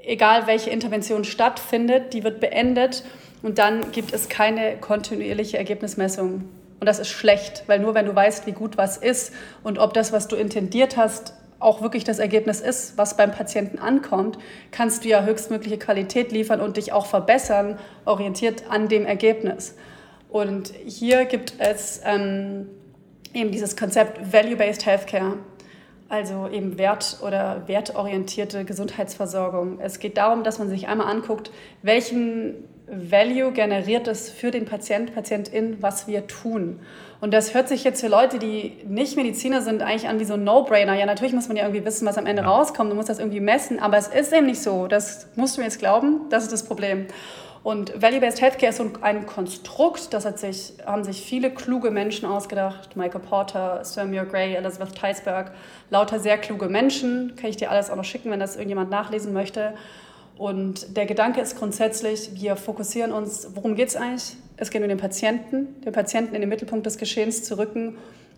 Egal 0.04 0.46
welche 0.46 0.70
Intervention 0.70 1.24
stattfindet, 1.24 2.14
die 2.14 2.24
wird 2.24 2.40
beendet 2.40 3.04
und 3.42 3.58
dann 3.58 3.92
gibt 3.92 4.12
es 4.12 4.28
keine 4.28 4.76
kontinuierliche 4.78 5.58
Ergebnismessung. 5.58 6.44
Und 6.80 6.86
das 6.86 6.98
ist 6.98 7.08
schlecht, 7.08 7.64
weil 7.66 7.80
nur 7.80 7.94
wenn 7.94 8.06
du 8.06 8.14
weißt, 8.14 8.46
wie 8.46 8.52
gut 8.52 8.78
was 8.78 8.96
ist 8.96 9.32
und 9.62 9.78
ob 9.78 9.94
das, 9.94 10.12
was 10.12 10.28
du 10.28 10.36
intendiert 10.36 10.96
hast, 10.96 11.34
auch 11.60 11.82
wirklich 11.82 12.04
das 12.04 12.20
Ergebnis 12.20 12.60
ist, 12.60 12.96
was 12.96 13.16
beim 13.16 13.32
Patienten 13.32 13.78
ankommt, 13.78 14.38
kannst 14.70 15.04
du 15.04 15.08
ja 15.08 15.24
höchstmögliche 15.24 15.78
Qualität 15.78 16.30
liefern 16.30 16.60
und 16.60 16.76
dich 16.76 16.92
auch 16.92 17.06
verbessern, 17.06 17.78
orientiert 18.04 18.64
an 18.70 18.88
dem 18.88 19.04
Ergebnis. 19.06 19.74
Und 20.28 20.72
hier 20.86 21.24
gibt 21.24 21.54
es 21.58 22.00
ähm, 22.04 22.68
eben 23.32 23.50
dieses 23.50 23.76
Konzept 23.76 24.32
Value-Based 24.32 24.84
Healthcare, 24.84 25.34
also 26.08 26.48
eben 26.48 26.78
wert- 26.78 27.18
oder 27.22 27.62
wertorientierte 27.66 28.64
Gesundheitsversorgung. 28.64 29.78
Es 29.80 29.98
geht 29.98 30.16
darum, 30.16 30.44
dass 30.44 30.58
man 30.58 30.68
sich 30.68 30.88
einmal 30.88 31.06
anguckt, 31.06 31.50
welchen 31.82 32.54
Value 32.90 33.52
generiert 33.52 34.08
es 34.08 34.30
für 34.30 34.50
den 34.50 34.64
Patient, 34.64 35.14
Patientin, 35.14 35.76
was 35.82 36.06
wir 36.08 36.26
tun. 36.26 36.80
Und 37.20 37.34
das 37.34 37.52
hört 37.52 37.68
sich 37.68 37.84
jetzt 37.84 38.00
für 38.00 38.08
Leute, 38.08 38.38
die 38.38 38.78
nicht 38.86 39.16
Mediziner 39.16 39.60
sind, 39.60 39.82
eigentlich 39.82 40.08
an 40.08 40.20
wie 40.20 40.24
so 40.24 40.34
ein 40.34 40.44
No-Brainer. 40.44 40.94
Ja, 40.94 41.04
natürlich 41.04 41.34
muss 41.34 41.48
man 41.48 41.56
ja 41.56 41.64
irgendwie 41.64 41.84
wissen, 41.84 42.06
was 42.06 42.16
am 42.16 42.26
Ende 42.26 42.42
rauskommt. 42.42 42.90
Du 42.90 42.94
musst 42.94 43.08
das 43.08 43.18
irgendwie 43.18 43.40
messen. 43.40 43.78
Aber 43.80 43.98
es 43.98 44.08
ist 44.08 44.32
eben 44.32 44.46
nicht 44.46 44.62
so. 44.62 44.86
Das 44.86 45.26
musst 45.34 45.56
du 45.56 45.60
mir 45.60 45.66
jetzt 45.66 45.80
glauben. 45.80 46.28
Das 46.30 46.44
ist 46.44 46.52
das 46.52 46.62
Problem. 46.62 47.06
Und 47.62 48.00
Value-Based 48.00 48.40
Healthcare 48.40 48.70
ist 48.70 48.80
ein 49.02 49.26
Konstrukt, 49.26 50.14
das 50.14 50.24
hat 50.24 50.38
sich, 50.38 50.74
haben 50.86 51.04
sich 51.04 51.22
viele 51.22 51.50
kluge 51.50 51.90
Menschen 51.90 52.26
ausgedacht. 52.26 52.96
Michael 52.96 53.20
Porter, 53.20 53.84
Samuel 53.84 54.26
Gray, 54.26 54.54
Elizabeth 54.54 54.94
Teisberg. 54.94 55.52
Lauter 55.90 56.20
sehr 56.20 56.38
kluge 56.38 56.68
Menschen. 56.68 57.34
Kann 57.36 57.50
ich 57.50 57.56
dir 57.56 57.70
alles 57.70 57.90
auch 57.90 57.96
noch 57.96 58.04
schicken, 58.04 58.30
wenn 58.30 58.40
das 58.40 58.56
irgendjemand 58.56 58.90
nachlesen 58.90 59.32
möchte. 59.32 59.74
Und 60.36 60.96
der 60.96 61.06
Gedanke 61.06 61.40
ist 61.40 61.58
grundsätzlich, 61.58 62.30
wir 62.34 62.54
fokussieren 62.54 63.12
uns, 63.12 63.48
worum 63.54 63.74
geht 63.74 63.88
es 63.88 63.96
eigentlich? 63.96 64.36
Es 64.56 64.70
geht 64.70 64.82
um 64.82 64.88
den 64.88 64.98
Patienten, 64.98 65.80
den 65.82 65.92
Patienten 65.92 66.34
in 66.36 66.40
den 66.40 66.48
Mittelpunkt 66.48 66.86
des 66.86 66.96
Geschehens 66.96 67.42
zu 67.42 67.58
rücken 67.58 67.96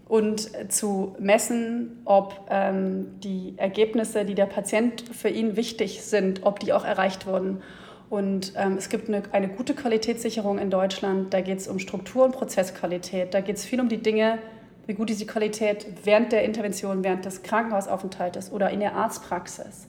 und 0.09 0.51
zu 0.73 1.15
messen, 1.19 2.01
ob 2.07 2.35
ähm, 2.51 3.21
die 3.21 3.55
Ergebnisse, 3.59 4.25
die 4.25 4.35
der 4.35 4.47
Patient 4.47 5.05
für 5.13 5.29
ihn 5.29 5.57
wichtig 5.57 6.03
sind, 6.03 6.43
ob 6.43 6.59
die 6.59 6.73
auch 6.73 6.85
erreicht 6.85 7.27
wurden. 7.27 7.63
Und 8.11 8.55
ähm, 8.57 8.75
es 8.77 8.89
gibt 8.89 9.09
eine, 9.09 9.23
eine 9.31 9.49
gute 9.49 9.73
Qualitätssicherung 9.73 10.59
in 10.59 10.69
Deutschland. 10.69 11.33
Da 11.33 11.41
geht 11.41 11.59
es 11.59 11.69
um 11.69 11.79
Struktur- 11.79 12.25
und 12.25 12.33
Prozessqualität. 12.33 13.33
Da 13.33 13.41
geht 13.41 13.57
es 13.57 13.65
viel 13.65 13.81
um 13.81 13.89
die 13.89 14.03
Dinge, 14.03 14.41
wie 14.87 14.95
gut 14.95 15.11
ist 15.11 15.21
die 15.21 15.27
Qualität 15.27 15.87
während 16.03 16.33
der 16.33 16.43
Intervention, 16.43 17.05
während 17.05 17.25
des 17.25 17.45
Krankenhausaufenthaltes 17.45 18.51
oder 18.51 18.71
in 18.71 18.81
der 18.81 18.97
Arztpraxis. 18.97 19.87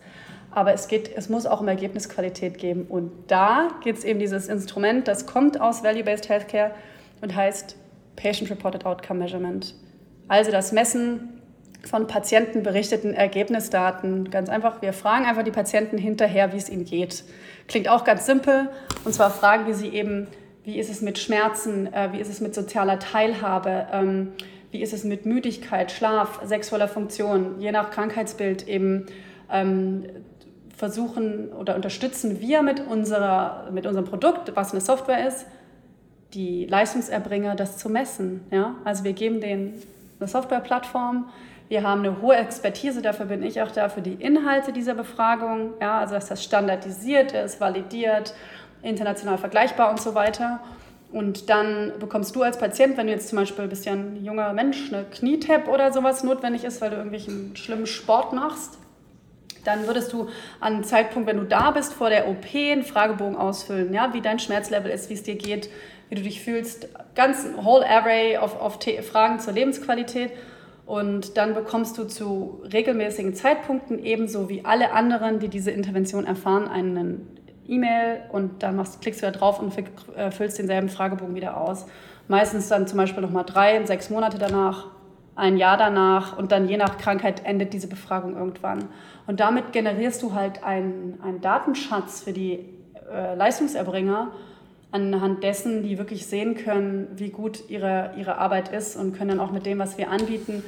Aber 0.51 0.71
es, 0.73 0.87
geht, 0.87 1.11
es 1.15 1.29
muss 1.29 1.47
auch 1.47 1.61
um 1.61 1.67
Ergebnisqualität 1.67 2.59
geben. 2.59 2.85
Und 2.87 3.11
da 3.27 3.69
gibt 3.83 3.97
es 3.97 4.03
eben 4.03 4.19
dieses 4.19 4.47
Instrument, 4.47 5.07
das 5.07 5.25
kommt 5.25 5.59
aus 5.59 5.83
Value-Based 5.83 6.29
Healthcare 6.29 6.71
und 7.21 7.35
heißt 7.35 7.75
Patient-Reported 8.17 8.85
Outcome 8.85 9.21
Measurement. 9.21 9.73
Also 10.27 10.51
das 10.51 10.71
Messen 10.71 11.40
von 11.83 12.07
patientenberichteten 12.07 13.13
Ergebnisdaten. 13.13 14.29
Ganz 14.29 14.49
einfach, 14.49 14.81
wir 14.81 14.93
fragen 14.93 15.25
einfach 15.25 15.43
die 15.43 15.51
Patienten 15.51 15.97
hinterher, 15.97 16.53
wie 16.53 16.57
es 16.57 16.69
ihnen 16.69 16.85
geht. 16.85 17.23
Klingt 17.67 17.89
auch 17.89 18.03
ganz 18.03 18.25
simpel. 18.25 18.69
Und 19.03 19.13
zwar 19.13 19.31
fragen 19.31 19.65
wir 19.67 19.73
sie 19.73 19.89
eben, 19.89 20.27
wie 20.63 20.79
ist 20.79 20.89
es 20.89 21.01
mit 21.01 21.17
Schmerzen, 21.17 21.91
äh, 21.91 22.09
wie 22.11 22.19
ist 22.19 22.29
es 22.29 22.39
mit 22.39 22.53
sozialer 22.53 22.99
Teilhabe, 22.99 23.87
ähm, 23.91 24.33
wie 24.69 24.81
ist 24.81 24.93
es 24.93 25.03
mit 25.03 25.25
Müdigkeit, 25.25 25.91
Schlaf, 25.91 26.39
sexueller 26.45 26.87
Funktion, 26.87 27.59
je 27.59 27.71
nach 27.71 27.89
Krankheitsbild 27.89 28.67
eben 28.67 29.07
ähm, 29.51 30.05
versuchen 30.77 31.51
oder 31.51 31.75
unterstützen 31.75 32.39
wir 32.39 32.61
mit, 32.61 32.79
unserer, 32.79 33.69
mit 33.71 33.85
unserem 33.85 34.05
Produkt, 34.05 34.55
was 34.55 34.71
eine 34.71 34.81
Software 34.81 35.27
ist, 35.27 35.45
die 36.33 36.65
Leistungserbringer, 36.65 37.55
das 37.55 37.77
zu 37.77 37.89
messen. 37.89 38.41
Ja? 38.51 38.75
Also 38.85 39.03
wir 39.03 39.13
geben 39.13 39.41
denen 39.41 39.73
eine 40.19 40.27
Softwareplattform, 40.27 41.29
wir 41.71 41.83
haben 41.83 42.01
eine 42.01 42.21
hohe 42.21 42.35
Expertise, 42.35 43.01
dafür 43.01 43.27
bin 43.27 43.41
ich 43.43 43.61
auch 43.61 43.71
da 43.71 43.87
für 43.87 44.01
die 44.01 44.15
Inhalte 44.15 44.73
dieser 44.73 44.93
Befragung, 44.93 45.75
ja? 45.79 45.99
also 45.99 46.15
dass 46.15 46.27
das 46.27 46.43
standardisiert 46.43 47.31
ist, 47.31 47.61
validiert, 47.61 48.33
international 48.81 49.37
vergleichbar 49.37 49.89
und 49.89 50.01
so 50.01 50.13
weiter. 50.13 50.59
Und 51.13 51.49
dann 51.49 51.93
bekommst 51.97 52.35
du 52.35 52.41
als 52.41 52.59
Patient, 52.59 52.97
wenn 52.97 53.07
du 53.07 53.13
jetzt 53.13 53.29
zum 53.29 53.37
Beispiel 53.37 53.69
bist 53.69 53.85
ja 53.85 53.93
ein 53.93 54.21
junger 54.21 54.51
Mensch, 54.51 54.91
eine 54.91 55.05
Knietap 55.05 55.69
oder 55.69 55.93
sowas 55.93 56.25
notwendig 56.25 56.65
ist, 56.65 56.81
weil 56.81 56.89
du 56.89 56.97
irgendwelchen 56.97 57.55
schlimmen 57.55 57.85
Sport 57.85 58.33
machst, 58.33 58.77
dann 59.63 59.87
würdest 59.87 60.11
du 60.11 60.27
an 60.59 60.73
einem 60.73 60.83
Zeitpunkt, 60.83 61.25
wenn 61.25 61.37
du 61.37 61.45
da 61.45 61.71
bist, 61.71 61.93
vor 61.93 62.09
der 62.09 62.27
OP 62.27 62.53
einen 62.53 62.83
Fragebogen 62.83 63.37
ausfüllen, 63.37 63.93
ja, 63.93 64.13
wie 64.13 64.19
dein 64.19 64.39
Schmerzlevel 64.39 64.91
ist, 64.91 65.09
wie 65.09 65.13
es 65.13 65.23
dir 65.23 65.35
geht, 65.35 65.69
wie 66.09 66.15
du 66.15 66.21
dich 66.21 66.41
fühlst. 66.41 66.89
Ganz 67.15 67.45
whole 67.63 67.89
array 67.89 68.37
of, 68.37 68.61
of 68.61 68.77
Fragen 69.09 69.39
zur 69.39 69.53
Lebensqualität. 69.53 70.31
Und 70.91 71.37
dann 71.37 71.53
bekommst 71.53 71.97
du 71.97 72.03
zu 72.03 72.61
regelmäßigen 72.73 73.33
Zeitpunkten, 73.33 74.03
ebenso 74.03 74.49
wie 74.49 74.65
alle 74.65 74.91
anderen, 74.91 75.39
die 75.39 75.47
diese 75.47 75.71
Intervention 75.71 76.25
erfahren, 76.25 76.67
einen 76.67 77.29
E-Mail 77.65 78.23
und 78.33 78.61
dann 78.61 78.75
machst, 78.75 78.99
klickst 78.99 79.21
du 79.21 79.25
da 79.27 79.31
drauf 79.31 79.61
und 79.61 79.73
äh, 80.17 80.31
füllst 80.31 80.59
denselben 80.59 80.89
Fragebogen 80.89 81.33
wieder 81.33 81.55
aus. 81.55 81.85
Meistens 82.27 82.67
dann 82.67 82.87
zum 82.87 82.97
Beispiel 82.97 83.21
nochmal 83.21 83.45
drei, 83.45 83.81
sechs 83.85 84.09
Monate 84.09 84.37
danach 84.37 84.87
ein 85.37 85.55
Jahr 85.55 85.77
danach 85.77 86.37
und 86.37 86.51
dann 86.51 86.67
je 86.67 86.75
nach 86.75 86.97
Krankheit 86.97 87.45
endet 87.45 87.71
diese 87.71 87.87
Befragung 87.87 88.35
irgendwann. 88.35 88.89
Und 89.27 89.39
damit 89.39 89.71
generierst 89.71 90.21
du 90.21 90.33
halt 90.33 90.61
einen, 90.61 91.19
einen 91.23 91.39
Datenschatz 91.39 92.21
für 92.21 92.33
die 92.33 92.65
äh, 93.09 93.33
Leistungserbringer, 93.35 94.33
anhand 94.91 95.41
dessen 95.41 95.83
die 95.83 95.97
wirklich 95.97 96.25
sehen 96.25 96.55
können, 96.55 97.07
wie 97.15 97.29
gut 97.29 97.69
ihre, 97.69 98.11
ihre 98.17 98.39
Arbeit 98.39 98.73
ist 98.73 98.97
und 98.97 99.13
können 99.13 99.29
dann 99.29 99.39
auch 99.39 99.53
mit 99.53 99.65
dem, 99.65 99.79
was 99.79 99.97
wir 99.97 100.09
anbieten, 100.09 100.65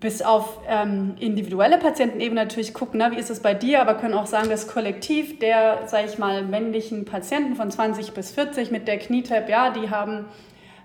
bis 0.00 0.22
auf 0.22 0.60
ähm, 0.68 1.16
individuelle 1.18 1.78
Patientenebene 1.78 2.40
natürlich 2.40 2.72
gucken, 2.72 2.98
na, 2.98 3.10
wie 3.10 3.16
ist 3.16 3.30
es 3.30 3.40
bei 3.40 3.54
dir, 3.54 3.80
aber 3.80 3.94
können 3.94 4.14
auch 4.14 4.26
sagen, 4.26 4.48
das 4.48 4.68
Kollektiv 4.68 5.38
der, 5.40 5.88
sage 5.88 6.06
ich 6.06 6.18
mal, 6.18 6.44
männlichen 6.44 7.04
Patienten 7.04 7.56
von 7.56 7.70
20 7.70 8.12
bis 8.12 8.30
40 8.30 8.70
mit 8.70 8.86
der 8.86 8.98
Knietap, 8.98 9.48
ja, 9.48 9.70
die 9.70 9.90
haben 9.90 10.26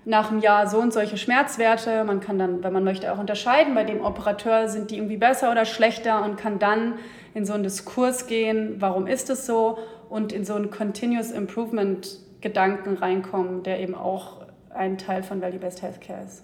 nach 0.04 0.30
einem 0.30 0.40
Jahr 0.40 0.66
so 0.66 0.78
und 0.78 0.92
solche 0.92 1.16
Schmerzwerte. 1.16 2.04
Man 2.04 2.20
kann 2.20 2.38
dann, 2.38 2.62
wenn 2.62 2.72
man 2.72 2.84
möchte, 2.84 3.12
auch 3.12 3.18
unterscheiden. 3.18 3.74
Bei 3.74 3.84
dem 3.84 4.04
Operateur 4.04 4.68
sind 4.68 4.90
die 4.90 4.96
irgendwie 4.96 5.16
besser 5.16 5.50
oder 5.50 5.64
schlechter 5.64 6.24
und 6.24 6.36
kann 6.36 6.58
dann 6.58 6.94
in 7.32 7.46
so 7.46 7.54
einen 7.54 7.62
Diskurs 7.62 8.26
gehen, 8.26 8.76
warum 8.80 9.06
ist 9.06 9.30
es 9.30 9.46
so 9.46 9.78
und 10.08 10.32
in 10.32 10.44
so 10.44 10.54
einen 10.54 10.70
Continuous 10.70 11.30
Improvement 11.30 12.18
Gedanken 12.40 12.96
reinkommen, 12.96 13.62
der 13.62 13.80
eben 13.80 13.94
auch 13.94 14.42
ein 14.70 14.98
Teil 14.98 15.22
von 15.22 15.40
Value-Based 15.40 15.82
Healthcare 15.82 16.24
ist. 16.24 16.42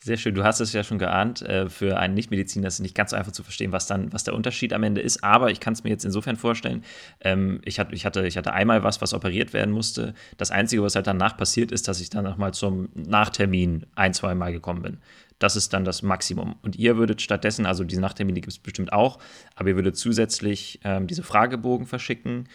Sehr 0.00 0.16
schön. 0.16 0.36
Du 0.36 0.44
hast 0.44 0.60
es 0.60 0.72
ja 0.72 0.84
schon 0.84 0.98
geahnt. 0.98 1.42
Äh, 1.42 1.68
für 1.68 1.98
einen 1.98 2.14
Nichtmediziner 2.14 2.68
ist 2.68 2.74
es 2.74 2.80
nicht 2.80 2.94
ganz 2.94 3.10
so 3.10 3.16
einfach 3.16 3.32
zu 3.32 3.42
verstehen, 3.42 3.72
was 3.72 3.88
dann, 3.88 4.12
was 4.12 4.22
der 4.22 4.34
Unterschied 4.34 4.72
am 4.72 4.84
Ende 4.84 5.00
ist. 5.00 5.24
Aber 5.24 5.50
ich 5.50 5.58
kann 5.58 5.72
es 5.72 5.82
mir 5.82 5.90
jetzt 5.90 6.04
insofern 6.04 6.36
vorstellen. 6.36 6.84
Ähm, 7.20 7.60
ich, 7.64 7.80
hatte, 7.80 7.94
ich, 7.96 8.06
hatte, 8.06 8.24
ich 8.24 8.36
hatte 8.36 8.52
einmal 8.52 8.84
was, 8.84 9.00
was 9.00 9.12
operiert 9.12 9.52
werden 9.52 9.72
musste. 9.72 10.14
Das 10.36 10.52
Einzige, 10.52 10.84
was 10.84 10.94
halt 10.94 11.08
danach 11.08 11.36
passiert 11.36 11.72
ist, 11.72 11.88
dass 11.88 12.00
ich 12.00 12.10
dann 12.10 12.22
nochmal 12.24 12.54
zum 12.54 12.90
Nachtermin 12.94 13.86
ein, 13.96 14.14
zwei 14.14 14.36
Mal 14.36 14.52
gekommen 14.52 14.82
bin. 14.82 14.98
Das 15.40 15.56
ist 15.56 15.72
dann 15.72 15.84
das 15.84 16.02
Maximum. 16.02 16.54
Und 16.62 16.76
ihr 16.76 16.96
würdet 16.96 17.20
stattdessen, 17.20 17.66
also 17.66 17.82
diese 17.82 18.00
Nachtermine 18.00 18.40
gibt 18.40 18.52
es 18.52 18.58
bestimmt 18.60 18.92
auch, 18.92 19.18
aber 19.56 19.70
ihr 19.70 19.76
würdet 19.76 19.96
zusätzlich 19.96 20.78
ähm, 20.84 21.08
diese 21.08 21.24
Fragebogen 21.24 21.86
verschicken 21.86 22.48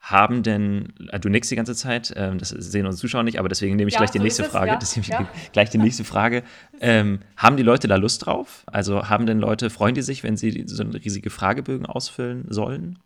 haben 0.00 0.42
denn, 0.42 0.94
äh, 1.10 1.20
du 1.20 1.28
nickst 1.28 1.50
die 1.50 1.56
ganze 1.56 1.74
Zeit, 1.74 2.12
ähm, 2.16 2.38
das 2.38 2.48
sehen 2.48 2.86
unsere 2.86 3.00
Zuschauer 3.00 3.22
nicht, 3.22 3.38
aber 3.38 3.48
deswegen 3.48 3.76
nehme 3.76 3.88
ich 3.88 3.94
ja, 3.94 3.98
gleich 4.00 4.10
die 4.10 4.18
so 4.18 4.24
nächste 4.24 4.44
Frage. 4.44 4.72
Ja. 4.72 4.76
Deswegen 4.76 5.06
ja. 5.06 5.28
gleich 5.52 5.70
die 5.70 5.78
nächste 5.78 6.04
Frage. 6.04 6.42
Ähm, 6.80 7.20
haben 7.36 7.56
die 7.56 7.62
Leute 7.62 7.86
da 7.86 7.96
Lust 7.96 8.26
drauf? 8.26 8.64
Also 8.66 9.08
haben 9.08 9.26
denn 9.26 9.38
Leute, 9.38 9.68
freuen 9.68 9.94
die 9.94 10.02
sich, 10.02 10.24
wenn 10.24 10.36
sie 10.36 10.64
so 10.66 10.82
riesige 10.84 11.30
Fragebögen 11.30 11.86
ausfüllen 11.86 12.46
sollen? 12.48 12.98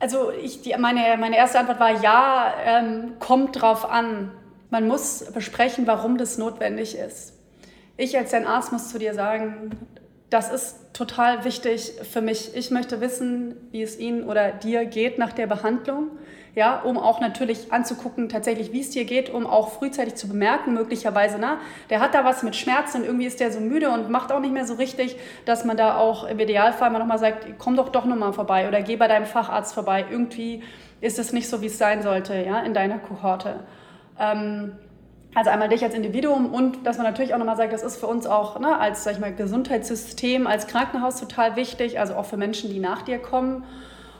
Also 0.00 0.30
ich, 0.32 0.60
die, 0.60 0.74
meine, 0.78 1.16
meine 1.18 1.36
erste 1.36 1.58
Antwort 1.58 1.80
war 1.80 2.02
ja, 2.02 2.52
ähm, 2.64 3.14
kommt 3.20 3.60
drauf 3.60 3.88
an. 3.88 4.30
Man 4.70 4.86
muss 4.86 5.24
besprechen, 5.32 5.86
warum 5.86 6.18
das 6.18 6.36
notwendig 6.36 6.96
ist. 6.96 7.32
Ich 7.96 8.16
als 8.18 8.32
dein 8.32 8.46
Arzt 8.46 8.72
muss 8.72 8.88
zu 8.88 8.98
dir 8.98 9.14
sagen, 9.14 9.70
das 10.30 10.52
ist 10.52 10.92
total 10.92 11.44
wichtig 11.44 11.92
für 12.10 12.20
mich. 12.20 12.56
Ich 12.56 12.70
möchte 12.70 13.00
wissen, 13.00 13.54
wie 13.70 13.82
es 13.82 13.98
Ihnen 13.98 14.24
oder 14.24 14.50
dir 14.50 14.84
geht 14.84 15.16
nach 15.16 15.32
der 15.32 15.46
Behandlung 15.46 16.10
ja, 16.54 16.80
um 16.80 16.98
auch 16.98 17.20
natürlich 17.20 17.72
anzugucken, 17.72 18.28
tatsächlich, 18.28 18.72
wie 18.72 18.80
es 18.80 18.90
dir 18.90 19.04
geht, 19.04 19.28
um 19.28 19.46
auch 19.46 19.70
frühzeitig 19.70 20.14
zu 20.14 20.28
bemerken, 20.28 20.72
möglicherweise, 20.72 21.38
na, 21.40 21.58
der 21.90 22.00
hat 22.00 22.14
da 22.14 22.24
was 22.24 22.42
mit 22.42 22.54
Schmerzen 22.54 22.98
und 22.98 23.04
irgendwie 23.04 23.26
ist 23.26 23.40
der 23.40 23.50
so 23.50 23.58
müde 23.60 23.90
und 23.90 24.08
macht 24.08 24.30
auch 24.30 24.40
nicht 24.40 24.52
mehr 24.52 24.66
so 24.66 24.74
richtig, 24.74 25.16
dass 25.46 25.64
man 25.64 25.76
da 25.76 25.96
auch 25.96 26.24
im 26.24 26.38
Idealfall 26.38 26.90
mal 26.90 27.00
nochmal 27.00 27.18
sagt, 27.18 27.46
komm 27.58 27.76
doch 27.76 27.88
doch 27.88 28.04
nochmal 28.04 28.32
vorbei 28.32 28.68
oder 28.68 28.82
geh 28.82 28.96
bei 28.96 29.08
deinem 29.08 29.26
Facharzt 29.26 29.74
vorbei. 29.74 30.04
Irgendwie 30.08 30.62
ist 31.00 31.18
es 31.18 31.32
nicht 31.32 31.48
so, 31.48 31.60
wie 31.60 31.66
es 31.66 31.78
sein 31.78 32.02
sollte, 32.02 32.34
ja, 32.34 32.60
in 32.60 32.72
deiner 32.72 32.98
Kohorte. 32.98 33.60
Ähm, 34.18 34.72
also 35.34 35.50
einmal 35.50 35.68
dich 35.68 35.82
als 35.82 35.94
Individuum 35.94 36.52
und 36.52 36.86
dass 36.86 36.96
man 36.98 37.06
natürlich 37.06 37.34
auch 37.34 37.38
nochmal 37.38 37.56
sagt, 37.56 37.72
das 37.72 37.82
ist 37.82 37.96
für 37.96 38.06
uns 38.06 38.26
auch 38.26 38.60
ne, 38.60 38.78
als 38.78 39.02
sag 39.02 39.14
ich 39.14 39.18
mal, 39.18 39.34
Gesundheitssystem, 39.34 40.46
als 40.46 40.68
Krankenhaus 40.68 41.18
total 41.18 41.56
wichtig, 41.56 41.98
also 41.98 42.14
auch 42.14 42.26
für 42.26 42.36
Menschen, 42.36 42.70
die 42.70 42.78
nach 42.78 43.02
dir 43.02 43.18
kommen. 43.18 43.64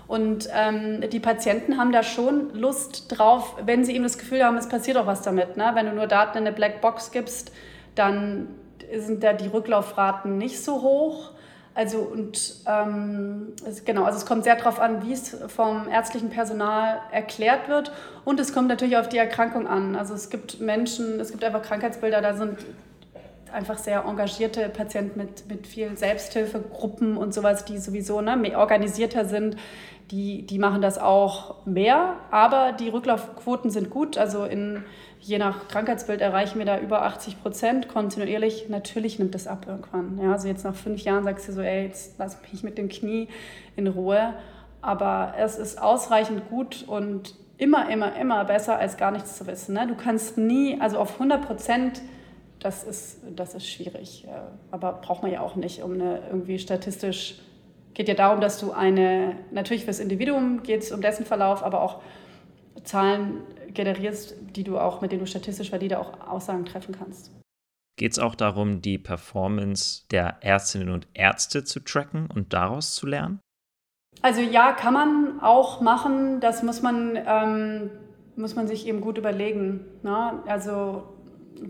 Und 0.07 0.49
ähm, 0.55 1.03
die 1.11 1.21
Patienten 1.21 1.79
haben 1.79 1.93
da 1.93 2.03
schon 2.03 2.55
Lust 2.55 3.07
drauf, 3.09 3.57
wenn 3.65 3.85
sie 3.85 3.95
eben 3.95 4.05
das 4.05 4.19
Gefühl 4.19 4.45
haben, 4.45 4.57
es 4.57 4.69
passiert 4.69 4.97
auch 4.97 5.07
was 5.07 5.23
damit. 5.23 5.57
Ne? 5.57 5.71
Wenn 5.75 5.87
du 5.87 5.93
nur 5.93 6.07
Daten 6.07 6.39
in 6.39 6.47
eine 6.47 6.55
Blackbox 6.55 7.11
gibst, 7.11 7.53
dann 7.95 8.49
sind 8.95 9.23
da 9.23 9.33
die 9.33 9.47
Rücklaufraten 9.47 10.37
nicht 10.37 10.63
so 10.63 10.83
hoch. 10.83 11.31
Also 11.75 11.99
und 11.99 12.57
ähm, 12.67 13.55
es, 13.67 13.85
genau, 13.85 14.05
also 14.05 14.19
es 14.19 14.27
kommt 14.27 14.45
sehr 14.45 14.55
darauf 14.55 14.79
an, 14.79 15.05
wie 15.05 15.13
es 15.13 15.37
vom 15.49 15.89
ärztlichen 15.89 16.31
Personal 16.31 17.01
erklärt 17.11 17.69
wird 17.69 17.91
und 18.25 18.39
es 18.39 18.55
kommt 18.55 18.69
natürlich 18.69 18.97
auf 18.97 19.09
die 19.09 19.19
Erkrankung 19.19 19.67
an. 19.67 19.97
Also 19.97 20.15
es 20.15 20.31
gibt 20.31 20.61
Menschen, 20.61 21.19
es 21.19 21.33
gibt 21.33 21.43
einfach 21.43 21.63
Krankheitsbilder, 21.63 22.21
da 22.21 22.35
sind 22.35 22.59
einfach 23.53 23.79
sehr 23.79 24.05
engagierte 24.05 24.69
Patienten 24.69 25.19
mit, 25.19 25.49
mit 25.49 25.67
vielen 25.67 25.97
Selbsthilfegruppen 25.97 27.17
und 27.17 27.35
sowas, 27.35 27.65
die 27.65 27.79
sowieso 27.79 28.21
ne, 28.21 28.57
organisierter 28.57 29.25
sind, 29.25 29.57
die, 30.11 30.47
die 30.47 30.59
machen 30.59 30.83
das 30.83 30.99
auch 30.99 31.65
mehr, 31.67 32.17
aber 32.31 32.73
die 32.73 32.89
Rücklaufquoten 32.89 33.71
sind 33.71 33.91
gut. 33.91 34.19
Also 34.19 34.45
in, 34.45 34.85
je 35.21 35.39
nach 35.39 35.69
Krankheitsbild 35.69 36.21
erreichen 36.21 36.59
wir 36.59 36.67
da 36.67 36.79
über 36.79 37.03
80 37.03 37.43
Prozent 37.43 37.89
kontinuierlich. 37.89 38.69
Natürlich 38.69 39.19
nimmt 39.19 39.35
das 39.35 39.47
ab 39.47 39.67
irgendwann. 39.67 40.19
Ja, 40.23 40.33
also 40.33 40.49
jetzt 40.49 40.65
nach 40.65 40.75
fünf 40.75 41.01
Jahren 41.03 41.25
sagst 41.25 41.49
du 41.49 41.53
so, 41.53 41.63
ey, 41.63 41.85
jetzt 41.87 42.19
lass 42.19 42.39
mich 42.53 42.63
mit 42.63 42.77
dem 42.77 42.89
Knie 42.89 43.29
in 43.77 43.87
Ruhe. 43.87 44.35
Aber 44.83 45.35
es 45.39 45.57
ist 45.57 45.81
ausreichend 45.81 46.51
gut 46.51 46.85
und 46.87 47.35
immer, 47.57 47.89
immer, 47.89 48.15
immer 48.17 48.45
besser, 48.45 48.79
als 48.79 48.99
gar 48.99 49.11
nichts 49.11 49.39
zu 49.39 49.47
wissen. 49.47 49.75
Ne? 49.75 49.87
Du 49.87 49.95
kannst 49.95 50.37
nie, 50.37 50.79
also 50.81 50.99
auf 50.99 51.15
100 51.15 51.47
Prozent, 51.47 52.03
das 52.61 52.85
ist, 52.85 53.21
das 53.35 53.55
ist 53.55 53.67
schwierig. 53.67 54.27
Aber 54.71 54.93
braucht 54.93 55.23
man 55.23 55.33
ja 55.33 55.41
auch 55.41 55.57
nicht, 55.57 55.83
um 55.83 55.95
eine 55.95 56.21
irgendwie 56.29 56.59
statistisch 56.59 57.39
geht 57.95 58.09
ja 58.09 58.15
darum, 58.15 58.41
dass 58.41 58.59
du 58.59 58.73
eine, 58.73 59.37
natürlich 59.51 59.85
fürs 59.85 60.01
Individuum 60.01 60.63
geht 60.63 60.83
es 60.83 60.93
um 60.93 61.01
dessen 61.01 61.25
Verlauf, 61.25 61.63
aber 61.63 61.81
auch 61.81 62.03
Zahlen 62.83 63.43
generierst, 63.69 64.35
die 64.55 64.65
du 64.65 64.79
auch, 64.79 65.01
mit 65.01 65.13
denen 65.13 65.21
du 65.21 65.27
statistisch 65.27 65.73
valide 65.73 65.99
auch 65.99 66.21
Aussagen 66.29 66.65
treffen 66.65 66.95
kannst. 66.99 67.33
Geht 67.97 68.13
es 68.13 68.19
auch 68.19 68.35
darum, 68.35 68.83
die 68.83 68.99
Performance 68.99 70.03
der 70.11 70.39
Ärztinnen 70.41 70.91
und 70.91 71.07
Ärzte 71.15 71.63
zu 71.63 71.81
tracken 71.81 72.29
und 72.29 72.53
daraus 72.53 72.95
zu 72.95 73.07
lernen? 73.07 73.41
Also 74.21 74.41
ja, 74.41 74.73
kann 74.73 74.95
man 74.95 75.41
auch 75.41 75.81
machen. 75.81 76.41
Das 76.41 76.63
muss 76.63 76.83
man, 76.83 77.17
ähm, 77.27 77.91
muss 78.37 78.57
man 78.57 78.67
sich 78.67 78.87
eben 78.87 79.01
gut 79.01 79.19
überlegen. 79.19 79.85
Ne? 80.03 80.43
Also 80.47 81.14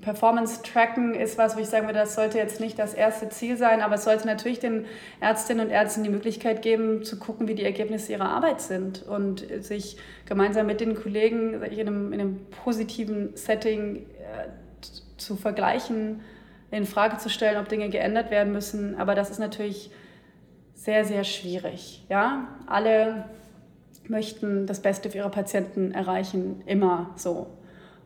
Performance 0.01 0.63
tracken 0.63 1.15
ist 1.15 1.39
was, 1.39 1.57
wo 1.57 1.61
ich 1.61 1.69
sagen 1.69 1.87
würde, 1.87 1.99
das 1.99 2.15
sollte 2.15 2.39
jetzt 2.39 2.61
nicht 2.61 2.79
das 2.79 2.95
erste 2.95 3.29
Ziel 3.29 3.57
sein, 3.57 3.81
aber 3.81 3.97
es 3.97 4.05
sollte 4.05 4.27
natürlich 4.27 4.59
den 4.59 4.87
Ärztinnen 5.21 5.67
und 5.67 5.73
Ärzten 5.73 6.05
die 6.05 6.11
Möglichkeit 6.11 6.63
geben, 6.63 7.05
zu 7.05 7.19
gucken, 7.19 7.49
wie 7.49 7.55
die 7.55 7.65
Ergebnisse 7.65 8.13
ihrer 8.13 8.29
Arbeit 8.29 8.61
sind 8.61 9.03
und 9.03 9.47
sich 9.61 9.97
gemeinsam 10.27 10.67
mit 10.67 10.81
den 10.81 10.95
Kollegen 10.95 11.63
in 11.63 11.81
einem, 11.81 12.13
in 12.13 12.21
einem 12.21 12.47
positiven 12.65 13.37
Setting 13.37 13.97
äh, 13.97 14.49
zu 15.17 15.37
vergleichen, 15.37 16.21
in 16.71 16.87
Frage 16.87 17.19
zu 17.19 17.29
stellen, 17.29 17.59
ob 17.59 17.69
Dinge 17.69 17.89
geändert 17.89 18.31
werden 18.31 18.53
müssen. 18.53 18.99
Aber 18.99 19.15
das 19.15 19.31
ist 19.31 19.39
natürlich 19.39 19.91
sehr, 20.75 21.05
sehr 21.05 21.25
schwierig. 21.25 22.05
Ja? 22.09 22.49
Alle 22.67 23.25
möchten 24.09 24.67
das 24.67 24.81
Beste 24.81 25.11
für 25.11 25.19
ihre 25.19 25.31
Patienten 25.31 25.93
erreichen, 25.93 26.63
immer 26.67 27.11
so. 27.17 27.47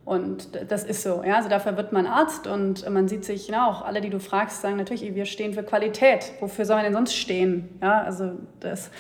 Und 0.09 0.49
das 0.71 0.85
ist 0.85 1.03
so. 1.03 1.23
Ja? 1.23 1.37
Also 1.37 1.51
dafür 1.51 1.77
wird 1.77 1.93
man 1.93 2.07
Arzt 2.07 2.47
und 2.47 2.89
man 2.89 3.09
sieht 3.09 3.27
sich, 3.27 3.49
ja, 3.49 3.69
auch 3.69 3.83
alle, 3.83 4.01
die 4.01 4.09
du 4.09 4.19
fragst, 4.19 4.63
sagen 4.63 4.77
natürlich, 4.77 5.15
wir 5.15 5.27
stehen 5.27 5.53
für 5.53 5.63
Qualität. 5.63 6.33
Wofür 6.41 6.65
soll 6.65 6.77
man 6.77 6.85
denn 6.87 6.95
sonst 6.95 7.13
stehen? 7.13 7.79
Ja, 7.83 8.05
also 8.05 8.33
das. 8.59 8.91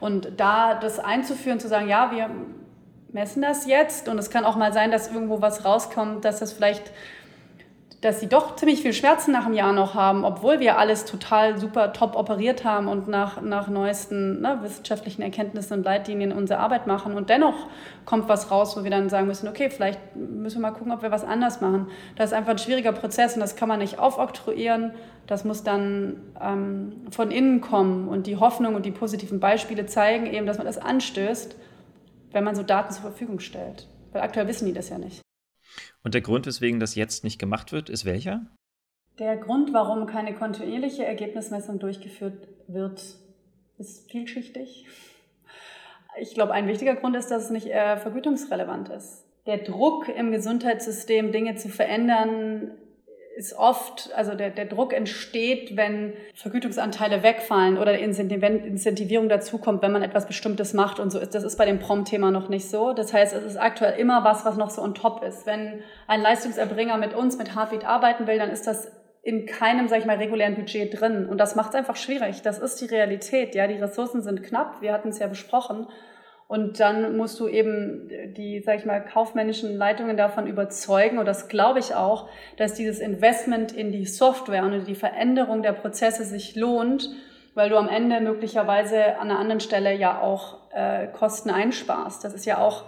Und 0.00 0.32
da 0.38 0.74
das 0.74 0.98
einzuführen, 0.98 1.60
zu 1.60 1.68
sagen, 1.68 1.88
ja, 1.88 2.10
wir 2.10 2.30
messen 3.12 3.42
das 3.42 3.68
jetzt 3.68 4.08
und 4.08 4.18
es 4.18 4.28
kann 4.28 4.44
auch 4.44 4.56
mal 4.56 4.72
sein, 4.72 4.90
dass 4.90 5.06
irgendwo 5.06 5.40
was 5.40 5.64
rauskommt, 5.64 6.24
dass 6.24 6.40
das 6.40 6.52
vielleicht 6.52 6.90
dass 8.06 8.20
sie 8.20 8.28
doch 8.28 8.54
ziemlich 8.54 8.82
viel 8.82 8.92
Schmerzen 8.92 9.32
nach 9.32 9.46
einem 9.46 9.54
Jahr 9.54 9.72
noch 9.72 9.94
haben, 9.94 10.24
obwohl 10.24 10.60
wir 10.60 10.78
alles 10.78 11.06
total 11.06 11.58
super 11.58 11.92
top 11.92 12.14
operiert 12.14 12.64
haben 12.64 12.86
und 12.86 13.08
nach, 13.08 13.42
nach 13.42 13.66
neuesten 13.66 14.40
ne, 14.42 14.60
wissenschaftlichen 14.62 15.22
Erkenntnissen 15.22 15.72
und 15.78 15.84
Leitlinien 15.84 16.30
unsere 16.30 16.60
Arbeit 16.60 16.86
machen. 16.86 17.14
Und 17.14 17.30
dennoch 17.30 17.66
kommt 18.04 18.28
was 18.28 18.52
raus, 18.52 18.76
wo 18.76 18.84
wir 18.84 18.92
dann 18.92 19.08
sagen 19.08 19.26
müssen, 19.26 19.48
okay, 19.48 19.70
vielleicht 19.70 19.98
müssen 20.14 20.58
wir 20.58 20.70
mal 20.70 20.70
gucken, 20.70 20.92
ob 20.92 21.02
wir 21.02 21.10
was 21.10 21.24
anders 21.24 21.60
machen. 21.60 21.88
Das 22.14 22.30
ist 22.30 22.32
einfach 22.32 22.52
ein 22.52 22.58
schwieriger 22.58 22.92
Prozess 22.92 23.34
und 23.34 23.40
das 23.40 23.56
kann 23.56 23.68
man 23.68 23.80
nicht 23.80 23.98
aufoktroyieren. 23.98 24.92
Das 25.26 25.44
muss 25.44 25.64
dann 25.64 26.20
ähm, 26.40 26.92
von 27.10 27.32
innen 27.32 27.60
kommen 27.60 28.06
und 28.06 28.28
die 28.28 28.36
Hoffnung 28.36 28.76
und 28.76 28.86
die 28.86 28.92
positiven 28.92 29.40
Beispiele 29.40 29.86
zeigen 29.86 30.26
eben, 30.26 30.46
dass 30.46 30.58
man 30.58 30.66
das 30.66 30.78
anstößt, 30.78 31.56
wenn 32.30 32.44
man 32.44 32.54
so 32.54 32.62
Daten 32.62 32.92
zur 32.92 33.02
Verfügung 33.02 33.40
stellt. 33.40 33.88
Weil 34.12 34.22
aktuell 34.22 34.46
wissen 34.46 34.66
die 34.66 34.72
das 34.72 34.90
ja 34.90 34.98
nicht. 34.98 35.25
Und 36.06 36.14
der 36.14 36.20
Grund, 36.20 36.46
weswegen 36.46 36.78
das 36.78 36.94
jetzt 36.94 37.24
nicht 37.24 37.36
gemacht 37.36 37.72
wird, 37.72 37.90
ist 37.90 38.04
welcher? 38.04 38.46
Der 39.18 39.36
Grund, 39.36 39.72
warum 39.72 40.06
keine 40.06 40.34
kontinuierliche 40.34 41.04
Ergebnismessung 41.04 41.80
durchgeführt 41.80 42.46
wird, 42.68 43.02
ist 43.76 44.08
vielschichtig. 44.08 44.86
Ich 46.20 46.32
glaube, 46.32 46.52
ein 46.52 46.68
wichtiger 46.68 46.94
Grund 46.94 47.16
ist, 47.16 47.32
dass 47.32 47.46
es 47.46 47.50
nicht 47.50 47.66
äh, 47.66 47.96
vergütungsrelevant 47.96 48.88
ist. 48.90 49.24
Der 49.46 49.58
Druck 49.58 50.08
im 50.08 50.30
Gesundheitssystem, 50.30 51.32
Dinge 51.32 51.56
zu 51.56 51.70
verändern, 51.70 52.70
ist 53.36 53.52
oft, 53.52 54.10
also 54.16 54.34
der, 54.34 54.48
der 54.48 54.64
Druck 54.64 54.94
entsteht, 54.94 55.76
wenn 55.76 56.14
Vergütungsanteile 56.34 57.22
wegfallen 57.22 57.76
oder 57.76 57.98
Incentivierung 57.98 59.28
dazukommt, 59.28 59.82
wenn 59.82 59.92
man 59.92 60.02
etwas 60.02 60.26
Bestimmtes 60.26 60.72
macht 60.72 60.98
und 60.98 61.10
so 61.10 61.18
ist. 61.18 61.34
Das 61.34 61.44
ist 61.44 61.58
bei 61.58 61.66
dem 61.66 61.78
Prom-Thema 61.78 62.30
noch 62.30 62.48
nicht 62.48 62.70
so. 62.70 62.94
Das 62.94 63.12
heißt, 63.12 63.34
es 63.34 63.44
ist 63.44 63.58
aktuell 63.58 64.00
immer 64.00 64.24
was, 64.24 64.46
was 64.46 64.56
noch 64.56 64.70
so 64.70 64.80
on 64.80 64.94
top 64.94 65.22
ist. 65.22 65.44
Wenn 65.44 65.80
ein 66.06 66.22
Leistungserbringer 66.22 66.96
mit 66.96 67.12
uns, 67.12 67.36
mit 67.36 67.54
Heartbeat 67.54 67.84
arbeiten 67.84 68.26
will, 68.26 68.38
dann 68.38 68.48
ist 68.48 68.66
das 68.66 68.90
in 69.22 69.44
keinem, 69.44 69.88
sag 69.88 69.98
ich 69.98 70.06
mal, 70.06 70.16
regulären 70.16 70.54
Budget 70.54 70.98
drin. 70.98 71.26
Und 71.28 71.36
das 71.36 71.56
macht 71.56 71.70
es 71.70 71.74
einfach 71.74 71.96
schwierig. 71.96 72.40
Das 72.40 72.58
ist 72.58 72.80
die 72.80 72.86
Realität. 72.86 73.54
Ja, 73.54 73.66
die 73.66 73.74
Ressourcen 73.74 74.22
sind 74.22 74.44
knapp. 74.44 74.80
Wir 74.80 74.94
hatten 74.94 75.10
es 75.10 75.18
ja 75.18 75.26
besprochen. 75.26 75.86
Und 76.48 76.78
dann 76.78 77.16
musst 77.16 77.40
du 77.40 77.48
eben 77.48 78.08
die, 78.36 78.60
sag 78.64 78.78
ich 78.78 78.84
mal, 78.84 79.00
kaufmännischen 79.00 79.76
Leitungen 79.76 80.16
davon 80.16 80.46
überzeugen, 80.46 81.18
und 81.18 81.26
das 81.26 81.48
glaube 81.48 81.80
ich 81.80 81.94
auch, 81.94 82.28
dass 82.56 82.74
dieses 82.74 83.00
Investment 83.00 83.72
in 83.72 83.90
die 83.90 84.06
Software 84.06 84.64
und 84.64 84.86
die 84.86 84.94
Veränderung 84.94 85.62
der 85.62 85.72
Prozesse 85.72 86.24
sich 86.24 86.54
lohnt, 86.54 87.10
weil 87.54 87.70
du 87.70 87.76
am 87.76 87.88
Ende 87.88 88.20
möglicherweise 88.20 89.18
an 89.18 89.30
einer 89.30 89.40
anderen 89.40 89.60
Stelle 89.60 89.94
ja 89.94 90.20
auch 90.20 90.58
äh, 90.72 91.08
Kosten 91.08 91.50
einsparst. 91.50 92.22
Das 92.22 92.32
ist 92.32 92.44
ja 92.44 92.58
auch 92.58 92.84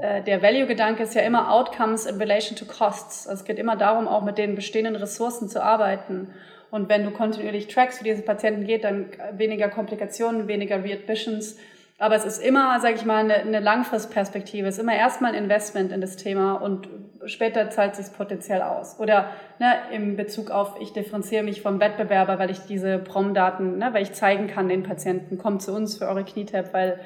äh, 0.00 0.22
der 0.22 0.42
Value-Gedanke 0.42 1.02
ist 1.02 1.14
ja 1.14 1.22
immer 1.22 1.52
Outcomes 1.52 2.06
in 2.06 2.16
relation 2.16 2.56
to 2.56 2.64
Costs. 2.64 3.28
Also 3.28 3.42
es 3.42 3.44
geht 3.44 3.58
immer 3.58 3.76
darum, 3.76 4.08
auch 4.08 4.22
mit 4.22 4.38
den 4.38 4.54
bestehenden 4.54 4.96
Ressourcen 4.96 5.48
zu 5.48 5.62
arbeiten. 5.62 6.28
Und 6.70 6.88
wenn 6.88 7.04
du 7.04 7.10
kontinuierlich 7.10 7.68
trackst, 7.68 8.00
wie 8.00 8.08
diese 8.08 8.22
Patienten 8.22 8.64
geht, 8.64 8.84
dann 8.84 9.10
weniger 9.32 9.68
Komplikationen, 9.68 10.48
weniger 10.48 10.82
Readmissions, 10.82 11.56
aber 12.00 12.16
es 12.16 12.24
ist 12.24 12.42
immer, 12.42 12.80
sage 12.80 12.94
ich 12.94 13.04
mal, 13.04 13.18
eine, 13.18 13.34
eine 13.34 13.60
Langfristperspektive. 13.60 14.66
Es 14.66 14.78
ist 14.78 14.82
immer 14.82 14.96
erstmal 14.96 15.34
ein 15.34 15.44
Investment 15.44 15.92
in 15.92 16.00
das 16.00 16.16
Thema 16.16 16.54
und 16.54 16.88
später 17.26 17.68
zahlt 17.68 17.94
sich 17.94 18.06
potenziell 18.16 18.62
aus. 18.62 18.98
Oder 18.98 19.26
ne, 19.58 19.74
im 19.92 20.16
Bezug 20.16 20.50
auf, 20.50 20.76
ich 20.80 20.94
differenziere 20.94 21.42
mich 21.42 21.60
vom 21.60 21.78
Wettbewerber, 21.78 22.38
weil 22.38 22.50
ich 22.50 22.60
diese 22.60 22.98
Prom-Daten, 22.98 23.76
ne, 23.76 23.90
weil 23.92 24.02
ich 24.02 24.14
zeigen 24.14 24.46
kann 24.46 24.68
den 24.68 24.82
Patienten, 24.82 25.36
kommt 25.36 25.60
zu 25.60 25.74
uns 25.74 25.98
für 25.98 26.08
eure 26.08 26.24
Knietap, 26.24 26.72
weil 26.72 26.98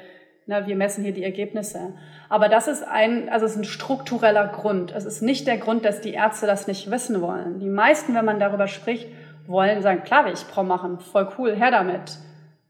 Na, 0.47 0.65
wir 0.65 0.77
messen 0.77 1.03
hier 1.03 1.13
die 1.13 1.23
Ergebnisse. 1.23 1.93
Aber 2.29 2.47
das 2.47 2.69
ist 2.69 2.87
ein, 2.87 3.27
also 3.27 3.45
es 3.45 3.53
ist 3.53 3.57
ein 3.57 3.63
struktureller 3.65 4.47
Grund. 4.47 4.93
Es 4.95 5.03
ist 5.03 5.21
nicht 5.21 5.45
der 5.45 5.57
Grund, 5.57 5.83
dass 5.83 5.99
die 6.01 6.13
Ärzte 6.13 6.47
das 6.47 6.67
nicht 6.67 6.89
wissen 6.89 7.19
wollen. 7.19 7.59
Die 7.59 7.67
meisten, 7.69 8.13
wenn 8.15 8.25
man 8.25 8.39
darüber 8.39 8.67
spricht, 8.67 9.09
wollen 9.47 9.81
sagen, 9.81 10.03
klar 10.03 10.25
will 10.25 10.33
ich 10.33 10.47
Prom 10.47 10.67
machen, 10.67 10.99
voll 10.99 11.27
cool, 11.37 11.53
her 11.55 11.71
damit. 11.71 12.17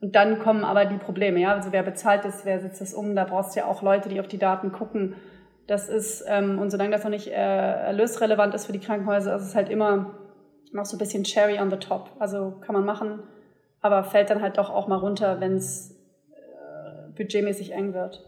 Und 0.05 0.11
dann 0.11 0.37
kommen 0.37 0.63
aber 0.63 0.85
die 0.85 0.99
Probleme, 0.99 1.39
ja. 1.39 1.55
Also 1.55 1.71
wer 1.71 1.81
bezahlt 1.81 2.25
das, 2.25 2.45
wer 2.45 2.61
setzt 2.61 2.79
das 2.79 2.93
um, 2.93 3.15
da 3.15 3.23
brauchst 3.23 3.55
du 3.55 3.61
ja 3.61 3.65
auch 3.65 3.81
Leute, 3.81 4.07
die 4.07 4.19
auf 4.19 4.27
die 4.27 4.37
Daten 4.37 4.71
gucken. 4.71 5.15
Das 5.65 5.89
ist, 5.89 6.23
ähm, 6.27 6.59
und 6.59 6.69
solange 6.69 6.91
das 6.91 7.03
noch 7.03 7.09
nicht 7.09 7.29
äh, 7.29 7.31
erlösrelevant 7.31 8.53
ist 8.53 8.67
für 8.67 8.71
die 8.71 8.79
Krankenhäuser, 8.79 9.35
ist 9.35 9.41
es 9.41 9.55
halt 9.55 9.67
immer 9.67 10.13
noch 10.71 10.85
so 10.85 10.95
ein 10.95 10.99
bisschen 10.99 11.23
Cherry 11.23 11.57
on 11.57 11.71
the 11.71 11.77
top. 11.77 12.11
Also 12.19 12.51
kann 12.61 12.75
man 12.75 12.85
machen, 12.85 13.23
aber 13.81 14.03
fällt 14.03 14.29
dann 14.29 14.43
halt 14.43 14.59
doch 14.59 14.69
auch 14.69 14.87
mal 14.87 14.97
runter, 14.97 15.39
wenn 15.39 15.55
es 15.55 15.95
äh, 16.29 17.09
budgetmäßig 17.15 17.71
eng 17.71 17.95
wird. 17.95 18.23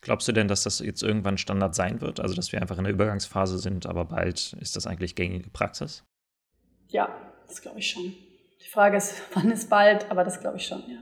Glaubst 0.00 0.26
du 0.26 0.32
denn, 0.32 0.48
dass 0.48 0.62
das 0.62 0.78
jetzt 0.78 1.02
irgendwann 1.02 1.36
Standard 1.36 1.74
sein 1.74 2.00
wird? 2.00 2.18
Also, 2.18 2.34
dass 2.34 2.50
wir 2.50 2.62
einfach 2.62 2.78
in 2.78 2.84
der 2.84 2.94
Übergangsphase 2.94 3.58
sind, 3.58 3.84
aber 3.84 4.06
bald 4.06 4.56
ist 4.58 4.74
das 4.74 4.86
eigentlich 4.86 5.16
gängige 5.16 5.50
Praxis? 5.50 6.02
Ja, 6.88 7.10
das 7.46 7.60
glaube 7.60 7.78
ich 7.78 7.90
schon. 7.90 8.14
Die 8.64 8.68
Frage 8.68 8.96
ist, 8.96 9.22
wann 9.34 9.50
ist 9.50 9.68
bald, 9.68 10.10
aber 10.10 10.24
das 10.24 10.40
glaube 10.40 10.56
ich 10.56 10.66
schon, 10.66 10.82
ja. 10.88 11.00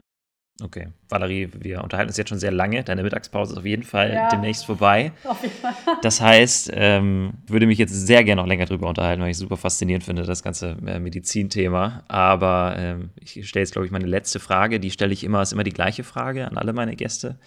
Okay. 0.63 0.89
Valerie, 1.09 1.49
wir 1.59 1.83
unterhalten 1.83 2.09
uns 2.09 2.17
jetzt 2.17 2.29
schon 2.29 2.37
sehr 2.37 2.51
lange. 2.51 2.83
Deine 2.83 3.01
Mittagspause 3.01 3.53
ist 3.53 3.57
auf 3.57 3.65
jeden 3.65 3.83
Fall 3.83 4.13
ja. 4.13 4.29
demnächst 4.29 4.65
vorbei. 4.65 5.11
Auf 5.23 5.41
jeden 5.41 5.55
Fall. 5.55 5.73
Das 6.03 6.21
heißt, 6.21 6.71
ähm, 6.75 7.33
würde 7.47 7.65
mich 7.65 7.79
jetzt 7.79 7.93
sehr 7.93 8.23
gerne 8.23 8.41
noch 8.41 8.47
länger 8.47 8.65
darüber 8.65 8.87
unterhalten, 8.87 9.23
weil 9.23 9.31
ich 9.31 9.37
super 9.37 9.57
faszinierend 9.57 10.03
finde, 10.03 10.23
das 10.23 10.43
ganze 10.43 10.77
äh, 10.85 10.99
Medizinthema. 10.99 12.03
Aber 12.07 12.75
ähm, 12.77 13.09
ich 13.19 13.47
stelle 13.47 13.63
jetzt, 13.63 13.71
glaube 13.71 13.87
ich, 13.87 13.91
meine 13.91 14.05
letzte 14.05 14.39
Frage. 14.39 14.79
Die 14.79 14.91
stelle 14.91 15.13
ich 15.13 15.23
immer, 15.23 15.41
ist 15.41 15.51
immer 15.53 15.63
die 15.63 15.73
gleiche 15.73 16.03
Frage 16.03 16.47
an 16.47 16.57
alle 16.57 16.73
meine 16.73 16.95
Gäste. 16.95 17.39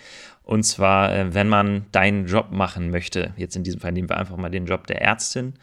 Und 0.42 0.64
zwar, 0.64 1.14
äh, 1.14 1.34
wenn 1.34 1.48
man 1.48 1.86
deinen 1.92 2.26
Job 2.26 2.50
machen 2.50 2.90
möchte, 2.90 3.32
jetzt 3.36 3.54
in 3.54 3.62
diesem 3.62 3.80
Fall 3.80 3.92
nehmen 3.92 4.08
wir 4.08 4.16
einfach 4.16 4.36
mal 4.36 4.50
den 4.50 4.66
Job 4.66 4.88
der 4.88 5.00
Ärztin, 5.02 5.54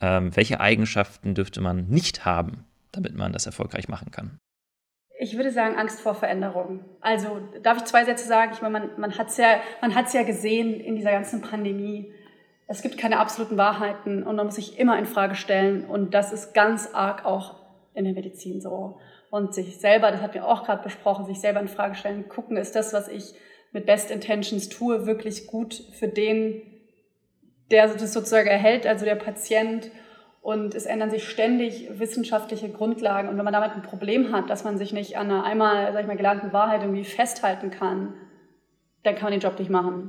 ähm, 0.00 0.34
welche 0.34 0.60
Eigenschaften 0.60 1.34
dürfte 1.34 1.60
man 1.60 1.86
nicht 1.88 2.24
haben, 2.24 2.64
damit 2.96 3.14
man 3.14 3.32
das 3.32 3.46
erfolgreich 3.46 3.88
machen 3.88 4.10
kann? 4.10 4.38
Ich 5.18 5.36
würde 5.36 5.50
sagen, 5.50 5.76
Angst 5.76 6.00
vor 6.00 6.14
Veränderung. 6.14 6.84
Also 7.00 7.40
darf 7.62 7.78
ich 7.78 7.84
zwei 7.84 8.04
Sätze 8.04 8.26
sagen? 8.26 8.52
Ich 8.52 8.60
meine, 8.60 8.78
man, 8.78 9.00
man 9.00 9.16
hat 9.16 9.28
es 9.28 9.36
ja, 9.38 9.60
ja 9.80 10.22
gesehen 10.24 10.78
in 10.80 10.96
dieser 10.96 11.12
ganzen 11.12 11.40
Pandemie. 11.40 12.12
Es 12.66 12.82
gibt 12.82 12.98
keine 12.98 13.18
absoluten 13.18 13.56
Wahrheiten 13.56 14.24
und 14.24 14.36
man 14.36 14.46
muss 14.46 14.56
sich 14.56 14.78
immer 14.78 14.98
in 14.98 15.06
Frage 15.06 15.34
stellen. 15.34 15.84
Und 15.86 16.12
das 16.12 16.32
ist 16.32 16.52
ganz 16.52 16.90
arg 16.92 17.24
auch 17.24 17.54
in 17.94 18.04
der 18.04 18.12
Medizin 18.12 18.60
so. 18.60 18.98
Und 19.30 19.54
sich 19.54 19.78
selber, 19.78 20.10
das 20.10 20.20
hatten 20.20 20.34
wir 20.34 20.46
auch 20.46 20.64
gerade 20.64 20.82
besprochen, 20.82 21.26
sich 21.26 21.40
selber 21.40 21.60
in 21.60 21.68
Frage 21.68 21.94
stellen, 21.94 22.28
gucken, 22.28 22.56
ist 22.56 22.76
das, 22.76 22.92
was 22.92 23.08
ich 23.08 23.34
mit 23.72 23.86
Best 23.86 24.10
Intentions 24.10 24.68
tue, 24.68 25.06
wirklich 25.06 25.46
gut 25.46 25.74
für 25.98 26.08
den, 26.08 26.62
der 27.70 27.88
das 27.88 28.12
sozusagen 28.12 28.48
erhält, 28.48 28.86
also 28.86 29.04
der 29.04 29.16
Patient 29.16 29.90
und 30.46 30.76
es 30.76 30.86
ändern 30.86 31.10
sich 31.10 31.28
ständig 31.28 31.88
wissenschaftliche 31.98 32.68
Grundlagen. 32.68 33.28
Und 33.28 33.36
wenn 33.36 33.44
man 33.44 33.52
damit 33.52 33.72
ein 33.72 33.82
Problem 33.82 34.30
hat, 34.30 34.48
dass 34.48 34.62
man 34.62 34.78
sich 34.78 34.92
nicht 34.92 35.18
an 35.18 35.28
einer 35.28 35.42
einmal, 35.42 35.92
sag 35.92 36.02
ich 36.02 36.06
mal, 36.06 36.16
gelernten 36.16 36.52
Wahrheit 36.52 36.82
irgendwie 36.82 37.02
festhalten 37.02 37.72
kann, 37.72 38.14
dann 39.02 39.16
kann 39.16 39.24
man 39.24 39.32
den 39.32 39.40
Job 39.40 39.58
nicht 39.58 39.72
machen. 39.72 40.08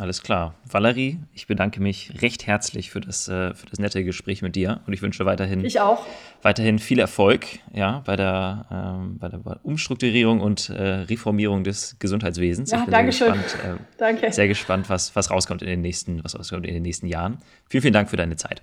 Alles 0.00 0.24
klar. 0.24 0.56
Valerie, 0.68 1.20
ich 1.32 1.46
bedanke 1.46 1.80
mich 1.80 2.20
recht 2.20 2.48
herzlich 2.48 2.90
für 2.90 3.00
das, 3.00 3.28
äh, 3.28 3.54
für 3.54 3.66
das 3.66 3.78
nette 3.78 4.02
Gespräch 4.02 4.42
mit 4.42 4.56
dir 4.56 4.80
und 4.88 4.92
ich 4.92 5.02
wünsche 5.02 5.24
weiterhin, 5.24 5.64
ich 5.64 5.78
auch. 5.78 6.04
weiterhin 6.42 6.80
viel 6.80 6.98
Erfolg 6.98 7.46
ja, 7.72 8.02
bei, 8.04 8.16
der, 8.16 8.66
ähm, 8.72 9.18
bei 9.20 9.28
der 9.28 9.40
Umstrukturierung 9.62 10.40
und 10.40 10.68
äh, 10.70 10.82
Reformierung 10.82 11.62
des 11.62 11.96
Gesundheitswesens. 12.00 12.72
Ja, 12.72 12.78
ich 12.78 12.84
bin 12.86 12.90
danke 12.90 13.12
sehr 13.12 13.28
gespannt, 13.28 13.50
schön. 13.62 13.76
Äh, 13.76 13.78
danke. 13.98 14.32
Sehr 14.32 14.48
gespannt, 14.48 14.90
was, 14.90 15.14
was 15.14 15.30
rauskommt 15.30 15.62
in 15.62 15.68
den 15.68 15.80
nächsten, 15.80 16.24
was 16.24 16.36
rauskommt 16.36 16.66
in 16.66 16.74
den 16.74 16.82
nächsten 16.82 17.06
Jahren. 17.06 17.38
Vielen, 17.70 17.82
vielen 17.82 17.94
Dank 17.94 18.10
für 18.10 18.16
deine 18.16 18.34
Zeit. 18.34 18.60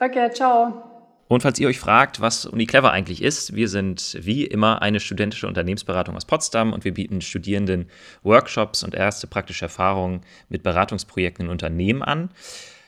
Danke, 0.00 0.30
ciao. 0.32 0.82
Und 1.28 1.42
falls 1.42 1.60
ihr 1.60 1.68
euch 1.68 1.78
fragt, 1.78 2.20
was 2.20 2.46
UniClever 2.46 2.90
eigentlich 2.90 3.22
ist, 3.22 3.54
wir 3.54 3.68
sind 3.68 4.18
wie 4.20 4.44
immer 4.44 4.82
eine 4.82 4.98
studentische 4.98 5.46
Unternehmensberatung 5.46 6.16
aus 6.16 6.24
Potsdam 6.24 6.72
und 6.72 6.84
wir 6.84 6.94
bieten 6.94 7.20
Studierenden 7.20 7.86
Workshops 8.22 8.82
und 8.82 8.94
erste 8.94 9.26
praktische 9.28 9.66
Erfahrungen 9.66 10.22
mit 10.48 10.62
Beratungsprojekten 10.62 11.44
in 11.44 11.50
Unternehmen 11.52 12.02
an. 12.02 12.30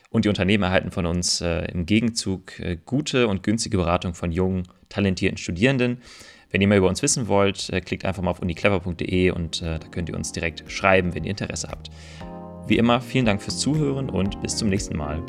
Und 0.09 0.25
die 0.25 0.29
Unternehmen 0.29 0.63
erhalten 0.63 0.91
von 0.91 1.05
uns 1.05 1.39
äh, 1.39 1.71
im 1.71 1.85
Gegenzug 1.85 2.59
äh, 2.59 2.77
gute 2.83 3.27
und 3.27 3.43
günstige 3.43 3.77
Beratung 3.77 4.15
von 4.15 4.31
jungen, 4.31 4.67
talentierten 4.89 5.37
Studierenden. 5.37 6.01
Wenn 6.49 6.61
ihr 6.61 6.67
mehr 6.67 6.79
über 6.79 6.89
uns 6.89 7.01
wissen 7.03 7.27
wollt, 7.27 7.69
äh, 7.69 7.79
klickt 7.79 8.05
einfach 8.05 8.23
mal 8.23 8.31
auf 8.31 8.41
uniclever.de 8.41 9.31
und 9.31 9.61
äh, 9.61 9.79
da 9.79 9.87
könnt 9.87 10.09
ihr 10.09 10.15
uns 10.15 10.31
direkt 10.31 10.69
schreiben, 10.69 11.13
wenn 11.13 11.23
ihr 11.23 11.31
Interesse 11.31 11.69
habt. 11.69 11.91
Wie 12.67 12.77
immer, 12.77 13.01
vielen 13.01 13.25
Dank 13.25 13.41
fürs 13.41 13.59
Zuhören 13.59 14.09
und 14.09 14.41
bis 14.41 14.57
zum 14.57 14.69
nächsten 14.69 14.97
Mal. 14.97 15.23